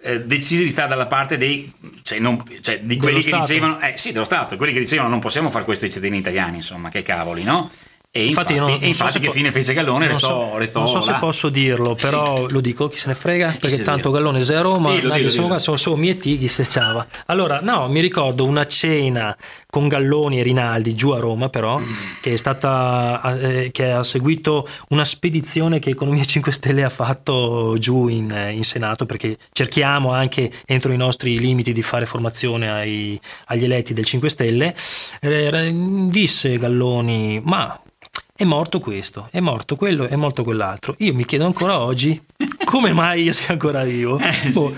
eh, 0.00 0.20
decise 0.22 0.62
di 0.62 0.70
stare 0.70 0.88
dalla 0.88 1.06
parte 1.06 1.36
dei, 1.36 1.68
cioè 2.02 2.20
non, 2.20 2.40
cioè 2.60 2.78
di 2.78 2.96
quelli 2.96 3.20
che 3.24 3.36
dicevano, 3.36 3.80
eh 3.80 3.94
sì, 3.96 4.12
dello 4.12 4.24
Stato, 4.24 4.56
quelli 4.56 4.72
che 4.72 4.78
dicevano 4.78 5.08
non 5.08 5.18
possiamo 5.18 5.50
fare 5.50 5.64
questo 5.64 5.86
ai 5.86 5.90
cittadini 5.90 6.18
italiani, 6.18 6.58
insomma, 6.58 6.90
che 6.90 7.02
cavoli, 7.02 7.42
no? 7.42 7.72
E 8.16 8.26
infatti, 8.26 8.52
infatti, 8.54 8.70
non, 8.70 8.80
non 8.80 8.88
infatti 8.88 9.12
so 9.12 9.18
che 9.18 9.26
po- 9.26 9.32
fine 9.32 9.52
fece 9.52 9.74
Gallone 9.74 10.06
restò, 10.08 10.50
so, 10.50 10.56
restò 10.56 10.78
Non 10.80 10.88
so 10.88 11.00
se 11.00 11.14
posso 11.20 11.48
dirlo, 11.50 11.94
però 11.94 12.34
sì. 12.34 12.52
lo 12.52 12.60
dico, 12.60 12.88
chi 12.88 12.98
se 12.98 13.08
ne 13.08 13.14
frega, 13.14 13.56
perché 13.60 13.82
tanto 13.82 14.10
Gallone 14.10 14.40
è 14.40 14.54
a 14.54 14.60
Roma, 14.60 14.94
sì, 14.94 15.00
dillo, 15.02 15.28
sono, 15.28 15.58
sono 15.58 15.76
solo 15.76 15.96
miei 15.96 16.18
chi 16.18 16.48
se 16.48 16.64
ciava. 16.64 17.06
Allora, 17.26 17.60
no, 17.62 17.88
mi 17.88 18.00
ricordo 18.00 18.44
una 18.44 18.66
cena 18.66 19.36
con 19.76 19.88
Galloni 19.88 20.40
e 20.40 20.42
Rinaldi 20.42 20.94
giù 20.94 21.10
a 21.10 21.18
Roma 21.18 21.50
però, 21.50 21.78
mm. 21.78 21.92
che 22.20 22.32
è 22.32 22.36
stata, 22.36 23.38
eh, 23.38 23.70
che 23.70 23.90
ha 23.90 24.02
seguito 24.02 24.66
una 24.88 25.04
spedizione 25.04 25.78
che 25.78 25.90
Economia 25.90 26.24
5 26.26 26.52
Stelle 26.52 26.84
ha 26.84 26.90
fatto 26.90 27.76
giù 27.78 28.08
in, 28.08 28.34
in 28.52 28.64
Senato, 28.64 29.04
perché 29.04 29.36
cerchiamo 29.52 30.12
anche 30.12 30.50
entro 30.64 30.92
i 30.92 30.96
nostri 30.96 31.38
limiti 31.38 31.72
di 31.72 31.82
fare 31.82 32.06
formazione 32.06 32.70
ai, 32.70 33.20
agli 33.46 33.64
eletti 33.64 33.92
del 33.92 34.04
5 34.04 34.28
Stelle. 34.30 34.74
Eh, 35.20 35.74
disse 36.08 36.56
Galloni, 36.56 37.40
ma 37.44 37.78
è 38.36 38.44
morto 38.44 38.80
questo, 38.80 39.28
è 39.30 39.40
morto 39.40 39.76
quello, 39.76 40.06
è 40.06 40.14
morto 40.14 40.44
quell'altro. 40.44 40.94
Io 40.98 41.14
mi 41.14 41.24
chiedo 41.24 41.46
ancora 41.46 41.78
oggi 41.78 42.20
come 42.64 42.92
mai 42.92 43.22
io 43.22 43.32
sia 43.32 43.48
ancora 43.48 43.82
vivo. 43.82 44.18
Eh, 44.18 44.50
sì. 44.50 44.58
oh, 44.58 44.74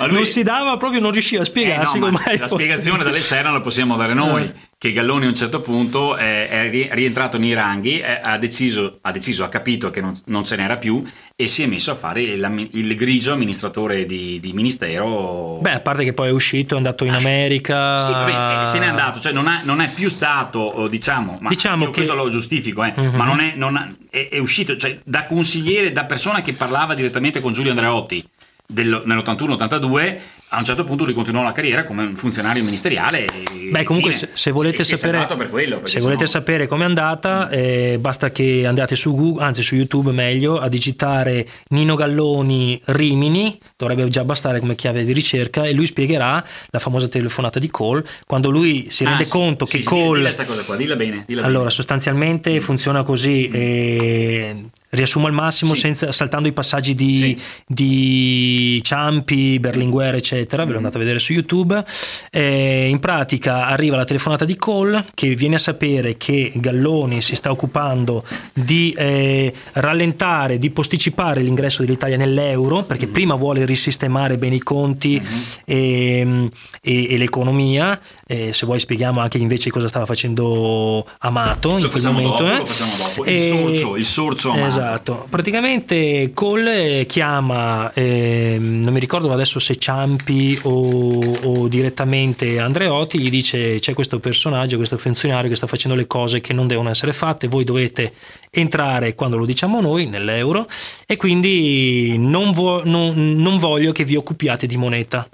lui... 0.00 0.12
Non 0.12 0.24
si 0.26 0.42
dava 0.42 0.76
proprio, 0.76 1.00
non 1.00 1.12
riusciva 1.12 1.42
a 1.42 1.44
spiegarsi 1.44 1.96
eh, 1.96 2.00
no, 2.00 2.06
come 2.06 2.18
mai. 2.24 2.36
La 2.36 2.48
spiegazione 2.48 3.04
dall'esterno 3.04 3.52
la 3.52 3.60
possiamo 3.60 3.96
dare 3.96 4.12
noi. 4.12 4.52
Eh 4.78 4.86
che 4.86 4.92
Galloni 4.92 5.24
a 5.24 5.28
un 5.28 5.34
certo 5.34 5.60
punto 5.60 6.16
è, 6.16 6.48
è 6.48 6.68
rientrato 6.92 7.38
nei 7.38 7.54
ranghi, 7.54 7.98
è, 7.98 8.20
ha, 8.22 8.36
deciso, 8.36 8.98
ha, 9.00 9.10
deciso, 9.10 9.42
ha 9.42 9.48
capito 9.48 9.90
che 9.90 10.02
non, 10.02 10.14
non, 10.26 10.44
ce 10.44 10.56
n'era 10.56 10.76
più 10.76 11.02
e 11.34 11.46
si 11.46 11.62
è 11.62 11.66
messo 11.66 11.90
a 11.90 11.94
fare 11.94 12.20
il, 12.20 12.68
il 12.72 12.94
grigio 12.94 13.32
amministratore 13.32 14.04
di, 14.04 14.38
di, 14.38 14.52
ministero. 14.52 15.58
Beh, 15.62 15.72
a 15.72 15.80
parte 15.80 16.04
che 16.04 16.12
poi 16.12 16.28
è 16.28 16.30
uscito, 16.30 16.74
è 16.74 16.76
andato 16.76 17.06
in 17.06 17.14
ah, 17.14 17.16
America. 17.16 17.98
Sì, 17.98 18.12
vabbè, 18.12 18.60
eh, 18.60 18.64
se 18.66 18.78
n'è 18.78 18.86
andato, 18.86 19.18
cioè 19.18 19.32
non, 19.32 19.46
ha, 19.46 19.62
non 19.64 19.80
è 19.80 19.90
più 19.90 20.10
stato, 20.10 20.86
diciamo, 20.88 21.38
ma 21.40 21.48
diciamo 21.48 21.86
che... 21.86 21.92
questo 21.92 22.14
lo 22.14 22.28
giustifico, 22.28 22.84
eh, 22.84 22.92
uh-huh. 22.94 23.16
ma 23.16 23.24
non 23.24 23.40
è, 23.40 23.54
non 23.56 23.96
è, 24.10 24.28
è 24.28 24.38
uscito 24.38 24.76
cioè, 24.76 25.00
da 25.04 25.24
consigliere, 25.24 25.90
da 25.90 26.04
persona 26.04 26.42
che 26.42 26.52
parlava 26.52 26.94
direttamente 26.94 27.40
con 27.40 27.52
Giulio 27.52 27.70
Andreotti 27.70 28.22
del, 28.66 29.02
nell'81-82 29.04 30.18
a 30.50 30.58
un 30.58 30.64
certo 30.64 30.84
punto 30.84 31.04
lui 31.04 31.12
continuò 31.12 31.42
la 31.42 31.50
carriera 31.50 31.82
come 31.82 32.12
funzionario 32.14 32.62
ministeriale. 32.62 33.26
Beh, 33.70 33.82
comunque, 33.82 34.12
se, 34.12 34.28
se, 34.32 34.52
volete 34.52 34.84
si, 34.84 34.96
sapere, 34.96 35.26
per 35.26 35.50
quello, 35.50 35.80
se 35.84 36.00
volete 36.00 36.26
sapere 36.26 36.68
com'è 36.68 36.84
andata, 36.84 37.48
eh, 37.48 37.98
basta 38.00 38.30
che 38.30 38.64
andate 38.64 38.94
su 38.94 39.12
Google, 39.14 39.44
anzi 39.44 39.62
su 39.62 39.74
YouTube 39.74 40.12
meglio, 40.12 40.58
a 40.60 40.68
digitare 40.68 41.44
Nino 41.70 41.96
Galloni 41.96 42.80
Rimini, 42.86 43.58
dovrebbe 43.76 44.08
già 44.08 44.24
bastare 44.24 44.60
come 44.60 44.76
chiave 44.76 45.04
di 45.04 45.12
ricerca, 45.12 45.64
e 45.64 45.72
lui 45.72 45.86
spiegherà 45.86 46.44
la 46.70 46.78
famosa 46.78 47.08
telefonata 47.08 47.58
di 47.58 47.68
Cole, 47.68 48.04
quando 48.24 48.48
lui 48.48 48.86
si 48.88 49.04
rende 49.04 49.24
ah, 49.24 49.28
conto 49.28 49.66
sì, 49.66 49.78
che 49.78 49.82
sì, 49.82 49.88
Cole. 49.88 50.30
Dilla 50.30 50.44
cosa 50.44 50.62
qua, 50.62 50.76
dilla 50.76 50.94
bene. 50.96 51.24
Dilla 51.26 51.42
allora, 51.42 51.58
bene. 51.58 51.70
sostanzialmente 51.70 52.60
funziona 52.60 53.02
così. 53.02 53.50
Eh, 53.50 54.64
riassumo 54.90 55.26
al 55.26 55.32
massimo 55.32 55.74
Sì. 55.74 55.80
senza, 55.80 56.12
saltando 56.12 56.48
i 56.48 56.52
passaggi 56.52 56.94
di, 56.94 57.36
di 57.66 58.80
Ciampi, 58.82 59.58
Berlinguer 59.58 60.14
eccetera 60.14 60.64
ve 60.64 60.70
lo 60.72 60.76
andate 60.78 60.96
a 60.96 61.00
vedere 61.00 61.18
su 61.18 61.32
YouTube. 61.32 61.84
Eh, 62.30 62.88
in 62.88 62.98
pratica 63.00 63.66
arriva 63.66 63.96
la 63.96 64.04
telefonata 64.04 64.44
di 64.44 64.56
Cole 64.56 65.04
che 65.14 65.34
viene 65.34 65.56
a 65.56 65.58
sapere 65.58 66.16
che 66.16 66.52
Galloni 66.54 67.20
si 67.20 67.34
sta 67.34 67.50
occupando 67.50 68.24
di 68.52 68.94
eh, 68.96 69.52
rallentare 69.72 70.58
di 70.58 70.70
posticipare 70.70 71.42
l'ingresso 71.42 71.82
dell'Italia 71.82 72.16
nell'euro 72.16 72.84
perché 72.84 73.06
prima 73.08 73.34
vuole 73.34 73.64
risistemare 73.64 74.38
bene 74.38 74.56
i 74.56 74.60
conti 74.62 75.20
e, 75.64 76.50
e- 76.80 77.06
e 77.10 77.16
l'economia 77.18 77.98
Eh, 78.28 78.52
se 78.52 78.66
vuoi 78.66 78.80
spieghiamo 78.80 79.20
anche 79.20 79.38
invece 79.38 79.70
cosa 79.70 79.86
stava 79.86 80.04
facendo 80.04 81.06
Amato 81.18 81.76
in 81.76 81.82
Lo 81.82 81.88
quel 81.88 82.02
facciamo 82.02 82.20
momento 82.20 82.42
dopo, 82.42 82.54
eh. 82.54 82.58
lo 82.58 82.64
facciamo 82.66 82.96
dopo. 82.96 83.24
Il 83.24 83.32
E- 83.36 83.48
sorcio, 83.48 83.96
il 83.96 84.04
sorcio 84.04 84.50
Amato. 84.50 84.66
Esatto, 84.66 85.26
praticamente 85.30 86.30
Cole 86.34 87.06
chiama, 87.06 87.92
ehm, 87.94 88.80
non 88.82 88.92
mi 88.92 88.98
ricordo 88.98 89.32
adesso 89.32 89.60
se 89.60 89.78
Ciampi 89.78 90.58
o, 90.62 91.20
o 91.44 91.68
direttamente 91.68 92.58
Andreotti, 92.58 93.20
gli 93.20 93.30
dice 93.30 93.78
c'è 93.78 93.94
questo 93.94 94.18
personaggio, 94.18 94.76
questo 94.76 94.98
funzionario 94.98 95.48
che 95.48 95.54
sta 95.54 95.68
facendo 95.68 95.96
le 95.96 96.08
cose 96.08 96.40
che 96.40 96.52
non 96.52 96.66
devono 96.66 96.90
essere 96.90 97.12
fatte, 97.12 97.46
voi 97.46 97.62
dovete 97.62 98.12
entrare 98.50 99.14
quando 99.14 99.36
lo 99.36 99.44
diciamo 99.44 99.80
noi 99.80 100.06
nell'euro 100.08 100.66
e 101.06 101.16
quindi 101.16 102.16
non, 102.18 102.50
vo- 102.50 102.82
non- 102.84 103.34
non 103.36 103.58
voglio 103.58 103.92
che 103.92 104.04
vi 104.04 104.16
occupiate 104.16 104.66
di 104.66 104.76
moneta. 104.76 105.28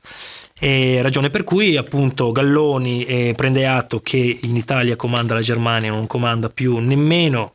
E 0.64 1.02
ragione 1.02 1.28
per 1.28 1.42
cui 1.42 1.76
appunto 1.76 2.30
Galloni 2.30 3.04
eh, 3.04 3.34
prende 3.36 3.66
atto 3.66 3.98
che 3.98 4.38
in 4.42 4.54
Italia 4.54 4.94
comanda 4.94 5.34
la 5.34 5.40
Germania, 5.40 5.90
non 5.90 6.06
comanda 6.06 6.50
più 6.50 6.78
nemmeno 6.78 7.50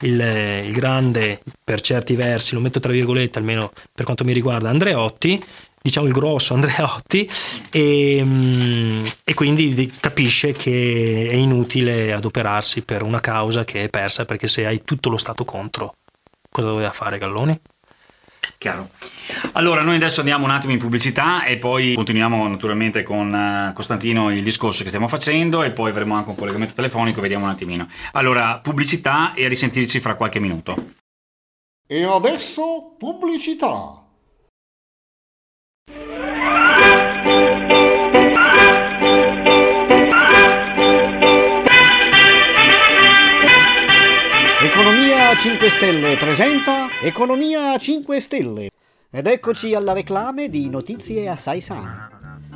il, 0.00 0.20
il 0.66 0.72
grande, 0.74 1.40
per 1.64 1.80
certi 1.80 2.14
versi, 2.14 2.52
lo 2.52 2.60
metto 2.60 2.78
tra 2.78 2.92
virgolette, 2.92 3.38
almeno 3.38 3.72
per 3.90 4.04
quanto 4.04 4.24
mi 4.24 4.34
riguarda, 4.34 4.68
Andreotti, 4.68 5.42
diciamo 5.80 6.06
il 6.06 6.12
grosso 6.12 6.52
Andreotti, 6.52 7.26
e, 7.70 8.20
mm, 8.22 9.04
e 9.24 9.32
quindi 9.32 9.72
di- 9.72 9.90
capisce 9.98 10.52
che 10.52 11.28
è 11.30 11.34
inutile 11.34 12.12
adoperarsi 12.12 12.82
per 12.82 13.02
una 13.02 13.20
causa 13.20 13.64
che 13.64 13.84
è 13.84 13.88
persa 13.88 14.26
perché 14.26 14.46
se 14.46 14.66
hai 14.66 14.84
tutto 14.84 15.08
lo 15.08 15.16
Stato 15.16 15.46
contro, 15.46 15.94
cosa 16.50 16.68
doveva 16.68 16.90
fare 16.90 17.16
Galloni? 17.16 17.58
Chiaro. 18.58 18.90
Allora, 19.52 19.82
noi 19.82 19.96
adesso 19.96 20.20
andiamo 20.20 20.44
un 20.44 20.50
attimo 20.50 20.72
in 20.72 20.78
pubblicità 20.78 21.44
e 21.44 21.56
poi 21.56 21.94
continuiamo 21.94 22.46
naturalmente 22.48 23.02
con 23.02 23.34
eh, 23.34 23.72
Costantino 23.74 24.30
il 24.30 24.42
discorso 24.42 24.82
che 24.82 24.88
stiamo 24.88 25.08
facendo 25.08 25.62
e 25.62 25.70
poi 25.70 25.90
avremo 25.90 26.14
anche 26.14 26.30
un 26.30 26.36
collegamento 26.36 26.74
telefonico, 26.74 27.20
vediamo 27.20 27.44
un 27.44 27.50
attimino. 27.50 27.88
Allora, 28.12 28.58
pubblicità 28.58 29.32
e 29.34 29.44
a 29.44 29.48
risentirci 29.48 30.00
fra 30.00 30.14
qualche 30.14 30.40
minuto. 30.40 30.74
E 31.86 32.04
adesso 32.04 32.94
pubblicità. 32.98 34.02
Economia 44.62 45.30
a 45.30 45.36
5 45.36 45.70
Stelle 45.70 46.16
presenta 46.16 46.81
Economia 47.04 47.72
a 47.72 47.78
5 47.78 48.20
Stelle. 48.20 48.70
Ed 49.10 49.26
eccoci 49.26 49.74
alla 49.74 49.92
reclame 49.92 50.48
di 50.48 50.68
notizie 50.68 51.28
assai 51.28 51.60
sane. 51.60 52.08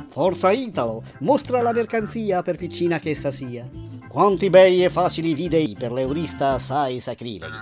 Forza 0.07 0.51
Italo, 0.51 1.03
mostra 1.19 1.61
la 1.61 1.73
mercanzia 1.73 2.41
per 2.43 2.55
piccina 2.55 2.97
che 2.97 3.09
essa 3.09 3.29
sia. 3.29 3.67
Quanti 4.07 4.49
bei 4.49 4.85
e 4.85 4.89
facili 4.89 5.33
videi 5.33 5.75
per 5.77 5.91
l'eurista 5.91 6.51
assai 6.51 7.01
sacrileghi. 7.01 7.57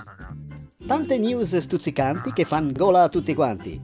Tante 0.85 1.17
news 1.17 1.57
stuzzicanti 1.57 2.31
che 2.31 2.45
fan 2.45 2.71
gola 2.71 3.01
a 3.01 3.09
tutti 3.09 3.33
quanti. 3.33 3.81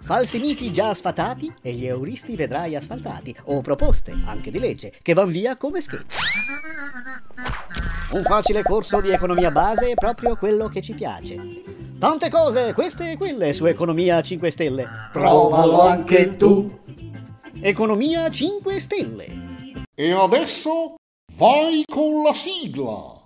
Falsi 0.00 0.40
miti 0.40 0.72
già 0.72 0.88
asfaltati 0.88 1.54
e 1.62 1.72
gli 1.72 1.86
euristi 1.86 2.34
vedrai 2.34 2.74
asfaltati, 2.74 3.32
o 3.44 3.60
proposte, 3.60 4.12
anche 4.26 4.50
di 4.50 4.58
legge, 4.58 4.92
che 5.02 5.14
van 5.14 5.30
via 5.30 5.56
come 5.56 5.80
scherzi. 5.80 6.50
Un 8.14 8.22
facile 8.24 8.64
corso 8.64 9.00
di 9.00 9.10
economia 9.10 9.52
base 9.52 9.92
è 9.92 9.94
proprio 9.94 10.34
quello 10.34 10.66
che 10.66 10.82
ci 10.82 10.94
piace. 10.94 11.81
Tante 12.02 12.30
cose, 12.30 12.72
queste 12.74 13.12
e 13.12 13.16
quelle, 13.16 13.52
su 13.52 13.64
Economia 13.64 14.20
5 14.20 14.50
Stelle. 14.50 14.88
Provalo 15.12 15.82
anche 15.82 16.36
tu. 16.36 16.66
Economia 17.60 18.28
5 18.28 18.80
Stelle. 18.80 19.26
E 19.94 20.10
adesso 20.10 20.96
vai 21.36 21.84
con 21.86 22.24
la 22.24 22.34
sigla. 22.34 23.20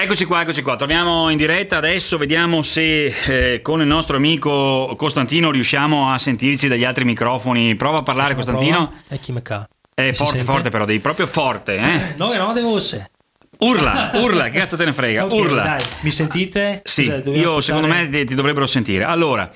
Eccoci 0.00 0.26
qua, 0.26 0.42
eccoci 0.42 0.62
qua, 0.62 0.76
torniamo 0.76 1.28
in 1.28 1.36
diretta 1.36 1.76
adesso, 1.76 2.18
vediamo 2.18 2.62
se 2.62 3.06
eh, 3.06 3.62
con 3.62 3.80
il 3.80 3.88
nostro 3.88 4.16
amico 4.16 4.94
Costantino 4.96 5.50
riusciamo 5.50 6.12
a 6.12 6.18
sentirci 6.18 6.68
dagli 6.68 6.84
altri 6.84 7.04
microfoni. 7.04 7.74
Prova 7.74 7.98
a 7.98 8.02
parlare 8.02 8.36
Costantino. 8.36 8.92
E 9.08 9.18
chi 9.18 9.32
me 9.32 9.42
ca? 9.42 9.68
È 9.92 10.12
Si 10.12 10.14
forte, 10.14 10.44
forte 10.44 10.70
però, 10.70 10.84
devi 10.84 11.00
proprio 11.00 11.26
forte, 11.26 11.76
eh? 11.78 12.14
No, 12.16 12.32
no, 12.32 12.52
devo 12.52 12.78
se. 12.78 13.10
Urla, 13.58 14.12
urla, 14.22 14.44
che 14.50 14.58
cazzo 14.60 14.76
te 14.76 14.84
ne 14.84 14.92
frega, 14.92 15.24
Ok, 15.24 15.32
urla. 15.32 15.62
Dai, 15.64 15.84
mi 16.02 16.12
sentite? 16.12 16.80
Sì, 16.84 17.08
dobbiamo 17.08 17.36
io 17.36 17.60
secondo 17.60 17.88
aspettare? 17.88 18.08
me 18.12 18.18
ti, 18.18 18.24
ti 18.24 18.34
dovrebbero 18.36 18.66
sentire. 18.66 19.02
Allora, 19.02 19.50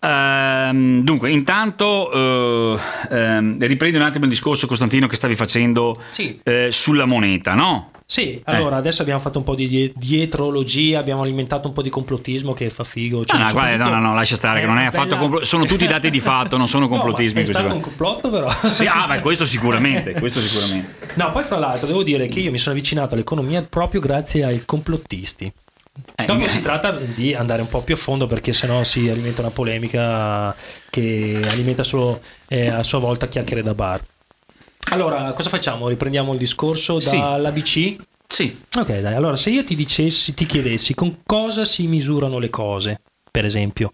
ehm, 0.00 1.02
dunque, 1.02 1.30
intanto 1.30 2.10
eh, 2.10 2.78
ehm, 3.10 3.66
riprendi 3.66 3.98
un 3.98 4.04
attimo 4.04 4.24
il 4.24 4.30
discorso, 4.30 4.66
Costantino, 4.66 5.06
che 5.06 5.16
stavi 5.16 5.34
facendo 5.34 6.00
Sì. 6.08 6.40
eh, 6.44 6.68
sulla 6.70 7.04
moneta, 7.04 7.52
no? 7.52 7.90
Sì, 8.12 8.42
allora 8.44 8.76
adesso 8.76 9.00
abbiamo 9.00 9.20
fatto 9.20 9.38
un 9.38 9.44
po' 9.44 9.54
di 9.54 9.66
die- 9.66 9.90
dietrologia, 9.96 10.98
abbiamo 10.98 11.22
alimentato 11.22 11.66
un 11.68 11.72
po' 11.72 11.80
di 11.80 11.88
complottismo 11.88 12.52
che 12.52 12.68
fa 12.68 12.84
figo. 12.84 13.24
cioè, 13.24 13.38
No, 13.38 13.46
no, 13.46 13.52
guarda, 13.52 13.84
no, 13.84 13.90
no, 13.90 14.00
no, 14.08 14.14
lascia 14.14 14.34
stare, 14.36 14.60
che 14.60 14.66
non 14.66 14.76
è 14.76 14.84
affatto 14.84 15.06
bella- 15.06 15.18
complo- 15.20 15.44
sono 15.44 15.64
tutti 15.64 15.86
dati 15.86 16.10
di 16.10 16.20
fatto, 16.20 16.58
non 16.58 16.68
sono 16.68 16.84
No, 16.88 16.90
complottismi 16.90 17.40
è 17.40 17.44
questi 17.44 17.62
stato 17.62 17.74
un 17.74 17.80
complotto 17.80 18.28
però. 18.28 18.50
Sì, 18.64 18.84
ah, 18.84 19.06
beh, 19.06 19.20
questo 19.22 19.46
sicuramente, 19.46 20.12
questo 20.12 20.40
sicuramente. 20.40 20.94
No, 21.14 21.32
poi 21.32 21.42
fra 21.42 21.56
l'altro 21.58 21.86
devo 21.86 22.02
dire 22.02 22.28
che 22.28 22.40
io 22.40 22.50
mi 22.50 22.58
sono 22.58 22.74
avvicinato 22.74 23.14
all'economia 23.14 23.62
proprio 23.62 24.02
grazie 24.02 24.44
ai 24.44 24.62
complottisti. 24.66 25.50
Eh, 26.16 26.24
Dopo 26.26 26.44
eh, 26.44 26.48
si 26.48 26.60
tratta 26.60 26.90
di 26.90 27.34
andare 27.34 27.62
un 27.62 27.68
po' 27.68 27.80
più 27.82 27.94
a 27.94 27.98
fondo 27.98 28.26
perché 28.26 28.52
sennò 28.52 28.84
si 28.84 29.08
alimenta 29.08 29.40
una 29.40 29.50
polemica 29.50 30.54
che 30.90 31.40
alimenta 31.50 31.82
solo 31.82 32.20
eh, 32.48 32.68
a 32.68 32.82
sua 32.82 32.98
volta 32.98 33.26
chiacchiere 33.26 33.62
da 33.62 33.72
bar. 33.72 34.00
Allora, 34.90 35.32
cosa 35.32 35.48
facciamo? 35.48 35.88
Riprendiamo 35.88 36.32
il 36.32 36.38
discorso 36.38 37.00
Sì. 37.00 37.18
dall'ABC? 37.18 37.96
Sì, 38.26 38.58
Ok, 38.78 39.00
dai, 39.00 39.14
allora 39.14 39.36
se 39.36 39.50
io 39.50 39.62
ti 39.62 39.74
dicessi, 39.76 40.32
ti 40.32 40.46
chiedessi 40.46 40.94
con 40.94 41.18
cosa 41.26 41.66
si 41.66 41.86
misurano 41.86 42.38
le 42.38 42.48
cose, 42.48 43.00
per 43.30 43.44
esempio, 43.44 43.92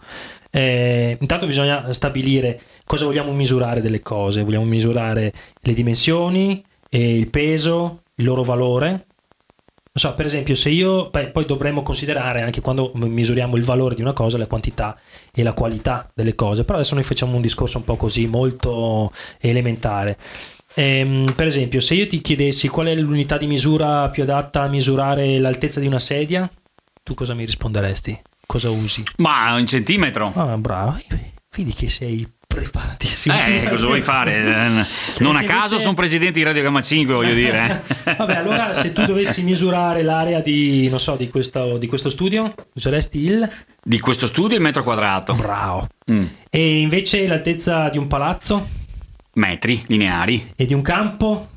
eh, 0.51 1.17
intanto 1.21 1.47
bisogna 1.47 1.93
stabilire 1.93 2.61
cosa 2.85 3.05
vogliamo 3.05 3.33
misurare 3.33 3.81
delle 3.81 4.01
cose, 4.01 4.45
vogliamo 4.45 4.65
misurare 4.65 5.33
le 5.61 5.73
dimensioni, 5.75 6.65
eh, 6.89 7.17
il 7.19 7.29
peso, 7.31 8.03
il 8.15 8.25
loro 8.25 8.45
valore. 8.45 8.89
Non 8.91 10.13
so, 10.13 10.15
per 10.15 10.27
esempio, 10.27 10.55
se 10.55 10.71
io 10.71 11.11
beh, 11.11 11.31
poi 11.31 11.45
dovremmo 11.45 11.83
considerare 11.83 12.43
anche 12.43 12.61
quando 12.61 12.93
misuriamo 12.95 13.57
il 13.57 13.65
valore 13.65 13.97
di 13.97 14.03
una 14.03 14.13
cosa, 14.13 14.39
la 14.39 14.47
quantità 14.47 14.97
e 15.35 15.43
la 15.43 15.53
qualità 15.53 16.09
delle 16.15 16.37
cose, 16.37 16.63
però 16.63 16.79
adesso 16.79 16.95
noi 16.95 17.03
facciamo 17.03 17.35
un 17.35 17.43
discorso 17.43 17.79
un 17.79 17.85
po' 17.85 17.97
così, 17.97 18.29
molto 18.29 19.11
elementare. 19.41 20.17
Ehm, 20.79 21.33
per 21.35 21.47
esempio, 21.49 21.81
se 21.81 21.95
io 21.95 22.07
ti 22.07 22.21
chiedessi 22.21 22.69
qual 22.69 22.87
è 22.87 22.95
l'unità 22.95 23.37
di 23.37 23.49
misura 23.49 24.09
più 24.11 24.23
adatta 24.23 24.63
a 24.63 24.69
misurare 24.69 25.39
l'altezza 25.41 25.81
di 25.81 25.89
una 25.89 25.99
sedia, 25.99 26.49
tu 27.03 27.15
cosa 27.15 27.35
mi 27.35 27.45
risponderesti? 27.45 28.21
Cosa 28.47 28.71
usi? 28.71 29.03
ma 29.17 29.53
un 29.55 29.67
centimetro. 29.67 30.33
Ah, 30.37 30.57
bravo, 30.57 30.99
vedi 31.57 31.73
che 31.75 31.89
sei 31.89 32.27
preparatissimo. 32.47 33.35
Eh, 33.35 33.67
cosa 33.69 33.87
vuoi 33.87 34.01
fare? 34.01 34.37
Eh, 35.19 35.25
Non 35.25 35.35
a 35.35 35.43
caso 35.43 35.63
invece- 35.75 35.79
sono 35.81 35.95
presidente 35.95 36.39
di 36.39 36.45
Radio 36.45 36.63
Gamma 36.63 36.81
5, 36.81 37.13
voglio 37.13 37.35
dire. 37.35 37.83
eh. 38.05 38.15
Vabbè, 38.17 38.37
allora 38.37 38.73
se 38.73 38.93
tu 38.93 39.05
dovessi 39.05 39.43
misurare 39.43 40.03
l'area 40.03 40.41
di, 40.41 40.89
non 40.89 41.01
so, 41.01 41.17
di 41.17 41.29
questo, 41.29 41.77
di 41.77 41.89
questo 41.89 42.09
studio, 42.09 42.55
useresti 42.75 43.19
il... 43.19 43.51
Di 43.83 43.99
questo 43.99 44.27
studio 44.29 44.57
il 44.57 44.63
metro 44.63 44.85
quadrato. 44.85 45.35
Bravo. 45.35 45.89
Mm. 46.11 46.25
E 46.49 46.81
invece 46.81 47.27
l'altezza 47.27 47.89
di 47.89 47.99
un 47.99 48.07
palazzo? 48.07 48.78
Metri 49.39 49.83
lineari. 49.87 50.53
E 50.57 50.67
di 50.67 50.75
un 50.75 50.83
campo? 50.83 51.49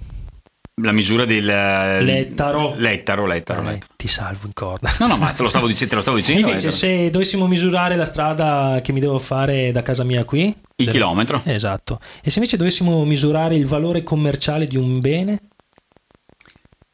La 0.82 0.92
misura 0.94 1.26
del 1.26 1.46
lettaro. 1.46 2.74
Lettaro, 2.78 3.26
lettaro, 3.26 3.70
Eh, 3.70 3.80
ti 3.96 4.08
salvo 4.08 4.48
in 4.48 4.54
corda. 4.54 4.92
No, 5.00 5.08
no, 5.08 5.18
ma 5.18 5.30
te 5.32 5.44
lo 5.44 5.50
stavo, 5.50 5.68
dic- 5.68 5.86
te 5.88 5.94
lo 5.96 6.02
stavo 6.02 6.18
dicendo. 6.18 6.48
Invece, 6.48 6.68
lettaro. 6.68 6.76
se 6.76 7.10
dovessimo 7.12 7.46
misurare 7.48 7.96
la 7.96 8.06
strada 8.06 8.80
che 8.82 8.92
mi 8.92 9.00
devo 9.00 9.20
fare 9.20 9.72
da 9.72 9.82
casa 9.84 10.04
mia 10.04 10.24
qui, 10.26 10.56
Il 10.78 10.88
chilometro. 10.88 11.42
Esatto. 11.46 12.00
E 12.24 12.30
se 12.30 12.40
invece 12.40 12.58
dovessimo 12.58 13.04
misurare 13.06 13.56
il 13.56 13.66
valore 13.66 14.02
commerciale 14.02 14.66
di 14.66 14.78
un 14.78 15.00
bene? 15.02 15.40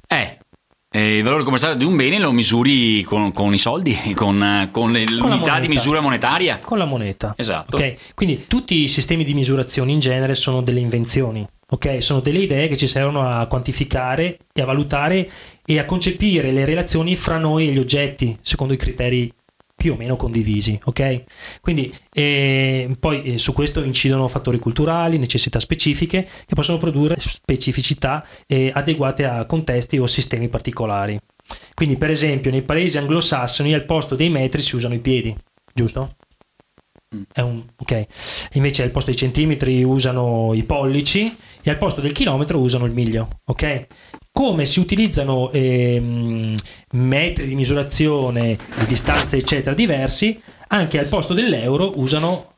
Eh, 0.07 0.36
eh, 0.97 1.17
il 1.17 1.23
valore 1.23 1.43
commerciale 1.43 1.77
di 1.77 1.83
un 1.85 1.95
bene 1.95 2.17
lo 2.17 2.31
misuri 2.31 3.03
con, 3.03 3.31
con 3.31 3.53
i 3.53 3.57
soldi, 3.59 3.95
con, 4.15 4.67
con 4.71 4.91
le- 4.91 5.05
l'unità 5.05 5.27
moneta. 5.27 5.59
di 5.59 5.67
misura 5.67 6.01
monetaria. 6.01 6.57
Con 6.61 6.77
la 6.79 6.85
moneta. 6.85 7.33
Esatto. 7.37 7.75
Ok, 7.75 8.13
quindi 8.15 8.45
tutti 8.47 8.83
i 8.83 8.87
sistemi 8.87 9.23
di 9.23 9.33
misurazione 9.35 9.91
in 9.91 9.99
genere 9.99 10.33
sono 10.33 10.61
delle 10.61 10.79
invenzioni, 10.79 11.47
ok? 11.69 12.01
Sono 12.01 12.19
delle 12.19 12.39
idee 12.39 12.67
che 12.67 12.77
ci 12.77 12.87
servono 12.87 13.29
a 13.29 13.45
quantificare 13.45 14.39
e 14.53 14.61
a 14.61 14.65
valutare 14.65 15.29
e 15.65 15.79
a 15.79 15.85
concepire 15.85 16.51
le 16.51 16.65
relazioni 16.65 17.15
fra 17.15 17.37
noi 17.37 17.67
e 17.67 17.71
gli 17.71 17.77
oggetti 17.79 18.37
secondo 18.41 18.73
i 18.73 18.77
criteri 18.77 19.31
più 19.77 19.93
o 19.93 19.95
meno 19.95 20.15
condivisi, 20.15 20.77
ok? 20.85 21.23
Quindi 21.61 21.93
eh, 22.11 22.97
poi 22.99 23.21
eh, 23.21 23.37
su 23.37 23.53
questo 23.53 23.83
incidono 23.83 24.27
fattori 24.27 24.57
culturali, 24.57 25.19
necessità 25.19 25.59
specifiche 25.59 26.27
che 26.47 26.55
possono 26.55 26.79
produrre 26.79 27.17
specificità 27.19 28.25
eh, 28.47 28.71
adeguate 28.73 29.25
a 29.25 29.45
contesti 29.45 29.99
o 29.99 30.07
sistemi 30.07 30.49
particolari. 30.49 31.19
Quindi, 31.75 31.95
per 31.95 32.09
esempio, 32.09 32.49
nei 32.49 32.63
paesi 32.63 32.97
anglosassoni 32.97 33.75
al 33.75 33.85
posto 33.85 34.15
dei 34.15 34.29
metri 34.29 34.63
si 34.63 34.75
usano 34.75 34.95
i 34.95 34.99
piedi, 34.99 35.35
giusto? 35.71 36.15
Un, 37.35 37.63
ok. 37.77 38.05
Invece 38.53 38.81
al 38.81 38.89
posto 38.89 39.11
dei 39.11 39.19
centimetri 39.19 39.83
usano 39.83 40.53
i 40.55 40.63
pollici 40.63 41.33
e 41.61 41.69
al 41.69 41.77
posto 41.77 42.01
del 42.01 42.13
chilometro 42.13 42.59
usano 42.59 42.85
il 42.85 42.93
miglio, 42.93 43.41
ok? 43.45 43.87
Come 44.37 44.67
si 44.67 44.79
utilizzano 44.79 45.49
ehm, 45.51 46.55
metri 46.91 47.47
di 47.47 47.55
misurazione 47.55 48.55
di 48.77 48.85
distanze 48.85 49.37
eccetera 49.37 49.73
diversi, 49.73 50.39
anche 50.67 50.99
al 50.99 51.07
posto 51.07 51.33
dell'euro 51.33 51.93
usano 51.95 52.53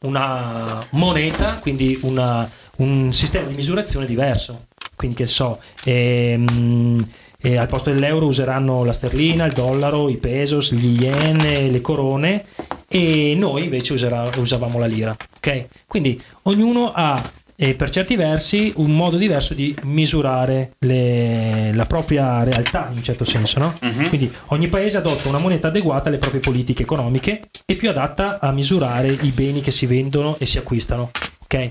una 0.00 0.84
moneta, 0.90 1.58
quindi 1.60 1.96
una- 2.02 2.50
un 2.78 3.12
sistema 3.12 3.46
di 3.46 3.54
misurazione 3.54 4.06
diverso. 4.06 4.66
Quindi 4.96 5.18
che 5.18 5.26
so, 5.26 5.60
ehm, 5.84 7.06
e 7.40 7.56
al 7.56 7.68
posto 7.68 7.92
dell'euro 7.92 8.26
useranno 8.26 8.82
la 8.84 8.92
sterlina, 8.92 9.44
il 9.46 9.52
dollaro, 9.52 10.08
i 10.08 10.16
pesos, 10.16 10.72
gli 10.74 11.00
yen, 11.00 11.70
le 11.70 11.80
corone 11.80 12.44
e 12.88 13.34
noi 13.38 13.62
invece 13.64 13.92
userà- 13.92 14.28
usavamo 14.36 14.80
la 14.80 14.86
lira. 14.86 15.16
Ok? 15.36 15.66
Quindi 15.86 16.20
ognuno 16.42 16.90
ha 16.92 17.22
eh, 17.62 17.74
per 17.74 17.90
certi 17.90 18.16
versi 18.16 18.72
un 18.76 18.92
modo 18.92 19.18
diverso 19.18 19.52
di 19.52 19.76
misurare 19.82 20.72
le- 20.78 21.72
la 21.74 21.84
propria 21.84 22.42
realtà 22.42 22.88
in 22.90 22.96
un 22.96 23.02
certo 23.02 23.24
senso. 23.26 23.58
No? 23.58 23.76
Quindi 24.08 24.32
ogni 24.46 24.68
paese 24.68 24.96
adotta 24.96 25.28
una 25.28 25.38
moneta 25.38 25.68
adeguata 25.68 26.08
alle 26.08 26.16
proprie 26.16 26.40
politiche 26.40 26.82
economiche 26.84 27.42
e 27.66 27.74
più 27.76 27.90
adatta 27.90 28.38
a 28.40 28.50
misurare 28.52 29.08
i 29.08 29.28
beni 29.30 29.60
che 29.60 29.70
si 29.72 29.84
vendono 29.84 30.36
e 30.38 30.46
si 30.46 30.56
acquistano. 30.56 31.10
Ok? 31.40 31.70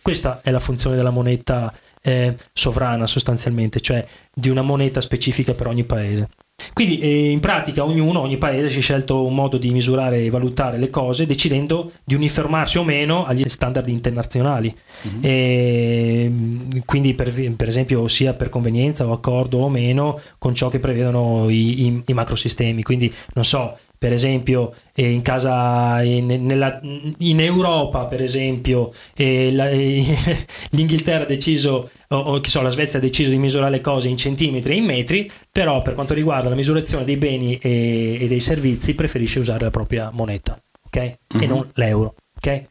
Questa 0.00 0.40
è 0.42 0.50
la 0.50 0.58
funzione 0.60 0.96
della 0.96 1.10
moneta 1.10 1.72
eh, 2.02 2.34
sovrana 2.54 3.06
sostanzialmente, 3.06 3.80
cioè 3.80 4.04
di 4.32 4.48
una 4.48 4.62
moneta 4.62 5.00
specifica 5.02 5.52
per 5.52 5.66
ogni 5.66 5.84
paese. 5.84 6.28
Quindi 6.72 6.98
eh, 7.00 7.30
in 7.30 7.40
pratica 7.40 7.84
ognuno, 7.84 8.20
ogni 8.20 8.38
paese 8.38 8.68
si 8.70 8.78
è 8.78 8.82
scelto 8.82 9.24
un 9.26 9.34
modo 9.34 9.56
di 9.58 9.70
misurare 9.70 10.24
e 10.24 10.30
valutare 10.30 10.78
le 10.78 10.90
cose 10.90 11.26
decidendo 11.26 11.92
di 12.04 12.14
uniformarsi 12.14 12.78
o 12.78 12.84
meno 12.84 13.24
agli 13.26 13.46
standard 13.48 13.88
internazionali. 13.88 14.74
E, 15.20 16.28
mh, 16.30 16.80
quindi 16.84 17.14
per, 17.14 17.32
per 17.56 17.68
esempio 17.68 18.08
sia 18.08 18.34
per 18.34 18.48
convenienza 18.48 19.06
o 19.06 19.12
accordo 19.12 19.58
o 19.58 19.68
meno 19.68 20.20
con 20.38 20.54
ciò 20.54 20.68
che 20.68 20.78
prevedono 20.78 21.48
i, 21.48 21.86
i- 21.86 22.02
i 22.06 22.12
macrosistemi. 22.12 22.82
Quindi 22.82 23.12
non 23.34 23.44
so, 23.44 23.76
per 23.98 24.12
esempio 24.12 24.74
eh, 24.94 25.10
in 25.10 25.22
casa 25.22 26.02
in, 26.02 26.26
nella- 26.26 26.80
in 27.18 27.40
Europa 27.40 28.06
per 28.06 28.22
esempio 28.22 28.92
eh, 29.14 29.52
la- 29.52 29.70
eh, 29.70 30.04
l'Inghilterra 30.70 31.24
ha 31.24 31.26
deciso 31.26 31.90
o, 32.08 32.16
o 32.16 32.40
so 32.44 32.62
la 32.62 32.68
Svezia 32.68 32.98
ha 32.98 33.02
deciso 33.02 33.30
di 33.30 33.38
misurare 33.38 33.70
le 33.70 33.80
cose 33.80 34.08
in 34.08 34.16
centimetri 34.16 34.72
e 34.74 34.76
in 34.76 34.84
metri 34.84 35.30
però 35.50 35.82
per 35.82 35.94
quanto 35.94 36.14
riguarda 36.14 36.48
la 36.48 36.54
misurazione 36.54 37.04
dei 37.04 37.16
beni 37.16 37.56
e, 37.58 38.18
e 38.20 38.28
dei 38.28 38.40
servizi 38.40 38.94
preferisce 38.94 39.38
usare 39.38 39.64
la 39.64 39.70
propria 39.70 40.10
moneta 40.12 40.60
ok 40.84 40.96
e 40.96 41.18
Mhm. 41.34 41.44
non 41.46 41.70
l'euro 41.74 42.14
ok 42.36 42.64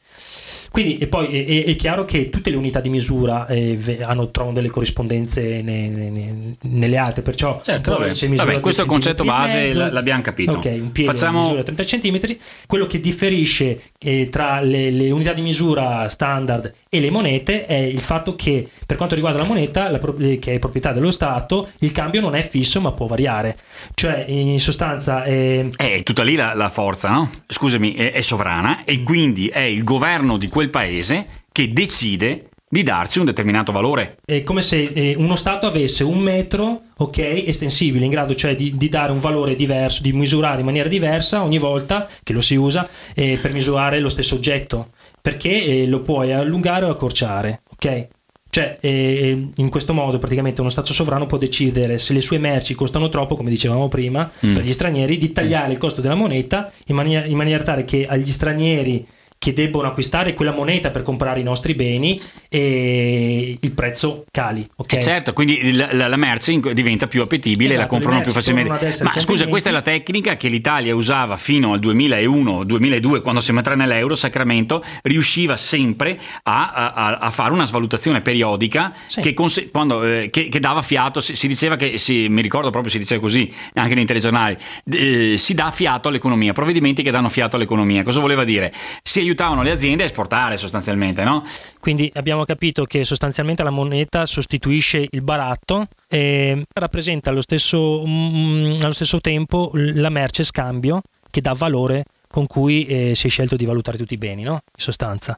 quindi 0.76 0.97
e 0.97 1.07
poi 1.07 1.28
è, 1.28 1.45
è- 1.45 1.63
è 1.71 1.76
chiaro 1.78 2.03
che 2.03 2.30
tutte 2.30 2.49
le 2.49 2.57
unità 2.57 2.82
di 2.82 2.89
misura 2.89 3.47
eh, 3.47 3.99
hanno, 4.01 4.30
trovano 4.30 4.55
delle 4.55 4.69
corrispondenze 4.69 5.61
ne- 5.61 5.88
ne- 5.88 6.09
ne- 6.09 6.55
nelle 6.63 6.97
altre, 6.97 7.21
perciò 7.21 7.61
Certo, 7.63 7.97
vabbè. 7.97 8.11
Vabbè, 8.36 8.59
questo 8.59 8.82
è 8.82 8.84
il 8.84 8.89
concetto 8.89 9.23
base, 9.23 9.73
l'abbiamo 9.73 10.21
capito. 10.21 10.51
Ok, 10.57 10.65
un 10.65 10.91
piede 10.91 11.11
Facciamo- 11.11 11.39
misura 11.39 11.63
30 11.63 11.84
cm. 11.84 12.19
Quello 12.67 12.88
che 12.88 12.99
differisce 12.99 13.82
eh, 13.97 14.28
tra 14.30 14.59
le, 14.59 14.91
le 14.91 15.11
unità 15.11 15.32
di 15.32 15.41
misura 15.41 16.09
standard 16.09 16.73
e 16.89 16.99
le 16.99 17.09
monete 17.09 17.65
è 17.65 17.76
il 17.76 17.99
fatto 18.01 18.36
che 18.36 18.67
per 18.86 18.97
quanto 18.97 19.15
riguarda 19.15 19.41
la 19.41 19.47
moneta, 19.47 19.89
la 19.89 19.99
eh, 20.19 20.39
che 20.39 20.55
è 20.55 20.59
proprietà 20.59 20.91
dello 20.91 21.11
Stato, 21.11 21.69
il 21.80 21.91
cambio 21.93 22.19
non 22.19 22.36
è 22.36 22.41
fisso 22.45 22.82
ma 22.82 22.91
può 22.91 23.05
variare. 23.07 23.57
Cioè, 23.93 24.26
in 24.28 24.59
sostanza, 24.59 25.23
eh, 25.23 25.69
È 25.76 26.03
tutta 26.03 26.23
lì 26.23 26.36
la, 26.36 26.53
la 26.53 26.67
forza, 26.69 27.09
no? 27.11 27.30
Scusami, 27.47 27.93
è, 27.93 28.11
è 28.11 28.21
sovrana 28.21 28.84
e 28.84 29.03
quindi 29.03 29.47
è 29.47 29.59
il 29.61 29.84
governo 29.86 30.38
di 30.38 30.47
quel 30.49 30.64
paese 30.70 31.43
che 31.51 31.72
decide 31.72 32.49
di 32.68 32.84
darci 32.84 33.20
un 33.20 33.26
determinato 33.26 33.72
valore. 33.72 34.18
È 34.26 34.43
come 34.43 34.61
se 34.61 34.82
eh, 34.82 35.16
uno 35.18 35.36
Stato 35.36 35.66
avesse 35.66 36.03
un 36.03 36.20
metro 36.20 36.82
ok, 36.97 37.43
estensibile, 37.45 38.05
in 38.05 38.11
grado 38.11 38.36
cioè 38.36 38.55
di, 38.55 38.76
di 38.76 38.89
dare 38.89 39.11
un 39.11 39.20
valore 39.20 39.55
diverso, 39.55 40.01
di 40.01 40.11
misurare 40.11 40.59
in 40.59 40.66
maniera 40.66 40.89
diversa 40.89 41.43
ogni 41.43 41.57
volta 41.57 42.07
che 42.24 42.34
lo 42.34 42.41
si 42.41 42.55
usa 42.55 42.88
eh, 43.13 43.38
per 43.41 43.53
misurare 43.53 43.99
lo 43.99 44.09
stesso 44.09 44.36
oggetto, 44.36 44.89
perché 45.22 45.63
eh, 45.63 45.88
lo 45.88 46.01
puoi 46.01 46.34
allungare 46.34 46.86
o 46.86 46.89
accorciare, 46.89 47.61
ok? 47.72 48.07
Cioè, 48.49 48.78
eh, 48.80 49.49
in 49.53 49.70
questo 49.70 49.93
modo 49.93 50.18
praticamente 50.18 50.61
uno 50.61 50.70
Stato 50.70 50.93
sovrano 50.93 51.28
può 51.28 51.38
decidere 51.38 51.97
se 51.97 52.13
le 52.13 52.22
sue 52.22 52.39
merci 52.39 52.74
costano 52.74 53.09
troppo, 53.09 53.36
come 53.36 53.49
dicevamo 53.49 53.89
prima, 53.89 54.30
per 54.39 54.63
gli 54.63 54.72
stranieri, 54.72 55.18
di 55.18 55.34
tagliare 55.34 55.74
il 55.74 55.78
costo 55.78 55.99
della 55.99 56.16
moneta 56.16 56.72
in 56.86 56.95
maniera, 56.95 57.26
in 57.26 57.36
maniera 57.36 57.63
tale 57.63 57.84
che 57.84 58.07
agli 58.07 58.32
stranieri 58.32 59.05
che 59.38 59.54
debbono 59.54 59.88
acquistare 59.88 60.34
quella 60.34 60.52
moneta 60.52 60.90
per 60.90 61.04
comprare 61.04 61.40
i 61.40 61.44
nostri 61.44 61.76
beni 61.76 62.20
e 62.50 63.58
il 63.60 63.72
prezzo 63.74 64.26
cali, 64.32 64.66
ok? 64.78 64.94
E 64.94 65.02
certo, 65.02 65.34
quindi 65.34 65.72
la, 65.74 65.90
la- 65.92 66.08
la 66.08 66.16
merce 66.16 66.60
diventa 66.74 67.06
più 67.08 67.22
appetibile 67.22 67.74
e 67.74 67.76
la 67.76 67.82
Esatto, 67.82 67.94
comprano 67.94 68.22
più 68.22 68.32
facilmente. 68.32 68.96
Ma 69.04 69.20
scusa, 69.20 69.48
questa 69.48 69.70
è 69.70 69.72
la 69.72 69.82
tecnica 69.82 70.36
che 70.38 70.48
l'Italia 70.48 70.96
usava 70.96 71.38
fino 71.38 71.74
al 71.74 71.80
2001-2002, 71.80 73.22
quando 73.22 73.40
siamo 73.42 73.60
entrati 73.60 73.80
nell'euro, 73.80 74.16
Sacramento 74.16 74.84
riusciva 75.04 75.58
sempre 75.58 76.20
a, 76.44 76.72
a- 76.94 77.18
a 77.18 77.30
fare 77.32 77.54
una 77.54 77.66
svalutazione 77.66 78.22
periodica 78.22 78.94
Sì. 79.08 79.22
che, 79.22 79.34
conse- 79.34 79.70
quando, 79.70 80.04
eh, 80.04 80.30
che- 80.32 80.48
che 80.48 80.60
dava 80.60 80.82
fiato, 80.82 81.20
si, 81.20 81.36
si 81.36 81.48
diceva 81.48 81.76
che, 81.76 81.98
si- 81.98 82.28
mi 82.30 82.42
ricordo 82.42 82.70
proprio 82.70 82.92
si 82.92 82.98
diceva 82.98 83.22
così, 83.22 83.52
anche 83.74 83.94
nei 83.96 84.06
telegiornali, 84.06 84.58
eh, 84.92 85.36
si 85.38 85.54
dà 85.54 85.72
fiato 85.72 86.08
all'economia, 86.08 86.54
provvedimenti 86.54 87.04
che 87.04 87.12
danno 87.12 87.30
fiato 87.30 87.56
all'economia. 87.58 88.04
Cosa 88.04 88.20
voleva 88.20 88.44
dire? 88.44 88.72
Si 89.04 89.20
aiutavano 89.36 89.62
le 89.62 89.72
aziende 89.72 90.04
a 90.04 90.06
esportare 90.06 90.58
sostanzialmente, 90.58 91.24
no? 91.24 91.44
Quindi 91.80 92.10
abbiamo 92.16 92.46
capito 92.46 92.86
che 92.86 93.04
sostanzialmente 93.04 93.64
la 93.64 93.70
moneta 93.70 94.26
sostituisce 94.26 95.06
il 95.10 95.22
baratto 95.22 95.88
e 96.08 96.64
rappresenta 96.74 97.30
allo 97.30 97.42
stesso, 97.42 98.04
mm, 98.06 98.78
allo 98.82 98.94
stesso 98.94 99.20
tempo 99.20 99.72
la 99.74 100.10
merce 100.10 100.44
scambio 100.44 101.02
che 101.30 101.42
dà 101.42 101.54
valore 101.54 102.06
con 102.30 102.48
cui 102.48 102.86
eh, 102.86 103.16
si 103.16 103.28
è 103.28 103.30
scelto 103.30 103.56
di 103.56 103.66
valutare 103.66 103.98
tutti 103.98 104.14
i 104.14 104.18
beni, 104.18 104.44
no? 104.44 104.54
in 104.54 104.60
sostanza. 104.84 105.38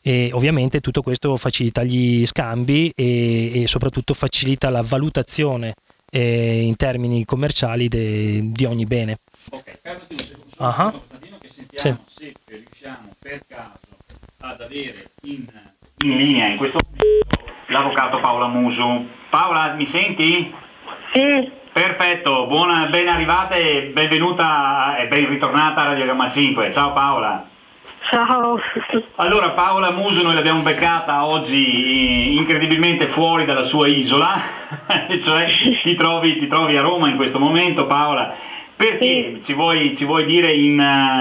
E 0.00 0.30
ovviamente 0.32 0.80
tutto 0.80 1.02
questo 1.02 1.36
facilita 1.36 1.84
gli 1.84 2.26
scambi 2.26 2.92
e, 2.94 3.62
e 3.62 3.66
soprattutto 3.66 4.14
facilita 4.14 4.68
la 4.68 4.82
valutazione 4.82 5.74
eh, 6.10 6.62
in 6.62 6.74
termini 6.76 7.24
commerciali 7.24 7.88
de- 7.88 8.40
di 8.52 8.64
ogni 8.64 8.84
bene. 8.86 9.18
Ok, 9.50 9.78
fermati 9.80 10.14
un 10.14 10.18
secondo, 10.18 10.48
secondo, 10.48 10.90
Costantino, 10.98 11.38
che 11.38 11.48
sentiamo 11.48 12.00
se 12.04 12.32
riusciamo 12.82 13.14
per 13.20 13.40
caso 13.46 13.96
ad 14.40 14.60
avere 14.60 15.10
in, 15.22 15.46
linea 15.98 16.48
in 16.48 16.56
questo 16.56 16.78
momento 16.82 17.44
l'avvocato 17.66 18.18
Paola 18.18 18.48
Musu. 18.48 19.08
Paola, 19.30 19.74
mi 19.74 19.86
senti? 19.86 20.52
Sì, 21.12 21.50
Perfetto, 21.72 22.46
buona, 22.48 22.86
ben 22.86 23.06
arrivata 23.06 23.54
e 23.54 23.92
benvenuta 23.94 24.96
e 24.96 25.06
ben 25.06 25.28
ritornata 25.28 25.82
a 25.82 25.84
Radio 25.86 26.06
Gamma 26.06 26.28
5. 26.28 26.72
Ciao 26.72 26.92
Paola. 26.92 27.48
ciao. 28.10 28.58
Allora 29.16 29.50
Paola 29.50 29.92
Muso 29.92 30.22
noi 30.22 30.34
l'abbiamo 30.34 30.62
beccata 30.62 31.24
oggi 31.24 31.64
eh, 31.64 32.34
incredibilmente 32.34 33.06
fuori 33.08 33.44
dalla 33.44 33.62
sua 33.62 33.86
isola, 33.86 34.42
cioè 35.22 35.46
ti 35.82 35.94
trovi, 35.94 36.38
ti 36.38 36.48
trovi 36.48 36.76
a 36.76 36.82
Roma 36.82 37.08
in 37.08 37.16
questo 37.16 37.38
momento 37.38 37.86
Paola, 37.86 38.34
perché 38.86 39.40
ci 39.44 39.52
vuoi, 39.54 39.96
ci 39.96 40.04
vuoi 40.04 40.24
dire 40.24 40.52
in, 40.52 40.80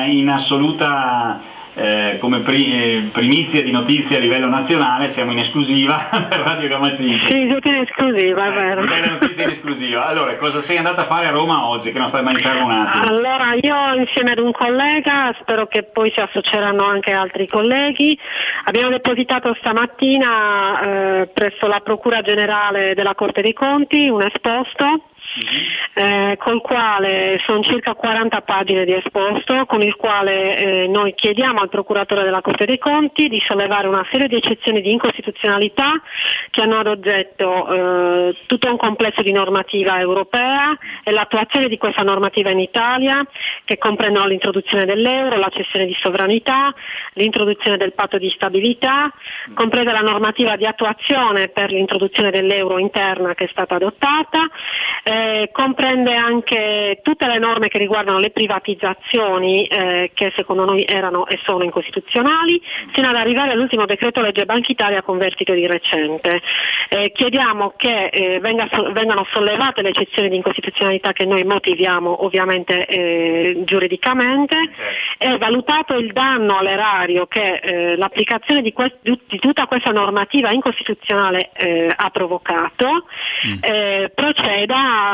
in 0.09 0.29
assoluta 0.29 1.41
eh, 1.73 2.17
come 2.19 2.43
eh, 2.47 3.09
primizia 3.13 3.61
di 3.63 3.71
notizie 3.71 4.17
a 4.17 4.19
livello 4.19 4.47
nazionale 4.47 5.09
siamo 5.09 5.31
in 5.31 5.39
esclusiva 5.39 6.09
per 6.29 6.39
Radio 6.39 6.67
Gamma 6.67 6.95
5. 6.95 7.19
Sì, 7.19 7.47
siete 7.49 7.69
in 7.69 7.75
esclusiva, 7.75 8.45
è 8.45 8.51
vero. 8.51 8.85
Delle 8.85 9.09
notizie 9.09 9.43
in 9.43 9.49
esclusiva. 9.49 10.05
Allora, 10.05 10.35
cosa 10.35 10.59
sei 10.59 10.77
andata 10.77 11.01
a 11.01 11.05
fare 11.05 11.27
a 11.27 11.31
Roma 11.31 11.67
oggi 11.67 11.91
che 11.91 11.99
non 11.99 12.09
stai 12.09 12.23
mai 12.23 12.33
attimo? 12.33 12.67
Allora, 13.07 13.53
io 13.61 13.99
insieme 13.99 14.31
ad 14.31 14.39
un 14.39 14.51
collega, 14.51 15.33
spero 15.39 15.67
che 15.67 15.83
poi 15.83 16.11
si 16.11 16.19
associeranno 16.19 16.83
anche 16.83 17.11
altri 17.11 17.47
colleghi, 17.47 18.17
abbiamo 18.65 18.89
depositato 18.89 19.55
stamattina 19.59 20.81
eh, 20.81 21.27
presso 21.33 21.67
la 21.67 21.79
Procura 21.79 22.21
Generale 22.21 22.93
della 22.95 23.15
Corte 23.15 23.41
dei 23.41 23.53
Conti 23.53 24.09
un 24.09 24.23
esposto 24.23 25.05
eh, 25.93 26.37
col 26.39 26.61
quale 26.61 27.39
sono 27.45 27.61
circa 27.61 27.93
40 27.93 28.41
pagine 28.41 28.85
di 28.85 28.93
esposto, 28.93 29.65
con 29.65 29.81
il 29.81 29.95
quale 29.95 30.57
eh, 30.57 30.87
noi 30.87 31.13
chiediamo 31.13 31.61
al 31.61 31.69
procuratore 31.69 32.23
della 32.23 32.41
Corte 32.41 32.65
dei 32.65 32.77
Conti 32.77 33.27
di 33.27 33.41
sollevare 33.45 33.87
una 33.87 34.05
serie 34.11 34.27
di 34.27 34.35
eccezioni 34.35 34.81
di 34.81 34.91
incostituzionalità 34.91 36.01
che 36.49 36.61
hanno 36.61 36.79
ad 36.79 36.87
oggetto 36.87 37.67
eh, 37.67 38.35
tutto 38.45 38.69
un 38.69 38.77
complesso 38.77 39.21
di 39.21 39.31
normativa 39.31 39.99
europea 39.99 40.77
e 41.03 41.11
l'attuazione 41.11 41.67
di 41.67 41.77
questa 41.77 42.03
normativa 42.03 42.49
in 42.49 42.59
Italia, 42.59 43.25
che 43.63 43.77
comprendono 43.77 44.27
l'introduzione 44.27 44.85
dell'euro, 44.85 45.37
la 45.37 45.49
cessione 45.49 45.85
di 45.85 45.95
sovranità, 45.99 46.73
l'introduzione 47.13 47.77
del 47.77 47.93
patto 47.93 48.17
di 48.17 48.29
stabilità, 48.29 49.11
compresa 49.53 49.91
la 49.91 50.01
normativa 50.01 50.55
di 50.55 50.65
attuazione 50.65 51.49
per 51.49 51.71
l'introduzione 51.71 52.31
dell'euro 52.31 52.77
interna 52.77 53.33
che 53.33 53.45
è 53.45 53.49
stata 53.49 53.75
adottata. 53.75 54.49
Eh, 55.03 55.20
comprende 55.51 56.13
anche 56.15 56.99
tutte 57.03 57.27
le 57.27 57.39
norme 57.39 57.67
che 57.67 57.77
riguardano 57.77 58.19
le 58.19 58.31
privatizzazioni 58.31 59.65
eh, 59.65 60.11
che 60.13 60.31
secondo 60.35 60.65
noi 60.65 60.85
erano 60.87 61.27
e 61.27 61.39
sono 61.43 61.63
incostituzionali, 61.63 62.61
fino 62.93 63.09
ad 63.09 63.15
arrivare 63.15 63.51
all'ultimo 63.51 63.85
decreto 63.85 64.21
legge 64.21 64.45
Banca 64.45 64.71
Italia 64.71 65.01
convertito 65.01 65.53
di 65.53 65.67
recente. 65.67 66.41
Eh, 66.89 67.11
chiediamo 67.11 67.73
che 67.75 68.05
eh, 68.05 68.39
venga, 68.39 68.67
vengano 68.91 69.25
sollevate 69.31 69.81
le 69.81 69.89
eccezioni 69.89 70.29
di 70.29 70.35
incostituzionalità 70.35 71.13
che 71.13 71.25
noi 71.25 71.43
motiviamo 71.43 72.25
ovviamente 72.25 72.85
eh, 72.85 73.61
giuridicamente 73.63 74.57
e 75.17 75.37
valutato 75.37 75.95
il 75.95 76.11
danno 76.13 76.57
all'erario 76.57 77.27
che 77.27 77.55
eh, 77.55 77.95
l'applicazione 77.95 78.61
di, 78.61 78.73
di, 79.01 79.39
tutta 79.39 79.65
questa 79.67 79.91
normativa 79.91 80.51
incostituzionale 80.51 81.49
ha 81.95 82.09
provocato, 82.09 83.05
mm. 83.47 83.59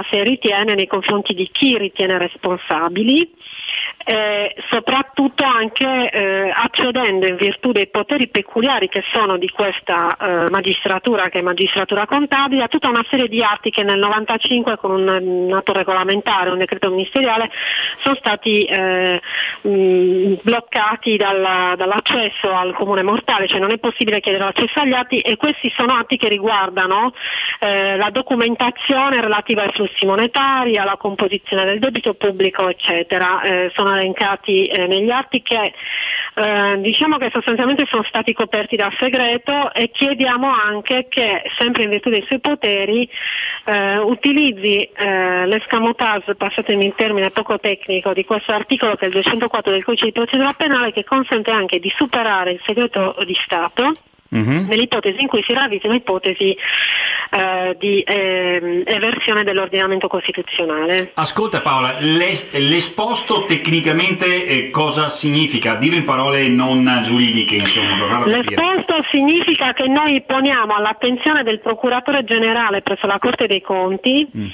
Se 0.10 0.24
ritiene 0.24 0.74
nei 0.74 0.88
confronti 0.88 1.34
di 1.34 1.50
chi 1.52 1.78
ritiene 1.78 2.18
responsabili, 2.18 3.34
eh, 4.06 4.56
soprattutto 4.70 5.44
anche 5.44 6.10
eh, 6.10 6.52
accedendo 6.54 7.28
in 7.28 7.36
virtù 7.36 7.72
dei 7.72 7.88
poteri 7.88 8.30
peculiari 8.30 8.88
che 8.88 9.04
sono 9.12 9.38
di 9.38 9.50
questa 9.50 10.16
eh, 10.16 10.50
magistratura, 10.50 11.30
che 11.30 11.40
è 11.40 11.42
magistratura 11.42 12.06
contabile, 12.06 12.64
a 12.64 12.68
tutta 12.68 12.90
una 12.90 13.06
serie 13.10 13.28
di 13.28 13.44
atti 13.44 13.70
che 13.70 13.84
nel 13.84 13.98
95 13.98 14.78
con 14.78 14.92
un, 14.92 15.54
atto 15.54 15.74
regolamentare, 15.74 16.52
un 16.52 16.58
decreto 16.58 16.90
ministeriale, 16.90 17.50
sono 18.00 18.16
stati 18.16 18.64
eh, 18.64 19.20
mh, 19.62 20.40
bloccati 20.42 21.18
dalla, 21.18 21.74
dall'accesso 21.76 22.54
al 22.54 22.74
comune 22.76 23.04
mortale, 23.04 23.48
cioè 23.48 23.60
non 23.60 23.72
è 23.72 23.78
possibile 23.78 24.22
chiedere 24.22 24.46
l'accesso 24.46 24.80
agli 24.80 24.94
atti 24.94 25.20
e 25.20 25.36
questi 25.36 25.72
sono 25.76 25.94
atti 25.94 26.18
che 26.18 26.30
riguardano 26.30 27.14
eh, 27.60 27.98
la 27.98 28.10
documentazione 28.10 29.20
relativa 29.20 29.64
ai 29.64 29.72
flussi 29.72 29.87
monetari, 30.06 30.78
alla 30.78 30.98
composizione 30.98 31.66
del 31.66 31.80
debito 31.80 32.14
pubblico, 32.14 32.70
eccetera. 32.70 33.42
Eh, 33.42 33.72
sono 33.76 33.96
elencati 33.96 34.66
eh, 34.66 34.88
negli 34.88 35.10
atti 35.10 35.42
che 35.42 35.74
eh, 36.36 36.78
diciamo 36.80 37.18
che 37.18 37.30
sostanzialmente 37.32 37.86
sono 37.88 38.04
stati 38.04 38.34
coperti 38.34 38.76
dal 38.76 38.94
segreto 39.00 39.74
e 39.74 39.90
chiediamo 39.90 40.48
anche 40.48 41.08
che, 41.10 41.44
sempre 41.58 41.84
in 41.84 41.90
virtù 41.90 42.10
dei 42.10 42.24
suoi 42.26 42.40
poteri, 42.40 43.10
eh, 43.66 43.98
utilizzi 43.98 44.82
eh, 44.82 45.46
l'escamotage, 45.46 46.36
passatemi 46.36 46.86
il 46.86 46.94
termine 46.96 47.32
poco 47.32 47.60
tecnico, 47.60 48.14
di 48.14 48.26
questo 48.26 48.52
articolo 48.52 48.96
che 48.96 49.06
è 49.06 49.08
il 49.08 49.14
204 49.14 49.72
del 49.72 49.84
codice 49.84 50.06
di 50.06 50.12
procedura 50.12 50.54
penale 50.54 50.92
che 50.92 51.04
consente 51.04 51.52
anche 51.52 51.80
di 51.80 51.92
superare 51.96 52.52
il 52.52 52.62
segreto 52.66 53.16
di 53.26 53.36
Stato 53.44 53.92
Mm-hmm. 54.36 54.66
nell'ipotesi 54.68 55.22
in 55.22 55.28
cui 55.28 55.42
si 55.44 55.54
ravvisi 55.54 55.88
un'ipotesi 55.88 56.58
eh, 57.30 57.76
di 57.80 58.00
eh, 58.00 58.84
eversione 58.86 59.44
dell'ordinamento 59.44 60.08
costituzionale. 60.08 61.12
Ascolta 61.14 61.62
Paola, 61.62 61.96
l'es- 62.00 62.52
l'esposto 62.52 63.46
tecnicamente 63.46 64.46
eh, 64.46 64.70
cosa 64.70 65.08
significa? 65.08 65.76
Dillo 65.76 65.96
in 65.96 66.04
parole 66.04 66.48
non 66.48 67.00
giuridiche, 67.02 67.56
insomma. 67.56 68.26
L'esposto 68.26 69.04
significa 69.12 69.74
che 69.74 69.88
noi 69.88 70.22
poniamo 70.22 70.76
all'attenzione 70.76 71.44
del 71.44 71.60
procuratore 71.60 72.24
generale 72.24 72.82
presso 72.82 73.08
la 73.08 73.20
Corte 73.20 73.48
dei 73.48 73.62
Conti 73.62 74.28
mm. 74.36 74.48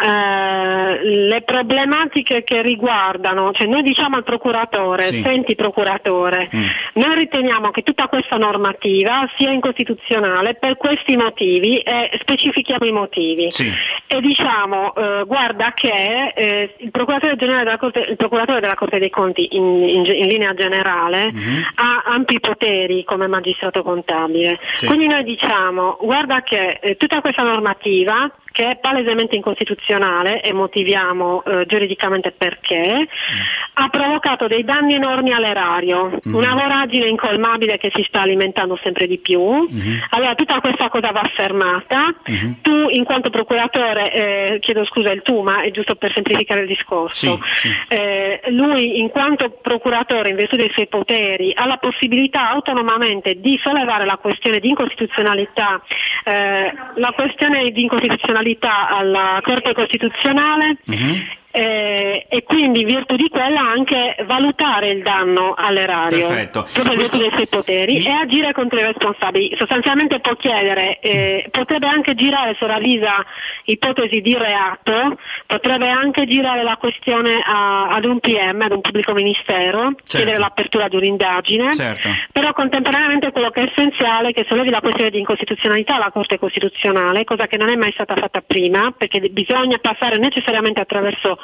Eh, 0.00 1.02
le 1.02 1.42
problematiche 1.42 2.44
che 2.44 2.62
riguardano, 2.62 3.50
cioè 3.50 3.66
noi 3.66 3.82
diciamo 3.82 4.14
al 4.14 4.22
procuratore, 4.22 5.02
sì. 5.02 5.22
senti 5.22 5.56
procuratore, 5.56 6.48
mm. 6.54 6.66
noi 6.92 7.14
riteniamo 7.16 7.72
che 7.72 7.82
tutta 7.82 8.06
questa 8.06 8.36
normativa 8.36 9.07
normativa 9.08 9.30
sia 9.36 9.50
incostituzionale 9.50 10.54
per 10.54 10.76
questi 10.76 11.16
motivi 11.16 11.78
e 11.78 12.10
specifichiamo 12.20 12.84
i 12.84 12.92
motivi. 12.92 13.50
Sì. 13.50 13.72
E 14.06 14.20
diciamo, 14.20 14.94
eh, 14.94 15.24
guarda 15.26 15.72
che 15.72 16.32
eh, 16.34 16.74
il, 16.78 16.90
procuratore 16.90 17.36
della 17.36 17.78
Corte, 17.78 18.00
il 18.00 18.16
procuratore 18.16 18.60
della 18.60 18.74
Corte 18.74 18.98
dei 18.98 19.10
Conti 19.10 19.56
in, 19.56 19.64
in, 19.64 20.04
in 20.04 20.26
linea 20.26 20.54
generale 20.54 21.32
mm-hmm. 21.32 21.62
ha 21.76 22.02
ampi 22.06 22.38
poteri 22.40 23.04
come 23.04 23.26
magistrato 23.26 23.82
contabile. 23.82 24.58
Sì. 24.74 24.86
Quindi 24.86 25.06
noi 25.06 25.24
diciamo, 25.24 25.96
guarda 26.00 26.42
che 26.42 26.78
eh, 26.80 26.96
tutta 26.96 27.20
questa 27.20 27.42
normativa 27.42 28.30
che 28.58 28.70
è 28.70 28.76
palesemente 28.78 29.36
incostituzionale 29.36 30.42
e 30.42 30.52
motiviamo 30.52 31.44
eh, 31.44 31.64
giuridicamente 31.66 32.32
perché, 32.32 33.06
mm. 33.06 33.40
ha 33.74 33.88
provocato 33.88 34.48
dei 34.48 34.64
danni 34.64 34.94
enormi 34.94 35.32
all'erario, 35.32 36.18
mm. 36.26 36.34
una 36.34 36.54
voragine 36.54 37.06
incolmabile 37.06 37.78
che 37.78 37.92
si 37.94 38.04
sta 38.08 38.22
alimentando 38.22 38.76
sempre 38.82 39.06
di 39.06 39.18
più. 39.18 39.40
Mm. 39.40 39.98
Allora 40.10 40.34
tutta 40.34 40.58
questa 40.58 40.88
cosa 40.88 41.12
va 41.12 41.22
fermata. 41.32 42.12
Mm-hmm. 42.28 42.52
Tu 42.60 42.88
in 42.88 43.04
quanto 43.04 43.30
procuratore, 43.30 44.12
eh, 44.12 44.58
chiedo 44.58 44.84
scusa 44.86 45.12
il 45.12 45.22
tu, 45.22 45.40
ma 45.42 45.60
è 45.60 45.70
giusto 45.70 45.94
per 45.94 46.12
semplificare 46.12 46.62
il 46.62 46.66
discorso, 46.66 47.38
sì, 47.54 47.68
sì. 47.68 47.76
Eh, 47.86 48.40
lui 48.48 48.98
in 48.98 49.08
quanto 49.08 49.50
procuratore 49.50 50.30
in 50.30 50.34
virtù 50.34 50.56
dei 50.56 50.70
suoi 50.72 50.88
poteri 50.88 51.52
ha 51.54 51.64
la 51.64 51.76
possibilità 51.76 52.50
autonomamente 52.50 53.36
di 53.36 53.56
sollevare 53.62 54.04
la 54.04 54.16
questione 54.16 54.58
di 54.58 54.70
incostituzionalità, 54.70 55.80
eh, 56.24 56.72
la 56.96 57.12
questione 57.12 57.70
di 57.70 57.82
incostituzionalità 57.82 58.46
responsabilità 58.48 58.88
alla 58.88 59.40
Corte 59.42 59.74
Costituzionale 59.74 60.76
uh-huh 60.86 61.36
eh, 61.58 62.26
e 62.28 62.44
quindi 62.44 62.82
in 62.82 62.86
virtù 62.86 63.16
di 63.16 63.28
quella 63.28 63.60
anche 63.60 64.14
valutare 64.24 64.90
il 64.90 65.02
danno 65.02 65.54
all'erario 65.56 66.28
Perfetto. 66.28 66.64
proprio 66.72 66.94
Questo... 66.94 67.18
dei 67.18 67.30
suoi 67.32 67.46
poteri 67.48 67.94
Mi... 67.94 68.06
e 68.06 68.10
agire 68.12 68.52
contro 68.52 68.78
i 68.78 68.82
responsabili. 68.82 69.56
Sostanzialmente 69.58 70.20
può 70.20 70.36
chiedere, 70.36 71.00
eh, 71.00 71.48
potrebbe 71.50 71.88
anche 71.88 72.14
girare 72.14 72.54
se 72.56 72.64
ravvisa 72.64 73.24
ipotesi 73.64 74.20
di 74.20 74.36
reato, 74.36 75.18
potrebbe 75.46 75.88
anche 75.88 76.26
girare 76.26 76.62
la 76.62 76.76
questione 76.76 77.42
a, 77.44 77.88
ad 77.88 78.04
un 78.04 78.20
PM, 78.20 78.60
ad 78.60 78.70
un 78.70 78.80
pubblico 78.80 79.12
ministero, 79.12 79.80
certo. 79.80 80.02
chiedere 80.04 80.38
l'apertura 80.38 80.86
di 80.86 80.94
un'indagine, 80.94 81.74
certo. 81.74 82.08
però 82.30 82.52
contemporaneamente 82.52 83.32
quello 83.32 83.50
che 83.50 83.62
è 83.62 83.68
essenziale 83.68 84.28
è 84.28 84.32
che 84.32 84.46
sollevi 84.48 84.70
la 84.70 84.80
questione 84.80 85.10
di 85.10 85.18
incostituzionalità 85.18 85.96
alla 85.96 86.12
Corte 86.12 86.38
Costituzionale, 86.38 87.24
cosa 87.24 87.48
che 87.48 87.56
non 87.56 87.68
è 87.68 87.74
mai 87.74 87.90
stata 87.92 88.14
fatta 88.14 88.42
prima, 88.46 88.92
perché 88.96 89.18
bisogna 89.30 89.78
passare 89.78 90.18
necessariamente 90.18 90.80
attraverso 90.80 91.38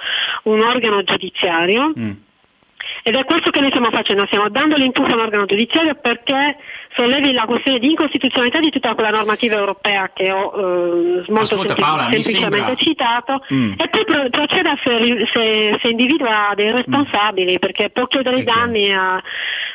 un 0.45 0.61
organo 0.61 1.03
giudiziario. 1.03 1.93
Mm. 1.99 2.11
Ed 3.03 3.15
è 3.15 3.25
questo 3.25 3.51
che 3.51 3.61
noi 3.61 3.71
stiamo 3.71 3.91
facendo, 3.91 4.27
stiamo 4.27 4.49
dando 4.49 4.77
l'impulso 4.77 5.15
all'organo 5.15 5.47
giudiziario 5.47 5.95
perché 5.95 6.57
sollevi 6.95 7.33
la 7.33 7.45
questione 7.45 7.79
di 7.79 7.91
incostituzionalità 7.91 8.61
di 8.61 8.71
tutta 8.71 8.95
quella 8.95 9.11
normativa 9.11 9.57
europea 9.57 10.11
che 10.15 10.31
ho 10.31 10.53
eh, 10.55 11.25
molto 11.29 11.55
Ascolta, 11.55 11.75
Paola, 11.75 12.09
semplicemente 12.11 12.77
citato 12.77 13.45
mm. 13.53 13.73
e 13.77 13.89
poi 13.89 14.05
pro- 14.05 14.31
proceda 14.31 14.79
se, 14.83 15.27
se, 15.33 15.79
se, 15.81 15.89
individua 15.89 16.53
dei 16.55 16.71
responsabili 16.71 17.55
mm. 17.55 17.57
perché 17.57 17.91
può 17.91 18.07
chiedere 18.07 18.39
i 18.39 18.45
danni 18.45 18.93
a, 18.93 19.21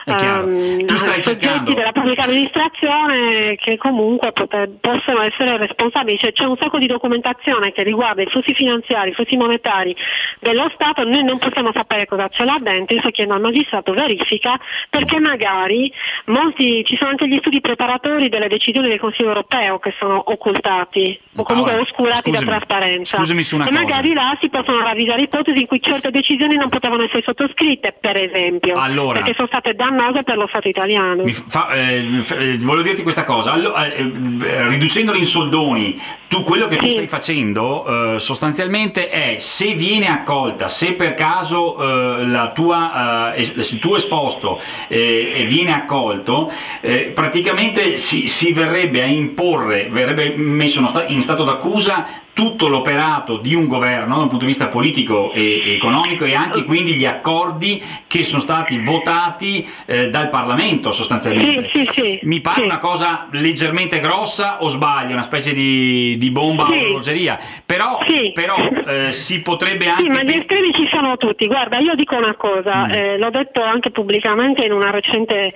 um, 0.05 0.85
a 0.87 1.21
soggetti 1.21 1.73
della 1.73 1.91
pubblica 1.91 2.23
amministrazione 2.23 3.55
che 3.55 3.77
comunque 3.77 4.31
poter, 4.31 4.69
possono 4.79 5.21
essere 5.21 5.57
responsabili. 5.57 6.17
Cioè, 6.17 6.31
c'è 6.31 6.45
un 6.45 6.57
sacco 6.57 6.77
di 6.77 6.87
documentazione 6.87 7.71
che 7.73 7.83
riguarda 7.83 8.21
i 8.21 8.27
flussi 8.27 8.53
finanziari, 8.53 9.09
i 9.09 9.13
flussi 9.13 9.35
monetari 9.35 9.95
dello 10.39 10.69
Stato, 10.73 11.03
noi 11.03 11.23
non 11.23 11.37
possiamo 11.37 11.71
sapere 11.73 12.05
cosa 12.05 12.29
c'è 12.29 12.45
là 12.45 12.57
dentro, 12.61 12.95
io 12.95 13.01
sto 13.01 13.11
chiedendo 13.11 13.37
al 13.37 13.51
magistrato 13.51 13.93
verifica 13.93 14.57
perché 14.89 15.19
magari 15.19 15.91
molti 16.25 16.83
ci 16.85 16.95
sono 16.97 17.08
anche 17.09 17.27
gli 17.27 17.37
studi 17.39 17.59
preparatori 17.61 18.29
delle 18.29 18.47
decisioni 18.47 18.87
del 18.87 18.99
Consiglio 18.99 19.27
europeo 19.29 19.79
che 19.79 19.93
sono 19.99 20.21
occultati 20.25 21.19
o 21.35 21.43
comunque 21.43 21.71
Paola, 21.71 21.85
oscurati 21.87 22.29
scusami, 22.31 22.45
da 22.45 22.51
trasparenza. 22.57 23.17
scusami 23.17 23.43
su 23.43 23.55
una 23.55 23.65
e 23.65 23.69
cosa. 23.69 23.81
magari 23.81 24.13
là 24.13 24.37
si 24.41 24.49
possono 24.49 24.79
ravvisare 24.81 25.21
ipotesi 25.21 25.59
in 25.59 25.67
cui 25.67 25.81
certe 25.81 26.11
decisioni 26.11 26.55
non 26.55 26.69
potevano 26.69 27.03
essere 27.03 27.21
sottoscritte, 27.23 27.95
per 27.99 28.17
esempio, 28.17 28.75
Allora. 28.75 29.19
perché 29.19 29.33
sono 29.35 29.47
state 29.47 29.73
dannose 29.73 30.23
per 30.23 30.37
lo 30.37 30.47
Stato 30.47 30.67
italiano. 30.67 31.23
Fa- 31.27 31.69
eh, 31.69 32.05
eh, 32.37 32.57
volevo 32.59 32.81
dirti 32.81 33.03
questa 33.03 33.23
cosa, 33.23 33.51
Allo- 33.53 33.75
eh, 33.75 34.11
eh, 34.43 34.67
riducendoli 34.67 35.19
in 35.19 35.25
soldoni, 35.25 36.01
tu 36.27 36.43
quello 36.43 36.65
che 36.65 36.75
tu 36.75 36.85
Sì. 36.85 36.91
stai 36.91 37.07
facendo 37.07 38.15
eh, 38.15 38.19
sostanzialmente 38.19 39.09
è 39.09 39.35
se 39.39 39.73
viene 39.73 40.07
accolta, 40.07 40.67
se 40.67 40.93
per 40.93 41.13
caso 41.13 41.77
eh, 42.19 42.25
la 42.25 42.51
tua, 42.51 43.33
es- 43.35 43.53
il 43.71 43.79
tuo 43.79 43.95
esposto 43.95 44.59
viene 44.89 45.73
accolto, 45.73 46.51
eh, 46.81 46.98
praticamente 47.13 47.95
si, 47.97 48.27
si 48.27 48.51
verrebbe 48.51 49.01
a 49.01 49.05
imporre, 49.05 49.87
verrebbe 49.89 50.33
messo 50.35 50.79
in 50.79 50.87
sta- 50.87 51.07
in 51.07 51.21
stato 51.21 51.43
d'accusa 51.43 52.05
tutto 52.39 52.69
l'operato 52.69 53.35
di 53.35 53.53
un 53.53 53.67
governo 53.67 54.19
dal 54.19 54.29
punto 54.29 54.45
di 54.45 54.45
vista 54.45 54.69
politico 54.69 55.33
e 55.33 55.73
economico 55.73 56.23
e 56.23 56.35
anche 56.35 56.63
quindi 56.63 56.93
gli 56.93 57.03
accordi 57.05 57.83
che 58.07 58.23
sono 58.23 58.39
stati 58.39 58.77
votati 58.77 59.67
eh, 59.85 60.07
dal 60.07 60.29
Parlamento 60.29 60.89
sostanzialmente. 60.91 61.69
Sì, 61.73 61.83
sì, 61.91 62.01
sì, 62.01 62.19
Mi 62.23 62.39
pare 62.39 62.61
una 62.61 62.77
cosa 62.77 63.27
leggermente 63.31 63.99
grossa 63.99 64.63
o 64.63 64.69
sbaglio, 64.69 65.11
una 65.11 65.21
specie 65.21 65.51
di, 65.51 66.15
di 66.17 66.31
bomba 66.31 66.67
Sì. 66.69 66.77
o 66.77 66.79
orologeria, 66.79 67.37
però, 67.65 67.97
però, 68.33 68.55
eh, 68.87 69.11
si 69.11 69.41
potrebbe 69.41 69.89
anche... 69.89 70.03
Sì, 70.03 70.07
ma 70.09 70.23
gli 70.23 70.37
estremi 70.37 70.73
ci 70.73 70.87
sono 70.89 71.17
tutti. 71.17 71.45
Guarda, 71.45 71.79
io 71.79 71.93
dico 71.95 72.15
una 72.15 72.35
cosa, 72.35 72.87
Mm. 72.87 72.91
eh, 72.91 73.17
l'ho 73.17 73.31
detto 73.31 73.61
anche 73.61 73.91
pubblicamente 73.91 74.63
in 74.63 74.71
una 74.71 74.91
recente 74.91 75.53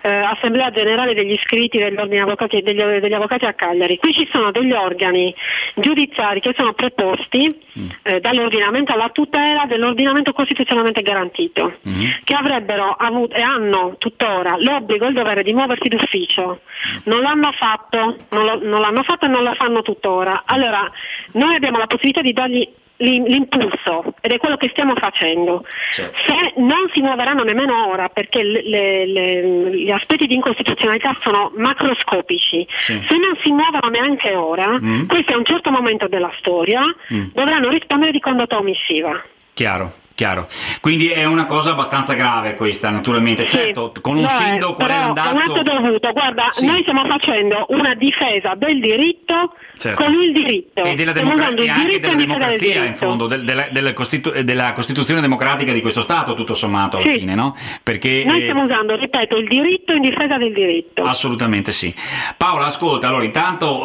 eh, 0.00 0.08
assemblea 0.08 0.70
generale 0.70 1.12
degli 1.12 1.32
iscritti 1.32 1.76
degli, 1.76 1.96
ordini 1.96 2.20
avvocati, 2.20 2.62
degli, 2.62 2.80
degli 2.82 3.12
avvocati 3.12 3.44
a 3.44 3.52
Cagliari. 3.52 3.98
Qui 3.98 4.14
ci 4.14 4.26
sono 4.32 4.50
degli 4.50 4.72
organi 4.72 5.34
giudiziari 5.74 6.12
che 6.40 6.54
sono 6.56 6.72
preposti 6.72 7.62
Mm. 7.76 7.88
eh, 8.04 8.20
dall'ordinamento 8.20 8.92
alla 8.92 9.08
tutela 9.08 9.64
dell'ordinamento 9.66 10.32
costituzionalmente 10.32 11.02
garantito, 11.02 11.78
Mm. 11.88 12.02
che 12.22 12.34
avrebbero 12.34 12.92
avuto 12.92 13.34
e 13.34 13.42
hanno 13.42 13.96
tuttora 13.98 14.56
l'obbligo 14.58 15.04
e 15.06 15.08
il 15.08 15.14
dovere 15.14 15.42
di 15.42 15.52
muoversi 15.52 15.88
d'ufficio. 15.88 16.60
Non 17.04 17.20
l'hanno 17.20 17.50
fatto, 17.52 18.16
non, 18.30 18.44
lo- 18.44 18.60
non 18.62 18.80
l'hanno 18.80 19.02
fatto 19.02 19.24
e 19.24 19.28
non 19.28 19.42
lo 19.42 19.54
fanno 19.54 19.82
tuttora. 19.82 20.44
Allora, 20.46 20.88
noi 21.32 21.54
abbiamo 21.56 21.78
la 21.78 21.86
possibilità 21.88 22.20
di 22.20 22.32
dargli 22.32 22.68
l'impulso 23.04 24.14
ed 24.20 24.32
è 24.32 24.38
quello 24.38 24.56
che 24.56 24.68
stiamo 24.70 24.94
facendo. 24.96 25.64
Certo. 25.92 26.16
Se 26.26 26.52
non 26.56 26.88
si 26.92 27.00
muoveranno 27.00 27.42
nemmeno 27.42 27.88
ora 27.88 28.08
perché 28.08 28.42
le- 28.42 29.06
le- 29.06 29.70
gli 29.76 29.90
aspetti 29.90 30.26
di 30.26 30.34
incostituzionalità 30.34 31.16
sono 31.22 31.52
macroscopici, 31.56 32.66
Sì. 32.76 33.00
se 33.08 33.16
non 33.16 33.36
si 33.42 33.50
muovono 33.52 33.88
neanche 33.90 34.34
ora, 34.34 34.78
Mm. 34.80 35.06
questo 35.06 35.32
è 35.32 35.36
un 35.36 35.44
certo 35.44 35.70
momento 35.70 36.08
della 36.08 36.32
storia, 36.38 36.80
Mm. 37.12 37.26
dovranno 37.32 37.68
rispondere 37.68 38.12
di 38.12 38.20
condotta 38.20 38.56
omissiva. 38.58 39.22
Chiaro. 39.52 39.92
Chiaro, 40.16 40.46
quindi 40.80 41.08
è 41.08 41.24
una 41.24 41.44
cosa 41.44 41.70
abbastanza 41.70 42.14
grave 42.14 42.54
questa, 42.54 42.88
naturalmente. 42.88 43.48
Sì, 43.48 43.56
Certo, 43.56 43.92
conoscendo 44.00 44.70
è, 44.70 44.74
qual 44.74 44.88
è 44.88 44.96
l'andazzo. 44.98 45.34
Un 45.52 45.58
atto 45.58 45.62
dovuto, 45.64 46.12
guarda, 46.12 46.46
Sì. 46.50 46.66
noi 46.66 46.82
stiamo 46.82 47.04
facendo 47.04 47.66
una 47.70 47.94
difesa 47.94 48.54
del 48.54 48.78
diritto 48.80 49.54
Certo. 49.76 50.04
con 50.04 50.12
il 50.14 50.32
diritto. 50.32 50.84
E 50.84 50.94
della 50.94 51.10
democra- 51.10 51.48
e 51.48 51.68
anche 51.68 51.98
della 51.98 52.14
difesa 52.14 52.16
del 52.16 52.16
democrazia, 52.26 52.84
in 52.84 52.94
fondo, 52.94 53.26
del- 53.26 53.42
della, 53.42 53.66
della 53.72 53.92
costitu- 53.92 54.32
eh, 54.36 54.44
della 54.44 54.72
Costituzione 54.72 55.20
democratica 55.20 55.72
di 55.72 55.80
questo 55.80 56.00
Stato, 56.00 56.34
tutto 56.34 56.54
sommato, 56.54 56.98
alla 56.98 57.06
Sì. 57.06 57.18
fine, 57.18 57.34
no? 57.34 57.56
Perché. 57.82 58.22
Noi 58.24 58.38
eh, 58.38 58.42
stiamo 58.42 58.62
usando, 58.62 58.94
ripeto, 58.94 59.36
il 59.36 59.48
diritto 59.48 59.94
in 59.94 60.00
difesa 60.02 60.38
del 60.38 60.52
diritto. 60.52 61.02
Assolutamente 61.02 61.72
sì. 61.72 61.92
Paola, 62.36 62.66
ascolta, 62.66 63.08
allora 63.08 63.24
intanto 63.24 63.84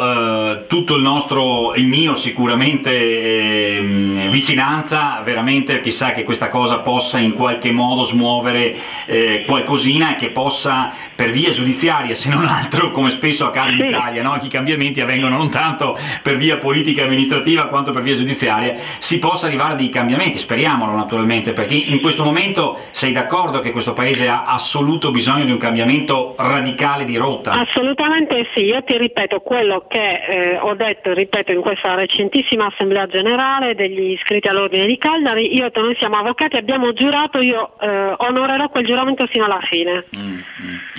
eh, 0.52 0.66
tutto 0.68 0.96
il 0.96 1.02
nostro, 1.02 1.74
il 1.74 1.88
mio 1.88 2.14
sicuramente 2.14 3.76
ehm, 3.78 4.30
vicinanza, 4.30 5.22
veramente 5.24 5.80
chissà 5.82 6.12
che 6.12 6.19
questa 6.24 6.48
cosa 6.48 6.80
possa 6.80 7.18
in 7.18 7.34
qualche 7.34 7.72
modo 7.72 8.04
smuovere 8.04 8.76
eh, 9.06 9.44
qualcosina 9.46 10.14
e 10.14 10.16
che 10.16 10.30
possa 10.30 10.94
per 11.16 11.32
via 11.32 11.50
giudiziaria, 11.50 12.14
se 12.14 12.30
non 12.30 12.46
altro, 12.46 12.92
come 12.92 13.10
spesso 13.10 13.46
accade 13.46 13.74
in. 13.74 13.88
Italia, 13.90 14.22
no? 14.22 14.38
i 14.42 14.48
cambiamenti 14.48 15.02
avvengono 15.02 15.38
non 15.38 15.50
tanto 15.50 15.98
per 16.22 16.38
via 16.38 16.58
politica 16.58 17.02
e 17.02 17.06
amministrativa 17.06 17.66
quanto 17.66 17.92
per 17.92 18.02
via 18.02 18.14
giudiziaria, 18.14 18.76
si 18.98 19.20
possa 19.20 19.48
arrivare 19.48 19.74
a 19.74 19.76
dei 19.76 19.90
cambiamenti, 19.90 20.38
speriamolo 20.38 20.96
naturalmente, 20.96 21.54
perché 21.54 21.76
in 21.76 22.00
questo 22.02 22.24
momento 22.24 22.78
sei 22.92 23.12
d'accordo 23.12 23.60
che 23.60 23.72
questo 23.72 23.94
paese 23.94 24.28
ha 24.28 24.46
assoluto 24.46 25.12
bisogno 25.12 25.46
di 25.46 25.52
un 25.52 25.58
cambiamento 25.58 26.36
radicale 26.38 27.04
di 27.04 27.18
rotta? 27.18 27.52
Assolutamente 27.52 28.48
sì, 28.54 28.66
io 28.66 28.84
ti 28.84 28.98
ripeto 28.98 29.40
quello 29.42 29.86
che 29.88 30.22
eh, 30.28 30.58
ho 30.60 30.74
detto 30.76 31.12
e 31.12 31.14
ripeto 31.14 31.52
in 31.52 31.62
questa 31.62 31.96
recentissima 31.96 32.68
assemblea 32.68 33.08
generale 33.08 33.76
degli 33.76 34.12
iscritti 34.12 34.48
all'ordine 34.48 34.86
di 34.86 34.98
Cagliari, 34.98 35.56
io 35.56 35.66
e 35.66 35.72
te, 35.72 35.82
noi 35.82 35.96
siamo 36.00 36.09
avvocati, 36.18 36.58
abbiamo 36.58 36.94
giurato, 36.94 37.40
io 37.40 37.80
eh, 37.80 38.14
onorerò 38.18 38.70
quel 38.70 38.86
giuramento 38.86 39.26
fino 39.28 39.46
alla 39.46 39.60
fine. 39.70 40.06
Mm, 40.16 40.40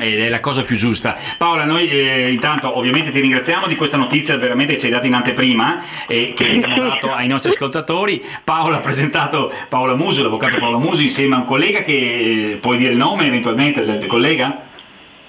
Ed 0.00 0.20
è 0.20 0.28
la 0.28 0.40
cosa 0.40 0.62
più 0.62 0.76
giusta. 0.76 1.16
Paola, 1.36 1.64
noi 1.64 1.88
eh, 1.88 2.30
intanto 2.30 2.76
ovviamente 2.76 3.11
ti 3.11 3.20
ringraziamo 3.20 3.66
di 3.66 3.76
questa 3.76 3.96
notizia 3.96 4.36
veramente 4.36 4.74
che 4.74 4.78
ci 4.78 4.86
hai 4.86 4.92
dato 4.92 5.06
in 5.06 5.14
anteprima 5.14 5.82
e 6.06 6.32
che 6.34 6.50
abbiamo 6.62 6.88
dato 6.88 7.12
ai 7.12 7.28
nostri 7.28 7.50
ascoltatori. 7.50 8.22
Paola 8.44 8.76
ha 8.76 8.80
presentato 8.80 9.52
Paola 9.68 9.94
Musi, 9.94 10.22
l'avvocato 10.22 10.56
Paola 10.56 10.78
Musi, 10.78 11.04
insieme 11.04 11.34
a 11.34 11.38
un 11.38 11.44
collega 11.44 11.82
che 11.82 11.92
eh, 11.92 12.58
puoi 12.61 12.76
dire 12.76 12.92
il 12.92 12.96
nome 12.96 13.26
eventualmente 13.26 13.84
del 13.84 14.06
collega? 14.06 14.68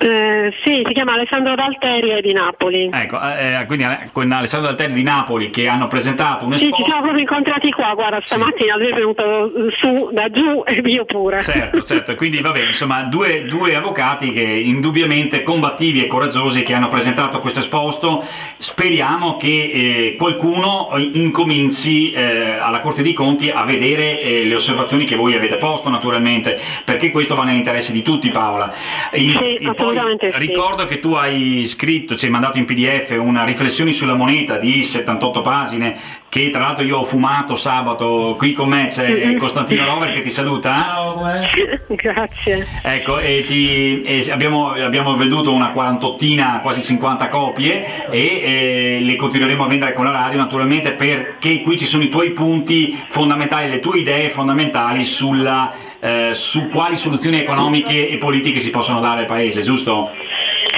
Eh, 0.03 0.51
sì, 0.63 0.81
si 0.83 0.93
chiama 0.93 1.13
Alessandro 1.13 1.53
D'Alteri 1.53 2.09
è 2.09 2.21
di 2.21 2.33
Napoli. 2.33 2.89
Ecco, 2.91 3.19
eh, 3.21 3.63
quindi 3.67 3.83
eh, 3.83 4.09
con 4.11 4.31
Alessandro 4.31 4.69
Daltelli 4.69 4.93
di 4.93 5.03
Napoli 5.03 5.51
che 5.51 5.67
hanno 5.67 5.85
presentato 5.85 6.45
un 6.45 6.53
Sì, 6.53 6.57
ci 6.57 6.65
esposto. 6.65 6.85
siamo 6.85 7.01
proprio 7.01 7.21
incontrati 7.21 7.71
qua, 7.71 7.93
guarda, 7.93 8.19
stamattina 8.23 8.77
lui 8.77 8.87
è 8.87 8.93
venuto 8.93 9.51
su 9.77 10.09
da 10.11 10.27
giù 10.31 10.63
e 10.65 10.81
io 10.85 11.05
pure. 11.05 11.41
Certo, 11.41 11.81
certo, 11.81 12.15
quindi 12.15 12.39
vabbè, 12.41 12.65
insomma, 12.65 13.03
due, 13.03 13.43
due 13.45 13.75
avvocati 13.75 14.31
che 14.31 14.41
indubbiamente 14.41 15.43
combattivi 15.43 16.03
e 16.03 16.07
coraggiosi 16.07 16.63
che 16.63 16.73
hanno 16.73 16.87
presentato 16.87 17.37
questo 17.37 17.59
esposto. 17.59 18.23
Speriamo 18.57 19.35
che 19.35 19.47
eh, 19.71 20.15
qualcuno 20.17 20.89
incominci 21.13 22.11
eh, 22.11 22.57
alla 22.57 22.79
Corte 22.79 23.03
dei 23.03 23.13
Conti 23.13 23.51
a 23.51 23.63
vedere 23.65 24.43
le 24.43 24.53
osservazioni 24.55 25.03
che 25.05 25.15
voi 25.15 25.35
avete 25.35 25.57
posto, 25.57 25.89
naturalmente, 25.89 26.59
perché 26.83 27.11
questo 27.11 27.35
va 27.35 27.43
nell'interesse 27.43 27.91
di 27.91 28.01
tutti, 28.01 28.31
Paola. 28.31 28.73
E- 29.11 29.19
Sì, 29.19 29.55
e 29.55 29.73
poi 29.91 29.97
assolutamente 29.97 30.31
sì. 30.31 30.37
ricordo 30.39 30.85
che 30.85 30.99
tu 30.99 31.13
hai 31.13 31.63
scritto, 31.65 32.15
ci 32.15 32.25
hai 32.25 32.31
mandato 32.31 32.57
in 32.57 32.65
PDF 32.65 33.15
una 33.17 33.43
riflessioni 33.43 33.91
sulla 33.91 34.13
moneta 34.13 34.57
di 34.57 34.83
78 34.83 35.41
pagine 35.41 35.97
che 36.29 36.49
tra 36.49 36.61
l'altro 36.61 36.83
io 36.83 36.99
ho 36.99 37.03
fumato 37.03 37.55
sabato, 37.55 38.35
qui 38.37 38.53
con 38.53 38.69
me 38.69 38.87
c'è 38.87 39.09
Mm-hmm. 39.11 39.37
Costantino 39.37 39.85
Rover 39.85 40.11
che 40.13 40.21
ti 40.21 40.29
saluta. 40.29 40.75
Ciao, 40.75 41.13
com'è? 41.15 41.49
Grazie. 41.89 42.65
Ecco, 42.81 43.19
e 43.19 43.43
ti- 43.45 44.01
e 44.03 44.25
abbiamo, 44.31 44.71
abbiamo 44.71 45.15
venduto 45.15 45.51
una 45.51 45.71
quarantottina, 45.71 46.59
quasi 46.61 46.81
50 46.81 47.27
copie 47.27 48.09
e 48.09 48.19
eh, 48.19 48.99
le 49.01 49.15
continueremo 49.15 49.65
a 49.65 49.67
vendere 49.67 49.91
con 49.91 50.05
la 50.05 50.11
radio 50.11 50.39
naturalmente 50.39 50.93
perché 50.93 51.61
qui 51.61 51.77
ci 51.77 51.85
sono 51.85 52.03
i 52.03 52.07
tuoi 52.09 52.31
punti 52.31 52.97
fondamentali, 53.09 53.69
le 53.69 53.79
tue 53.79 53.99
idee 53.99 54.29
fondamentali 54.29 55.03
sulla, 55.03 55.73
eh, 56.01 56.33
su 56.33 56.67
quali 56.69 56.95
soluzioni 56.95 57.39
economiche 57.39 58.09
e 58.09 58.17
politiche 58.17 58.59
si 58.59 58.69
possono 58.69 58.99
dare 58.99 59.21
al 59.21 59.25
Paese, 59.25 59.61
giusto? 59.61 60.11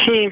Sì. 0.05 0.31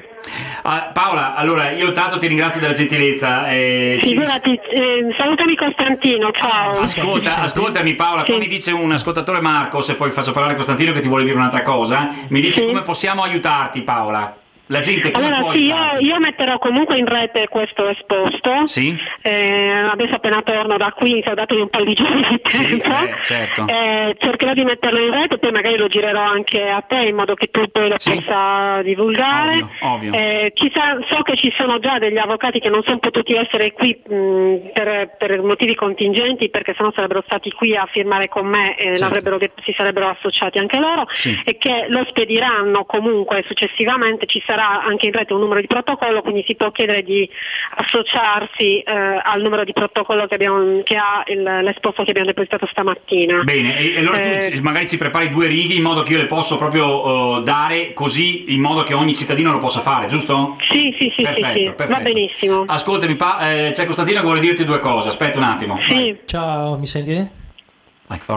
Ah, 0.64 0.90
Paola, 0.92 1.34
allora 1.34 1.70
io 1.72 1.90
tanto 1.92 2.16
ti 2.18 2.26
ringrazio 2.28 2.60
della 2.60 2.72
gentilezza. 2.72 3.48
eh, 3.50 3.98
ci- 4.04 4.14
eh, 4.14 5.14
salutami 5.16 5.56
Costantino, 5.56 6.30
ciao. 6.30 6.72
Ascolta, 6.80 7.40
ascoltami 7.40 7.94
Paola, 7.94 8.24
Sì. 8.24 8.36
mi 8.36 8.46
dice 8.46 8.70
un 8.72 8.92
ascoltatore 8.92 9.40
Marco, 9.40 9.80
se 9.80 9.94
poi 9.94 10.10
faccio 10.10 10.30
parlare 10.32 10.54
Costantino 10.54 10.92
che 10.92 11.00
ti 11.00 11.08
vuole 11.08 11.24
dire 11.24 11.34
un'altra 11.36 11.62
cosa, 11.62 12.08
mi 12.28 12.40
dice 12.40 12.60
Sì. 12.60 12.66
come 12.66 12.82
possiamo 12.82 13.22
aiutarti 13.22 13.82
Paola? 13.82 14.36
La 14.72 14.80
gente 14.80 15.10
come 15.10 15.26
Allora 15.26 15.40
può 15.42 15.52
sì, 15.52 15.64
io, 15.66 15.76
io 15.98 16.18
metterò 16.18 16.58
comunque 16.58 16.96
in 16.96 17.04
rete 17.06 17.46
questo 17.48 17.88
esposto. 17.90 18.66
Sì? 18.66 18.98
Eh, 19.20 19.70
adesso 19.92 20.14
appena 20.14 20.40
torno 20.42 20.78
da 20.78 20.92
qui, 20.92 21.22
ho 21.26 21.34
dato 21.34 21.54
un 21.54 21.68
paio 21.68 21.84
di 21.84 21.92
giorni 21.94 22.22
di 22.22 22.40
Sì, 22.48 22.66
tempo. 22.78 22.88
eh, 22.88 23.14
certo. 23.22 23.66
Eh, 23.68 24.16
cercherò 24.18 24.54
di 24.54 24.64
metterlo 24.64 24.98
in 24.98 25.12
rete, 25.12 25.36
poi 25.36 25.50
magari 25.52 25.76
lo 25.76 25.88
girerò 25.88 26.22
anche 26.22 26.68
a 26.70 26.80
te 26.80 27.00
in 27.06 27.14
modo 27.14 27.34
che 27.34 27.48
tu 27.50 27.62
poi 27.70 27.88
lo 27.90 27.96
Sì. 27.98 28.14
possa 28.14 28.80
divulgare. 28.82 29.52
Ovvio, 29.52 29.68
ovvio. 29.80 30.12
Eh, 30.14 30.52
sa- 30.72 30.98
so 31.06 31.22
che 31.22 31.36
ci 31.36 31.52
sono 31.54 31.78
già 31.78 31.98
degli 31.98 32.16
avvocati 32.16 32.58
che 32.58 32.70
non 32.70 32.82
sono 32.82 32.98
potuti 32.98 33.34
essere 33.34 33.72
qui 33.72 34.00
mh, 34.08 34.70
per, 34.72 35.16
per 35.18 35.42
motivi 35.42 35.74
contingenti, 35.74 36.48
perché 36.48 36.72
sennò 36.76 36.90
sarebbero 36.94 37.22
stati 37.26 37.50
qui 37.52 37.76
a 37.76 37.86
firmare 37.92 38.28
con 38.28 38.46
me 38.46 38.74
e 38.76 38.96
Certo. 38.96 39.38
si 39.64 39.74
sarebbero 39.76 40.08
associati 40.08 40.56
anche 40.58 40.78
loro 40.78 41.04
Sì. 41.12 41.38
e 41.44 41.58
che 41.58 41.86
lo 41.88 42.04
spediranno 42.08 42.84
comunque 42.86 43.44
successivamente, 43.46 44.24
ci 44.26 44.42
sarà 44.46 44.60
sarà 44.62 44.84
anche 44.84 45.06
in 45.06 45.12
rete 45.12 45.32
un 45.32 45.40
numero 45.40 45.60
di 45.60 45.66
protocollo, 45.66 46.22
quindi 46.22 46.44
si 46.46 46.54
può 46.54 46.70
chiedere 46.70 47.02
di 47.02 47.28
associarsi 47.76 48.80
eh, 48.80 49.20
al 49.22 49.42
numero 49.42 49.64
di 49.64 49.72
protocollo 49.72 50.26
che, 50.26 50.34
abbiamo, 50.34 50.82
che 50.84 50.96
ha 50.96 51.24
il, 51.26 51.42
l'esposto 51.42 52.04
che 52.04 52.10
abbiamo 52.10 52.28
depositato 52.28 52.66
stamattina. 52.66 53.42
Bene, 53.42 53.76
e 53.76 53.98
allora 53.98 54.20
eh, 54.20 54.50
tu 54.52 54.62
magari 54.62 54.86
ci 54.88 54.96
prepari 54.96 55.28
due 55.28 55.48
righe 55.48 55.74
in 55.74 55.82
modo 55.82 56.02
che 56.02 56.12
io 56.12 56.18
le 56.18 56.26
posso 56.26 56.56
proprio 56.56 57.36
uh, 57.36 57.42
dare 57.42 57.92
così 57.92 58.52
in 58.52 58.60
modo 58.60 58.82
che 58.82 58.94
ogni 58.94 59.14
cittadino 59.14 59.50
lo 59.50 59.58
possa 59.58 59.80
fare, 59.80 60.06
giusto? 60.06 60.56
Sì, 60.70 60.94
sì, 60.98 61.12
sì, 61.16 61.22
perfetto, 61.22 61.46
sì, 61.46 61.52
sì. 61.54 61.72
Perfetto. 61.72 61.92
va 61.92 62.00
benissimo. 62.00 62.64
Ascoltami, 62.66 63.16
pa- 63.16 63.50
eh, 63.50 63.70
c'è 63.72 63.84
Costantino 63.84 64.20
che 64.20 64.24
vuole 64.24 64.40
dirti 64.40 64.64
due 64.64 64.78
cose, 64.78 65.08
aspetta 65.08 65.38
un 65.38 65.44
attimo. 65.44 65.78
Sì. 65.88 66.16
Ciao, 66.26 66.76
mi 66.76 66.86
senti? 66.86 67.40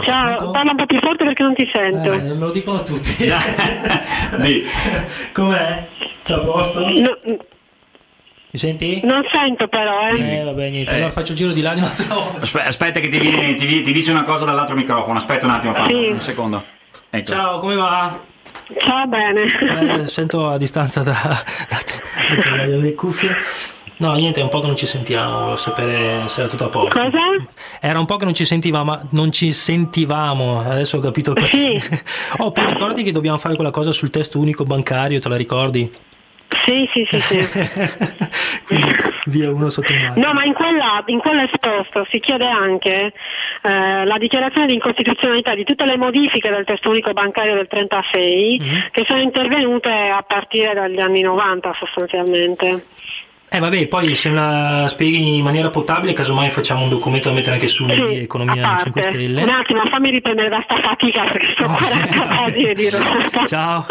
Ciao, 0.02 0.52
parla 0.52 0.72
un 0.72 0.78
po' 0.78 0.86
più 0.86 1.00
forte 1.00 1.26
perché 1.26 1.44
non 1.44 1.54
ti 1.54 1.70
sento. 1.72 2.14
Eh, 2.14 2.22
me 2.22 2.34
lo 2.36 2.52
dicono 2.52 2.82
tutti. 2.82 3.28
Com'è? 5.34 5.88
Ciao, 6.26 6.44
posto? 6.44 6.80
No, 6.80 7.18
mi 8.50 8.58
senti? 8.58 9.00
Non 9.04 9.22
sento 9.32 9.68
però, 9.68 10.08
eh. 10.08 10.40
Eh, 10.40 10.44
vabbè, 10.44 10.70
niente. 10.70 10.90
Eh. 10.90 10.96
Allora 10.96 11.12
faccio 11.12 11.34
il 11.34 11.38
giro 11.38 11.52
di 11.52 11.62
là 11.62 11.74
di 11.74 11.82
un'altra 11.82 12.16
volta. 12.16 12.42
Aspetta, 12.42 12.66
aspetta 12.66 13.00
che 13.00 13.10
ti, 13.10 13.20
viene, 13.20 13.54
ti, 13.54 13.82
ti, 13.82 13.92
dice 13.92 14.10
una 14.10 14.24
cosa 14.24 14.44
dall'altro 14.44 14.76
microfono. 14.76 15.18
Aspetta 15.18 15.46
un 15.46 15.52
attimo, 15.52 15.74
Paolo. 15.74 15.88
Sì. 15.90 16.10
Un 16.10 16.20
secondo. 16.20 16.64
Ecco. 17.12 17.32
Ciao, 17.32 17.60
come 17.60 17.76
va? 17.76 18.20
Ciao, 18.80 19.06
bene. 19.06 19.44
Eh, 20.04 20.08
sento 20.08 20.50
a 20.50 20.58
distanza 20.58 21.04
da, 21.04 21.14
da, 21.70 21.78
da, 22.58 22.66
dalle 22.66 22.96
cuffie. 22.96 23.36
No, 23.98 24.14
niente, 24.16 24.40
è 24.40 24.44
un 24.44 24.50
po' 24.50 24.60
che 24.60 24.68
non 24.68 24.76
ci 24.76 24.88
sentiamo, 24.88 25.38
volevo 25.38 25.56
sapere 25.58 26.28
se 26.28 26.40
era 26.40 26.50
tutto 26.50 26.66
a 26.66 26.70
posto. 26.70 27.00
Cosa? 27.00 27.20
Era 27.80 28.00
un 28.00 28.06
po' 28.06 28.18
che 28.18 28.26
non 28.26 28.34
ci 28.34 28.46
sentivamo, 28.46 29.08
non 29.12 29.32
ci 29.32 29.54
sentivamo, 29.54 30.62
adesso 30.62 30.98
ho 30.98 31.02
capito 31.02 31.32
il 31.32 31.36
perché. 31.36 31.80
Sì. 31.80 32.00
oh, 32.40 32.52
poi 32.52 32.66
ricordi 32.66 33.04
che 33.04 33.12
dobbiamo 33.12 33.38
fare 33.38 33.56
quella 33.56 33.72
cosa 33.72 33.92
sul 33.92 34.10
testo 34.10 34.40
unico 34.40 34.64
bancario, 34.64 35.20
te 35.20 35.30
la 35.30 35.38
ricordi? 35.38 35.90
Sì, 36.48 36.90
sì, 36.94 37.08
sì, 37.10 37.20
sì. 37.20 37.38
Quindi 38.66 38.92
via 39.26 39.52
uno 39.52 39.70
sotto 39.70 39.94
mano. 39.94 40.14
No, 40.16 40.34
ma 40.34 40.44
in, 40.44 40.54
quella, 40.54 41.04
in 41.08 41.20
quell'esposto 41.20 42.08
si 42.10 42.20
chiede 42.20 42.48
anche 42.48 43.14
eh, 43.62 44.06
la 44.06 44.18
dichiarazione 44.18 44.68
di 44.68 44.74
incostituzionalità 44.74 45.54
di 45.54 45.64
tutte 45.64 45.86
le 45.86 45.98
modifiche 45.98 46.50
del 46.50 46.66
testo 46.66 46.90
unico 46.90 47.14
bancario 47.14 47.56
del 47.56 47.68
36 47.68 48.60
mm-hmm. 48.60 48.80
che 48.92 49.06
sono 49.08 49.20
intervenute 49.20 49.90
a 49.90 50.24
partire 50.24 50.74
dagli 50.74 51.00
anni 51.00 51.22
90 51.22 51.76
sostanzialmente. 51.78 52.86
Eh 53.48 53.60
vabbè, 53.60 53.88
poi 53.88 54.16
se 54.16 54.30
la 54.32 54.86
spieghi 54.88 55.38
in 55.38 55.44
maniera 55.44 55.70
potabile, 55.70 56.14
casomai 56.14 56.50
facciamo 56.50 56.84
un 56.84 56.90
documento 56.90 57.30
da 57.30 57.36
mettere 57.36 57.54
anche 57.54 57.68
su 57.68 57.88
sì, 57.88 58.18
Economia 58.18 58.76
5 58.76 59.02
Stelle. 59.02 59.44
Un 59.44 59.50
attimo, 59.50 59.82
fammi 59.86 60.10
riprendere 60.10 60.50
da 60.50 60.62
sta 60.64 60.78
fatica 60.82 61.24
perché 61.24 61.52
sto 61.52 61.66
40 61.66 62.22
pagine 62.24 62.74
di 62.76 62.90
roba. 62.90 63.46
Ciao. 63.46 63.86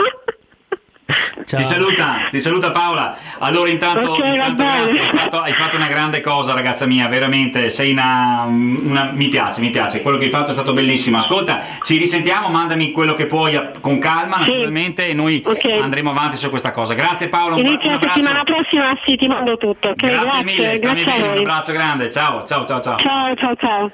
Ciao. 1.06 1.60
Ti 1.60 1.64
saluta, 1.66 2.28
ti 2.30 2.40
saluta 2.40 2.70
Paola. 2.70 3.14
Allora 3.38 3.68
intanto, 3.68 4.12
okay, 4.12 4.30
intanto 4.30 4.62
grazie, 4.62 5.00
hai 5.00 5.08
fatto, 5.08 5.40
hai 5.40 5.52
fatto, 5.52 5.76
una 5.76 5.86
grande 5.86 6.20
cosa 6.20 6.54
ragazza 6.54 6.86
mia, 6.86 7.06
veramente, 7.08 7.68
sei 7.68 7.90
una, 7.90 8.44
una, 8.46 9.10
Mi 9.12 9.28
piace, 9.28 9.60
mi 9.60 9.70
piace, 9.70 10.00
quello 10.00 10.16
che 10.16 10.24
hai 10.24 10.30
fatto 10.30 10.50
è 10.50 10.52
stato 10.52 10.72
bellissimo. 10.72 11.18
Ascolta, 11.18 11.62
ci 11.82 11.98
risentiamo, 11.98 12.48
mandami 12.48 12.90
quello 12.92 13.12
che 13.12 13.26
puoi 13.26 13.60
con 13.80 13.98
calma 13.98 14.44
sì. 14.44 14.50
naturalmente 14.50 15.06
e 15.08 15.12
noi 15.12 15.42
okay. 15.44 15.78
andremo 15.78 16.10
avanti 16.10 16.36
su 16.36 16.48
questa 16.48 16.70
cosa. 16.70 16.94
Grazie 16.94 17.28
Paola, 17.28 17.56
un, 17.56 17.66
Inizio 17.66 17.88
un 17.88 17.94
abbraccio. 17.94 18.18
La 18.18 18.22
settimana 18.22 18.44
prossima 18.44 18.98
sì, 19.04 19.16
ti 19.16 19.26
mando 19.26 19.56
tutto. 19.58 19.90
Okay, 19.90 20.10
grazie, 20.10 20.24
grazie 20.24 20.44
mille, 20.44 20.76
stammi 20.76 21.04
bene, 21.04 21.28
un 21.28 21.38
abbraccio 21.38 21.72
grande, 21.72 22.10
ciao, 22.10 22.44
ciao, 22.44 22.64
ciao, 22.64 22.80
ciao. 22.80 22.96
Ciao, 22.96 23.34
ciao, 23.34 23.56
ciao. 23.56 23.90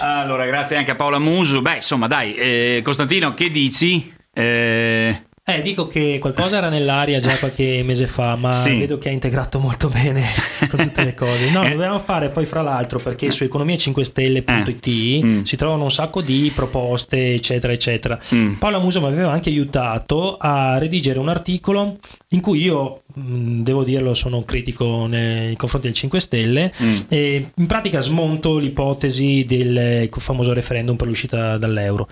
Allora, 0.00 0.46
grazie 0.46 0.76
anche 0.76 0.92
a 0.92 0.94
Paola 0.94 1.18
Musu. 1.18 1.60
Beh, 1.60 1.76
insomma, 1.76 2.06
dai, 2.06 2.34
eh, 2.34 2.80
Costantino, 2.82 3.34
che 3.34 3.50
dici? 3.50 4.14
Eh... 4.32 5.26
Eh, 5.48 5.62
dico 5.62 5.86
che 5.86 6.18
qualcosa 6.20 6.58
era 6.58 6.68
nell'aria 6.68 7.18
già 7.20 7.34
qualche 7.38 7.80
mese 7.82 8.06
fa, 8.06 8.36
ma 8.36 8.52
sì. 8.52 8.80
vedo 8.80 8.98
che 8.98 9.08
ha 9.08 9.12
integrato 9.12 9.58
molto 9.58 9.88
bene 9.88 10.22
con 10.68 10.78
tutte 10.80 11.04
le 11.04 11.14
cose. 11.14 11.50
No, 11.50 11.62
eh. 11.62 11.70
dovevamo 11.70 11.98
fare 11.98 12.28
poi, 12.28 12.44
fra 12.44 12.60
l'altro, 12.60 12.98
perché 12.98 13.30
su 13.30 13.44
economia5stelle.it 13.44 14.86
eh. 14.86 15.24
mm. 15.24 15.42
si 15.44 15.56
trovano 15.56 15.84
un 15.84 15.90
sacco 15.90 16.20
di 16.20 16.52
proposte, 16.54 17.32
eccetera, 17.32 17.72
eccetera. 17.72 18.18
Mm. 18.34 18.54
Paola 18.56 18.78
Muso 18.78 19.00
mi 19.00 19.06
aveva 19.06 19.32
anche 19.32 19.48
aiutato 19.48 20.36
a 20.36 20.76
redigere 20.76 21.18
un 21.18 21.30
articolo 21.30 21.96
in 22.28 22.42
cui 22.42 22.60
io 22.60 23.04
mm, 23.18 23.62
devo 23.62 23.84
dirlo, 23.84 24.12
sono 24.12 24.42
critico 24.42 25.06
nei 25.06 25.56
confronti 25.56 25.86
del 25.86 25.96
5 25.96 26.20
Stelle. 26.20 26.72
Mm. 26.82 26.96
E 27.08 27.50
in 27.54 27.66
pratica 27.66 28.00
smonto 28.02 28.58
l'ipotesi 28.58 29.46
del 29.46 30.10
famoso 30.12 30.52
referendum 30.52 30.96
per 30.96 31.06
l'uscita 31.06 31.56
dall'euro 31.56 32.06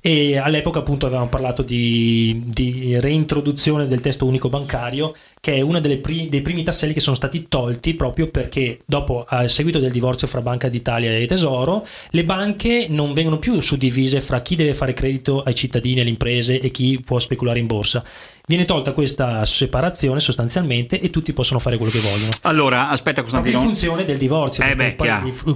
e 0.00 0.38
all'epoca 0.38 0.78
appunto 0.78 1.06
avevamo 1.06 1.28
parlato 1.28 1.62
di, 1.62 2.42
di 2.46 2.98
reintroduzione 3.00 3.86
del 3.86 4.00
testo 4.00 4.24
unico 4.24 4.48
bancario 4.48 5.14
che 5.40 5.56
è 5.56 5.60
uno 5.60 5.80
pri- 5.80 6.28
dei 6.28 6.40
primi 6.42 6.62
tasselli 6.62 6.92
che 6.92 7.00
sono 7.00 7.16
stati 7.16 7.48
tolti 7.48 7.94
proprio 7.94 8.28
perché 8.28 8.80
dopo, 8.84 9.24
a 9.26 9.46
seguito 9.48 9.78
del 9.78 9.90
divorzio 9.90 10.26
fra 10.26 10.40
Banca 10.40 10.68
d'Italia 10.68 11.12
e 11.12 11.26
Tesoro, 11.26 11.86
le 12.10 12.24
banche 12.24 12.86
non 12.88 13.12
vengono 13.12 13.38
più 13.38 13.60
suddivise 13.60 14.20
fra 14.20 14.40
chi 14.40 14.56
deve 14.56 14.74
fare 14.74 14.92
credito 14.92 15.42
ai 15.42 15.54
cittadini 15.54 15.98
e 15.98 16.00
alle 16.00 16.10
imprese 16.10 16.60
e 16.60 16.70
chi 16.70 17.00
può 17.04 17.18
speculare 17.18 17.58
in 17.58 17.66
borsa. 17.66 18.04
Viene 18.50 18.64
tolta 18.64 18.90
questa 18.90 19.44
separazione 19.44 20.18
sostanzialmente 20.18 20.98
e 21.00 21.10
tutti 21.10 21.32
possono 21.32 21.60
fare 21.60 21.76
quello 21.76 21.92
che 21.92 22.00
vogliono. 22.00 22.32
Allora, 22.40 22.88
aspetta 22.88 23.22
Costantino. 23.22 23.60
in 23.60 23.64
funzione 23.64 24.04
del 24.04 24.16
divorzio. 24.16 24.64
Eh 24.64 24.74
beh, 24.74 24.96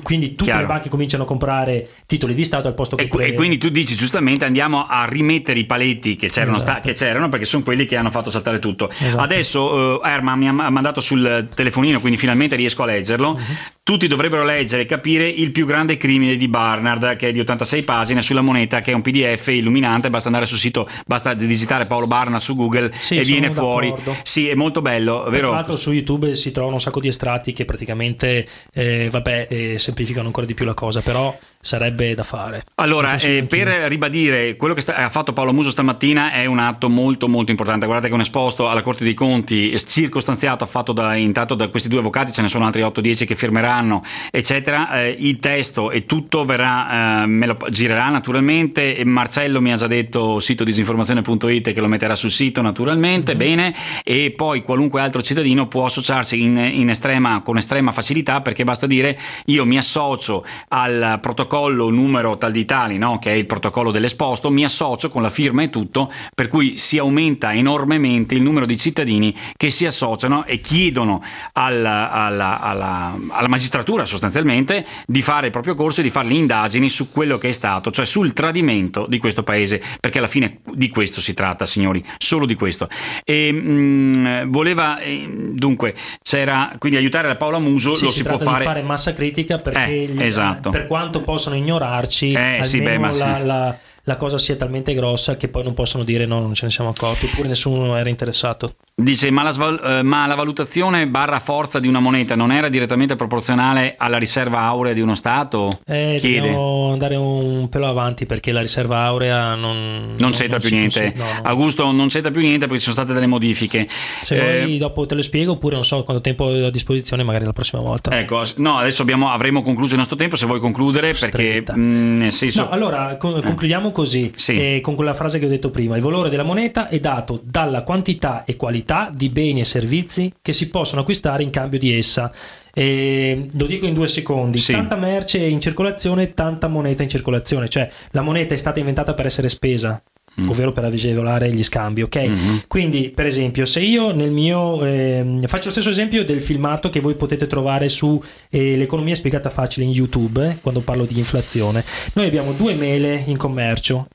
quindi 0.01 0.37
tutte 0.37 0.45
chiaro. 0.45 0.61
le 0.61 0.67
banche 0.67 0.89
cominciano 0.89 1.25
a 1.25 1.27
comprare 1.27 1.89
titoli 2.07 2.35
di 2.35 2.45
Stato 2.45 2.69
al 2.69 2.75
posto 2.75 2.95
che... 2.95 3.03
E, 3.03 3.09
quelle... 3.09 3.27
e 3.31 3.35
quindi 3.35 3.59
tu 3.59 3.69
dici 3.69 3.97
giustamente 3.97 4.45
andiamo 4.45 4.87
a 4.87 5.07
rimettere 5.07 5.59
i 5.59 5.65
paletti 5.65 6.15
che 6.15 6.29
c'erano, 6.29 6.59
esatto. 6.59 6.71
sta- 6.71 6.81
che 6.83 6.95
c'erano 6.95 7.29
perché 7.29 7.45
sono 7.45 7.65
quelli 7.65 7.85
che 7.85 7.97
hanno 7.97 8.11
fatto 8.11 8.31
saltare 8.31 8.61
tutto. 8.61 8.89
Esatto. 8.89 9.17
Adesso 9.17 10.01
uh, 10.01 10.07
Erma 10.07 10.37
mi 10.37 10.47
ha 10.47 10.53
mandato 10.53 11.01
sul 11.01 11.49
telefonino, 11.53 11.99
quindi 11.99 12.17
finalmente 12.17 12.55
riesco 12.55 12.85
a 12.85 12.87
leggerlo. 12.87 13.31
Uh-huh. 13.31 13.43
Tutti 13.83 14.07
dovrebbero 14.07 14.45
leggere 14.45 14.83
e 14.83 14.87
capire 14.87 15.27
il 15.27 15.51
più 15.51 15.67
grande 15.67 15.97
crimine 15.97 16.37
di 16.37 16.47
Barnard, 16.47 17.17
che 17.17 17.29
è 17.29 17.33
di 17.33 17.41
86 17.41 17.83
pagine, 17.83 18.23
sulla 18.23 18.41
moneta, 18.41 18.81
che 18.81 18.93
è 18.93 18.95
un 18.95 19.03
PDF 19.03 19.49
illuminante. 19.49 20.11
Basta 20.11 20.29
andare 20.29 20.47
sul 20.47 20.59
sito, 20.59 20.89
basta 21.07 21.35
digitare 21.35 21.87
Paolo 21.87 22.07
Barnard 22.07 22.41
su 22.41 22.55
Google 22.55 22.84
sì, 22.93 23.17
e 23.17 23.23
viene 23.23 23.51
fuori. 23.51 23.93
Sì, 24.23 24.49
è 24.49 24.55
molto 24.55 24.83
bello. 24.83 25.25
Vero? 25.29 25.49
Tra 25.49 25.57
l'altro 25.57 25.77
su 25.77 25.93
YouTube 25.93 26.35
si 26.35 26.53
trovano 26.53 26.75
un 26.75 26.81
sacco 26.81 27.01
di 27.01 27.09
estratti 27.09 27.53
che 27.53 27.65
praticamente 27.65 28.47
eh, 28.73 29.09
vabbè, 29.11 29.47
eh, 29.51 29.79
semplificano 29.79 30.27
ancora 30.27 30.47
di 30.47 30.55
più 30.55 30.65
la 30.65 30.75
cosa, 30.75 31.01
però 31.01 31.37
sarebbe 31.61 32.15
da 32.15 32.23
fare. 32.23 32.65
Allora, 32.77 33.17
eh, 33.17 33.45
per 33.49 33.69
ribadire 33.89 34.57
quello 34.57 34.75
che 34.75 34.83
sta- 34.83 34.97
ha 34.97 35.09
fatto 35.09 35.33
Paolo 35.33 35.53
Muso 35.53 35.71
stamattina 35.71 36.33
è 36.33 36.45
un 36.45 36.59
atto 36.59 36.89
molto 36.89 37.27
molto 37.29 37.51
importante. 37.51 37.87
Guardate 37.87 38.09
che 38.09 38.15
un 38.15 38.21
esposto 38.21 38.69
alla 38.69 38.83
Corte 38.83 39.05
dei 39.05 39.15
Conti 39.15 39.75
circostanziato 39.79 40.67
fatto 40.67 40.93
da, 40.93 41.15
intanto 41.15 41.55
da 41.55 41.69
questi 41.69 41.89
due 41.89 42.01
avvocati, 42.01 42.33
ce 42.33 42.43
ne 42.43 42.49
sono 42.49 42.67
altri 42.67 42.83
8-10 42.83 43.27
che 43.27 43.35
firmeranno, 43.35 44.03
eccetera. 44.31 45.03
Eh, 45.03 45.17
il 45.19 45.39
testo 45.39 45.91
e 45.91 46.05
tutto 46.05 46.45
verrà, 46.45 47.23
eh, 47.23 47.27
me 47.27 47.47
lo 47.47 47.57
girerà 47.71 48.09
naturalmente. 48.09 49.01
Marcello 49.05 49.61
mi 49.61 49.73
ha 49.73 49.77
già 49.77 49.87
detto 49.87 50.41
sito 50.41 50.65
disinformazione.it 50.65 51.73
che 51.73 51.81
lo 51.81 51.89
metterà 51.89 52.15
sul 52.15 52.31
sito 52.31 52.61
naturalmente, 52.61 52.74
mm-hmm. 52.83 53.39
bene, 53.39 53.75
e 54.03 54.33
poi 54.35 54.63
qualunque 54.63 55.01
altro 55.01 55.23
cittadino 55.23 55.69
può 55.69 55.85
associarsi 55.85 56.43
in, 56.43 56.57
in 56.57 56.91
estrema, 56.91 57.43
con 57.43 57.57
estrema 57.57 57.93
facilità 57.93 58.41
perché 58.41 58.65
basta 58.65 58.87
dire 58.87 59.19
io 59.47 59.65
mi 59.65 59.79
associo 59.79 60.45
al 60.69 61.19
protocollo 61.21 61.43
protocollo 61.45 61.91
numero 61.91 62.39
tal 62.39 62.53
di 62.53 62.65
tali, 62.65 62.99
no? 62.99 63.19
che 63.19 63.31
è 63.31 63.35
il 63.35 63.47
protocollo 63.47 63.91
dell'esposto, 63.91 64.51
mi 64.51 64.65
associo 64.65 65.11
con 65.11 65.23
la 65.23 65.31
firma 65.31 65.63
e 65.63 65.71
tutto, 65.71 66.11
per 66.35 66.49
cui 66.49 66.77
si 66.79 66.99
aumenta 66.99 67.53
enormemente 67.53 68.35
il 68.35 68.43
numero 68.43 68.67
di 68.67 68.77
cittadini 68.77 69.35
che 69.57 69.71
si 69.71 69.87
associano 69.87 70.45
e 70.47 70.61
chiedono 70.61 71.23
alla, 71.53 72.11
alla, 72.11 72.61
alla, 72.61 73.19
alla 73.29 73.49
magistratura 73.49 74.05
sostanzialmente 74.05 74.87
di 75.07 75.23
fare 75.23 75.47
il 75.47 75.53
proprio 75.53 75.75
corso 75.75 76.01
e 76.01 76.03
di 76.03 76.11
fare 76.11 76.29
le 76.29 76.35
indagini 76.35 76.89
su 76.89 77.11
quello 77.11 77.39
che 77.39 77.49
è 77.49 77.53
stato, 77.53 77.91
cioè 77.91 78.05
sul 78.05 78.33
tradimento 78.33 79.07
di 79.09 79.19
questo 79.19 79.43
paese, 79.43 79.83
perché 80.01 80.19
alla 80.19 80.29
fine 80.29 80.61
di 80.73 80.89
questo 80.89 81.21
si 81.21 81.35
tratta, 81.35 81.67
signori, 81.67 82.03
solo 82.19 82.47
di 82.47 82.54
questo. 82.57 82.89
E, 83.25 83.53
mh, 83.53 84.19
mm, 84.19 84.51
voleva, 84.51 84.99
eh, 84.99 85.27
dunque, 85.53 85.95
c'era 86.23 86.75
quindi 86.79 86.99
aiutare 86.99 87.29
la 87.29 87.37
Paola 87.37 87.59
Muso, 87.59 87.95
sì, 87.95 88.05
lo 88.05 88.11
si, 88.11 88.19
si 88.19 88.25
può 88.25 88.39
fare. 88.39 88.65
fare 88.65 88.83
massa 88.83 89.15
critica 89.15 89.59
perché 89.59 89.87
eh, 89.87 90.07
gli, 90.07 90.23
esatto. 90.23 90.71
per 90.71 90.87
quanto 90.87 91.23
possono 91.23 91.57
ignorarci, 91.57 92.33
eh, 92.33 92.39
almeno 92.39 92.65
sì, 92.65 92.81
beh, 92.81 92.99
la, 92.99 93.11
sì. 93.11 93.45
la, 93.45 93.79
la 94.05 94.17
cosa 94.17 94.39
sia 94.39 94.57
talmente 94.57 94.95
grossa 94.95 95.37
che 95.37 95.49
poi 95.49 95.63
non 95.63 95.75
possono 95.75 96.05
dire 96.05 96.27
no, 96.27 96.41
non 96.41 96.55
ce 96.55 96.67
ne 96.67 96.71
siamo 96.71 96.91
accorti, 96.91 97.27
oppure 97.27 97.49
nessuno 97.49 97.97
era 97.97 98.09
interessato. 98.09 98.75
Dice, 98.97 99.31
ma 99.31 99.43
la, 99.43 99.51
sval- 99.51 99.81
eh, 99.83 100.03
ma 100.03 100.27
la, 100.27 100.37
valutazione 100.37 101.09
barra 101.09 101.41
forza 101.41 101.81
di 101.81 101.89
una 101.89 101.99
moneta 101.99 102.37
non 102.37 102.53
era 102.53 102.69
direttamente 102.69 103.17
proporzionale 103.17 103.97
alla 103.99 104.19
riserva 104.19 104.61
aurea 104.61 104.93
di 104.93 105.01
uno 105.01 105.17
Stato? 105.17 105.81
Eh, 105.85 106.17
Chiede. 106.21 106.39
Dobbiamo 106.43 106.93
andare 106.93 107.17
un 107.17 107.69
pelo 107.69 107.89
avanti 107.89 108.25
perché 108.25 108.53
la 108.53 108.61
riserva 108.61 109.01
aurea 109.01 109.57
non... 109.57 110.15
Non 110.17 110.31
c'entra 110.31 110.61
più 110.61 110.71
niente. 110.71 111.13
No, 111.17 111.25
no. 111.25 111.41
Augusto, 111.43 111.91
non 111.91 112.07
c'entra 112.07 112.31
più 112.31 112.41
niente 112.43 112.67
perché 112.67 112.79
ci 112.79 112.91
sono 112.91 112.97
state 112.97 113.13
delle 113.13 113.27
modifiche. 113.27 113.89
Se 114.23 114.37
eh, 114.37 114.65
vuoi 114.65 114.79
dopo 114.79 115.07
te 115.07 115.17
lo 115.17 115.23
spiego 115.23 115.53
oppure 115.53 115.75
non 115.75 115.85
so 115.85 116.05
quanto 116.05 116.23
tempo 116.23 116.45
ho 116.45 116.67
a 116.67 116.71
disposizione, 116.71 117.25
magari 117.25 117.47
la 117.47 117.53
prossima 117.53 117.83
volta. 117.83 118.17
Ecco, 118.17 118.43
no, 118.57 118.77
adesso 118.77 119.03
abbiamo, 119.03 119.31
avremo 119.31 119.63
concluso 119.63 119.95
il 119.95 119.99
nostro 119.99 120.17
tempo, 120.17 120.37
se 120.37 120.47
vuoi 120.47 120.61
concludere 120.61 121.15
perché 121.15 121.65
mh, 121.67 121.81
mm, 121.81 122.19
nel 122.19 122.33
senso... 122.33 122.63
No, 122.63 122.71
allora 122.71 123.17
concludiamo 123.17 123.91
così, 123.95 124.31
Sì. 124.37 124.77
eh, 124.77 124.81
con 124.83 124.95
quella 124.95 125.15
frase 125.15 125.39
che 125.39 125.47
ho 125.47 125.49
detto 125.49 125.71
prima, 125.71 125.97
il 125.97 126.03
valore 126.03 126.29
della 126.29 126.43
moneta 126.43 126.89
è 126.89 127.01
dato 127.01 127.41
dalla 127.43 127.83
quantità 127.83 128.45
e 128.45 128.57
qualità 128.57 129.11
di 129.15 129.31
beni 129.31 129.61
e 129.61 129.65
servizi 129.65 130.31
che 130.43 130.53
si 130.53 130.69
possono 130.69 131.01
acquistare 131.01 131.43
in 131.43 131.49
cambio 131.51 131.79
di 131.79 131.97
essa. 131.97 132.31
Eh, 132.75 133.49
lo 133.55 133.67
dico 133.67 133.87
in 133.87 133.95
due 133.95 134.09
secondi, 134.09 134.59
Sì. 134.59 134.73
tanta 134.73 134.97
merce 134.97 135.39
in 135.39 135.61
circolazione, 135.61 136.35
tanta 136.35 136.67
moneta 136.69 137.03
in 137.05 137.09
circolazione, 137.09 137.69
cioè 137.69 137.89
la 138.11 138.21
moneta 138.21 138.53
è 138.53 138.57
stata 138.59 138.81
inventata 138.81 139.15
per 139.15 139.27
essere 139.27 139.49
spesa. 139.49 140.03
Mm. 140.41 140.49
Ovvero 140.49 140.73
per 140.73 140.85
agevolare 140.85 141.53
gli 141.53 141.63
scambi, 141.63 142.03
ok? 142.03 142.17
Mhm. 142.17 142.63
Quindi, 142.67 143.11
per 143.15 143.27
esempio, 143.27 143.65
se 143.65 143.81
io 143.81 144.13
nel 144.13 144.31
mio 144.33 144.85
ehm, 144.85 145.47
faccio 145.47 145.67
lo 145.67 145.71
stesso 145.71 145.91
esempio 145.91 146.25
del 146.25 146.41
filmato 146.41 146.91
che 146.91 146.99
voi 147.01 147.15
potete 147.15 147.47
trovare 147.47 147.89
su 147.89 148.21
eh, 148.51 148.77
l'economia 148.77 149.15
spiegata 149.15 149.49
facile 149.51 149.87
in 149.87 149.93
YouTube, 149.93 150.49
eh, 150.49 150.57
quando 150.61 150.81
parlo 150.81 151.05
di 151.05 151.19
inflazione, 151.19 151.85
noi 152.15 152.27
abbiamo 152.27 152.53
due 152.53 152.75
mele 152.75 153.23
in 153.27 153.37
commercio. 153.37 154.09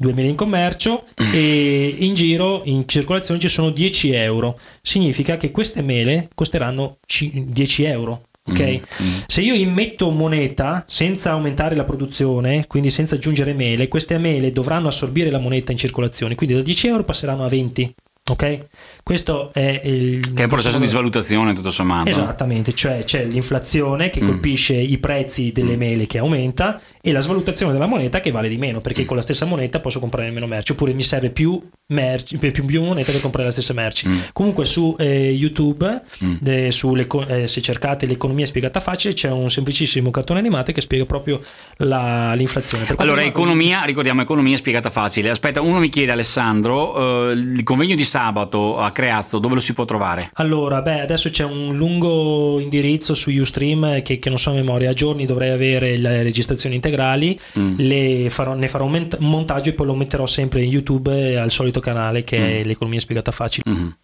Due 0.00 0.12
mele 0.12 0.28
in 0.28 0.36
commercio 0.36 1.04
e 1.32 1.96
in 1.98 2.14
giro 2.14 2.60
in 2.66 2.86
circolazione 2.86 3.40
ci 3.40 3.48
sono 3.48 3.70
10 3.70 4.12
euro. 4.12 4.56
Significa 4.80 5.36
che 5.36 5.50
queste 5.50 5.82
mele 5.82 6.28
costeranno 6.36 6.98
ci- 7.04 7.46
10 7.48 7.82
euro. 7.82 8.27
Ok? 8.48 8.80
Mm, 9.02 9.06
Se 9.26 9.40
io 9.40 9.54
immetto 9.54 10.10
moneta 10.10 10.84
senza 10.86 11.30
aumentare 11.32 11.74
la 11.74 11.84
produzione, 11.84 12.66
quindi 12.66 12.90
senza 12.90 13.14
aggiungere 13.16 13.52
mele, 13.52 13.88
queste 13.88 14.18
mele 14.18 14.52
dovranno 14.52 14.88
assorbire 14.88 15.30
la 15.30 15.38
moneta 15.38 15.72
in 15.72 15.78
circolazione, 15.78 16.34
quindi 16.34 16.54
da 16.56 16.62
10 16.62 16.86
euro 16.88 17.04
passeranno 17.04 17.44
a 17.44 17.48
20. 17.48 17.94
Ok? 18.30 18.66
Questo 19.02 19.50
è 19.54 19.80
il 19.84 20.20
Che 20.34 20.40
è 20.40 20.44
un 20.44 20.50
processo 20.50 20.78
di 20.78 20.84
svalutazione 20.86 21.54
tutto 21.54 21.70
sommato. 21.70 22.10
Esattamente, 22.10 22.74
cioè 22.74 23.02
c'è 23.04 23.24
l'inflazione 23.24 24.10
che 24.10 24.20
Mm. 24.22 24.26
colpisce 24.26 24.74
i 24.74 24.98
prezzi 24.98 25.50
delle 25.50 25.76
mele 25.76 26.06
che 26.06 26.18
aumenta 26.18 26.78
e 27.00 27.10
la 27.12 27.20
svalutazione 27.20 27.72
della 27.72 27.86
moneta 27.86 28.20
che 28.20 28.30
vale 28.30 28.50
di 28.50 28.58
meno, 28.58 28.78
Mm. 28.78 28.82
perché 28.82 29.06
con 29.06 29.16
la 29.16 29.22
stessa 29.22 29.46
moneta 29.46 29.80
posso 29.80 29.98
comprare 29.98 30.30
meno 30.30 30.46
merci, 30.46 30.72
oppure 30.72 30.92
mi 30.92 31.02
serve 31.02 31.30
più, 31.30 31.58
merci, 31.98 32.36
più, 32.36 32.64
più 32.66 32.82
moneta 32.82 33.12
per 33.12 33.20
comprare 33.22 33.46
le 33.46 33.52
stesse 33.52 33.72
merci. 33.72 34.08
Mm. 34.08 34.18
Comunque 34.34 34.64
su 34.66 34.94
eh, 34.98 35.30
YouTube, 35.30 36.02
Mm. 36.22 36.68
sull'eco- 36.68 37.26
eh, 37.26 37.46
se 37.46 37.60
cercate 37.62 38.04
l'economia 38.06 38.44
spiegata 38.44 38.78
facile, 38.80 39.14
c'è 39.14 39.30
un 39.30 39.48
semplicissimo 39.48 40.10
cartone 40.10 40.38
animato 40.40 40.70
che 40.72 40.80
spiega 40.82 41.06
proprio 41.06 41.40
la- 41.78 42.34
l'inflazione. 42.34 42.84
Allora, 42.96 43.22
economia, 43.22 43.82
ricordiamo, 43.84 44.20
economia 44.20 44.56
spiegata 44.56 44.90
facile. 44.90 45.30
Aspetta, 45.30 45.60
uno 45.62 45.78
mi 45.78 45.88
chiede, 45.88 46.12
Alessandro, 46.12 47.30
eh, 47.30 47.32
il 47.32 47.62
convegno 47.62 47.94
di 47.94 48.04
sabato 48.04 48.78
a 48.78 48.90
Creazzo, 48.90 49.38
dove 49.38 49.54
lo 49.54 49.60
si 49.60 49.72
può 49.72 49.84
trovare? 49.86 50.30
Allora, 50.34 50.82
beh, 50.82 51.00
adesso 51.00 51.30
c'è 51.30 51.44
un 51.44 51.74
lungo 51.74 52.60
indirizzo 52.60 53.14
su 53.14 53.30
Ustream 53.30 54.02
che, 54.02 54.18
che 54.18 54.28
non 54.28 54.38
so 54.38 54.50
a 54.50 54.54
memoria. 54.54 54.90
A 54.90 54.94
giorni 54.94 55.24
dovrei 55.24 55.50
avere 55.50 55.96
le 55.96 56.22
registrazioni 56.22 56.74
integrali, 56.74 57.38
Mm. 57.58 57.74
le 57.78 58.26
farò- 58.28 58.54
ne 58.54 58.68
farò 58.68 58.84
un 58.84 59.08
montaggio 59.20 59.70
e 59.70 59.72
poi 59.72 59.86
lo 59.86 59.94
metterò 59.94 60.26
sempre 60.26 60.62
in 60.62 60.70
YouTube 60.70 61.38
al 61.38 61.50
solito 61.50 61.76
canale 61.80 62.24
che 62.24 62.60
è 62.60 62.64
l'economia 62.64 63.00
spiegata 63.00 63.30
facile. 63.30 63.70
Mhm. 63.70 63.96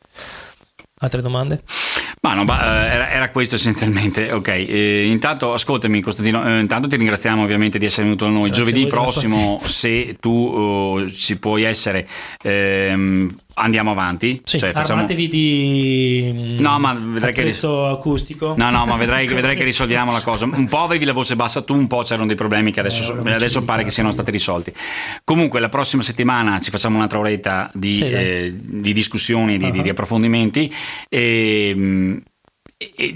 Altre 0.98 1.20
domande? 1.20 1.62
Ma 2.20 2.32
no, 2.32 2.44
ma, 2.44 2.86
eh, 2.86 2.94
era, 2.94 3.10
era 3.10 3.30
questo 3.30 3.56
essenzialmente. 3.56 4.30
Ok, 4.34 4.48
eh, 4.48 5.04
intanto 5.06 5.52
ascoltami 5.52 6.00
Costantino, 6.00 6.44
eh, 6.46 6.60
intanto 6.60 6.88
ti 6.88 6.96
ringraziamo 6.96 7.42
ovviamente 7.42 7.78
di 7.78 7.84
essere 7.84 8.04
venuto 8.04 8.24
da 8.24 8.30
noi. 8.30 8.48
Grazie 8.48 8.64
Giovedì 8.64 8.86
prossimo, 8.86 9.58
se 9.60 10.16
tu 10.18 11.02
eh, 11.06 11.12
ci 11.12 11.38
puoi 11.38 11.62
essere, 11.64 12.08
ehm, 12.42 13.28
andiamo 13.54 13.90
avanti. 13.90 14.40
Sì, 14.44 14.58
Cioè, 14.58 14.72
facciamo... 14.72 15.04
di 15.04 16.56
No, 16.58 16.78
ma 16.78 16.94
vedrai 16.94 17.32
che- 17.32 17.40
attrezzo 17.40 17.86
acustico. 17.86 18.54
No, 18.56 18.70
no, 18.70 18.84
ma 18.86 18.96
vedrai, 18.96 19.26
vedrai 19.26 19.56
che 19.56 19.64
risolviamo 19.64 20.12
la 20.12 20.20
cosa. 20.22 20.44
Un 20.44 20.68
po' 20.68 20.80
avevi 20.82 21.04
la 21.04 21.12
voce 21.12 21.36
bassa 21.36 21.62
tu, 21.62 21.74
un 21.74 21.86
po' 21.86 22.02
c'erano 22.02 22.26
dei 22.26 22.36
problemi 22.36 22.70
che 22.72 22.80
adesso, 22.80 23.22
Eh, 23.24 23.32
adesso 23.32 23.62
pare 23.64 23.84
che 23.84 23.90
siano 23.90 24.10
stati 24.10 24.30
risolti. 24.30 24.72
Comunque, 25.24 25.60
la 25.60 25.68
prossima 25.68 26.02
settimana 26.02 26.60
ci 26.60 26.70
facciamo 26.70 26.96
un'altra 26.96 27.18
oretta 27.18 27.70
di, 27.74 27.96
Sì, 27.96 28.02
eh, 28.04 28.52
di 28.56 28.92
discussioni, 28.92 29.56
di, 29.56 29.70
di- 29.70 29.78
Ah. 29.78 29.82
di 29.82 29.88
approfondimenti. 29.88 30.72
E, 31.08 31.74
mh, 31.74 32.16
e 32.16 32.22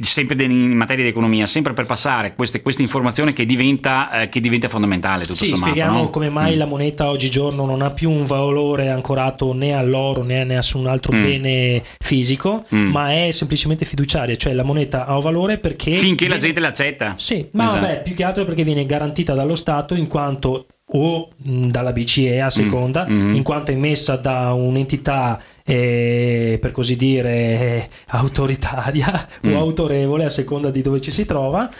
sempre 0.01 0.43
in 0.45 0.73
materia 0.77 1.05
di 1.05 1.11
economia, 1.11 1.47
sempre 1.47 1.73
per 1.73 1.87
passare 1.87 2.35
questa 2.35 2.83
informazione 2.83 3.33
che 3.33 3.45
diventa, 3.45 4.23
eh, 4.23 4.29
che 4.29 4.41
diventa 4.41 4.69
fondamentale. 4.69 5.23
Tutto 5.25 5.35
Sì, 5.35 5.47
sommato, 5.47 5.71
spieghiamo 5.73 5.99
no? 6.03 6.11
come 6.11 6.29
mai 6.31 6.55
Mm. 6.55 6.59
la 6.59 6.64
moneta 6.66 7.09
oggigiorno 7.11 7.64
non 7.66 7.83
ha 7.83 7.91
più 7.91 8.11
un 8.11 8.25
valore 8.27 8.89
ancorato 8.89 9.53
né 9.53 9.73
all'oro 9.73 10.23
né 10.23 10.41
a 10.41 10.45
nessun 10.45 10.87
altro 10.87 11.14
Mm. 11.16 11.23
bene 11.23 11.83
fisico, 11.99 12.64
Mm. 12.75 12.91
ma 12.91 13.12
è 13.12 13.31
semplicemente 13.31 13.85
fiduciaria, 13.85 14.37
cioè 14.37 14.53
la 14.53 14.62
moneta 14.62 15.07
ha 15.07 15.14
un 15.16 15.21
valore 15.23 15.59
perché... 15.59 15.93
Finché 15.93 16.25
la 16.25 16.37
viene- 16.37 16.45
gente 16.45 16.61
l'accetta. 16.61 17.14
Sì, 17.19 17.47
ma 17.53 17.64
Esatto. 17.64 17.81
vabbè, 17.81 18.03
più 18.03 18.14
che 18.14 18.25
altro 18.25 18.45
perché 18.45 18.64
viene 18.64 18.87
garantita 18.87 19.35
dallo 19.35 19.55
Stato 19.55 19.95
in 19.95 20.07
quanto 20.07 20.66
o 20.93 21.28
mh, 21.36 21.66
dalla 21.68 21.93
BCE 21.93 22.41
a 22.41 22.51
seconda, 22.51 23.07
Mm. 23.09 23.34
in 23.34 23.43
quanto 23.43 23.70
emessa 23.72 24.16
da 24.16 24.53
un'entità 24.53 25.41
eh, 25.64 26.59
per 26.61 26.72
così 26.72 26.97
dire 26.97 27.30
eh, 27.30 27.89
autoritaria 28.16 29.28
Mm. 29.47 29.55
o 29.55 29.59
autorevole 29.59 30.24
a 30.24 30.30
seconda 30.30 30.70
di 30.70 30.82
dove 30.82 31.01
ci 31.01 31.11
si 31.12 31.24
trova. 31.24 31.70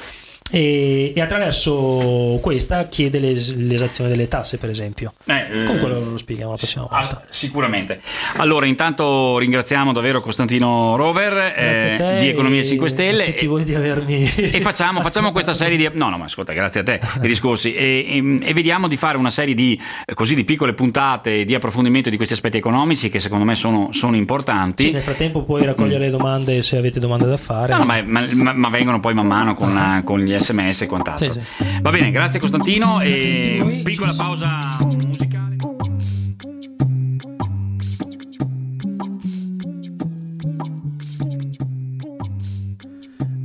E, 0.51 1.13
e 1.15 1.21
attraverso 1.21 2.39
questa 2.41 2.87
chiede 2.89 3.19
l'es- 3.19 3.55
l'esazione 3.55 4.09
delle 4.11 4.29
tasse, 4.29 4.57
per 4.59 4.71
esempio. 4.71 5.13
Eh, 5.27 5.35
eh, 5.35 5.65
Comunque 5.67 5.89
lo, 5.89 6.11
lo 6.11 6.17
spieghiamo 6.17 6.53
la 6.53 6.57
prossima 6.57 6.87
Ah, 6.91 7.01
volta. 7.01 7.23
sicuramente. 7.29 8.01
Allora, 8.37 8.67
intanto 8.67 9.39
ringraziamo 9.39 9.93
davvero 9.93 10.21
Costantino 10.21 10.97
Rover 10.97 11.53
eh, 11.57 12.17
di 12.21 12.29
Economia 12.29 12.61
e 12.61 12.65
5 12.65 12.89
Stelle. 12.89 13.37
E, 13.37 13.47
voi 13.47 13.65
di 13.65 13.75
avermi 13.75 14.31
e 14.37 14.61
facciamo, 14.61 15.01
facciamo 15.03 15.33
questa 15.33 15.53
serie 15.53 15.77
di. 15.77 15.89
No, 15.93 16.09
no, 16.09 16.17
ma 16.19 16.25
ascolta, 16.25 16.53
grazie 16.53 16.81
a 16.81 16.85
te, 16.85 17.01
i 17.23 17.27
discorsi. 17.27 17.75
E, 17.75 18.23
e- 18.43 18.53
vediamo 18.55 18.89
di 18.89 18.97
fare 18.97 19.17
una 19.19 19.31
serie 19.31 19.55
di, 19.55 19.79
eh, 20.05 20.15
così, 20.15 20.35
di 20.35 20.45
piccole 20.45 20.73
puntate 20.75 21.45
di 21.45 21.55
approfondimento 21.55 22.09
di 22.11 22.17
questi 22.17 22.35
aspetti 22.35 22.57
economici 22.57 23.09
che 23.11 23.19
secondo 23.21 23.45
me 23.45 23.55
sono, 23.55 23.89
sono 23.93 24.17
importanti. 24.17 24.85
Sì, 24.85 24.91
nel 24.93 25.03
frattempo 25.03 25.43
puoi 25.43 25.65
raccogliere 25.65 26.05
le 26.05 26.11
domande 26.11 26.63
se 26.63 26.77
avete 26.77 26.99
domande 27.01 27.27
da 27.27 27.37
fare. 27.37 27.73
No, 27.73 27.79
no, 27.81 27.85
ma, 27.85 28.03
ma- 28.03 28.53
ma- 28.55 28.69
vengono 28.71 28.99
poi 29.01 29.15
man 29.15 29.27
mano 29.27 29.55
con, 29.55 30.01
con 30.05 30.21
gli 30.21 30.33
sms 30.39 30.83
e 30.83 30.87
quant'altro. 30.87 31.33
Sì, 31.33 31.41
sì. 31.41 31.81
Va 31.81 31.91
bene, 31.91 32.11
grazie 32.11 32.41
Costantino. 32.41 33.01
E 33.01 33.83
piccola 33.85 34.13
pausa 34.17 34.79
musicale. 34.81 35.57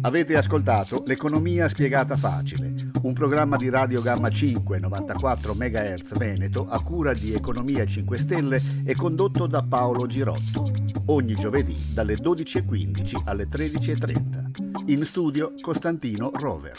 Avete 0.06 0.36
ascoltato 0.36 1.04
L'economia 1.06 1.70
spiegata 1.70 2.18
facile, 2.18 2.73
un 3.04 3.14
programma 3.14 3.58
di 3.58 3.70
Radio 3.70 4.02
Gamma 4.02 4.30
5 4.30 4.80
94 4.80 5.56
MHz 5.56 6.18
Veneto 6.18 6.66
a 6.68 6.82
cura 6.82 7.14
di 7.14 7.34
Economia 7.34 7.86
5 7.86 8.18
Stelle 8.18 8.62
e 8.86 8.96
condotto 8.96 9.46
da 9.46 9.62
Paolo 9.62 10.08
Girotto. 10.08 10.72
Ogni 11.08 11.36
giovedì 11.36 11.76
dalle 11.94 12.16
12.15 12.16 13.24
alle 13.26 13.50
13.30. 13.50 14.86
In 14.86 15.04
studio 15.06 15.54
Costantino 15.60 16.32
Rover. 16.34 16.78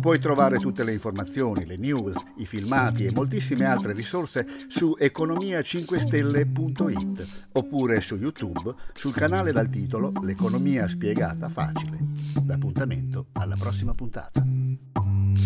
Puoi 0.00 0.18
trovare 0.18 0.58
tutte 0.58 0.84
le 0.84 0.92
informazioni, 0.92 1.64
le 1.64 1.78
news, 1.78 2.22
i 2.36 2.44
filmati 2.46 3.06
e 3.06 3.12
moltissime 3.12 3.64
altre 3.64 3.94
risorse 3.94 4.46
su 4.68 4.94
economia5stelle.it 5.00 7.48
oppure 7.52 8.02
su 8.02 8.16
YouTube 8.16 8.74
sul 8.92 9.14
canale 9.14 9.52
dal 9.52 9.70
titolo 9.70 10.12
L'economia 10.22 10.86
spiegata 10.88 11.48
facile. 11.48 11.98
L'appuntamento 12.46 13.28
alla 13.32 13.56
prossima 13.58 13.94
puntata. 13.94 14.44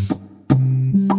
Thank 0.08 1.12
you. 1.12 1.17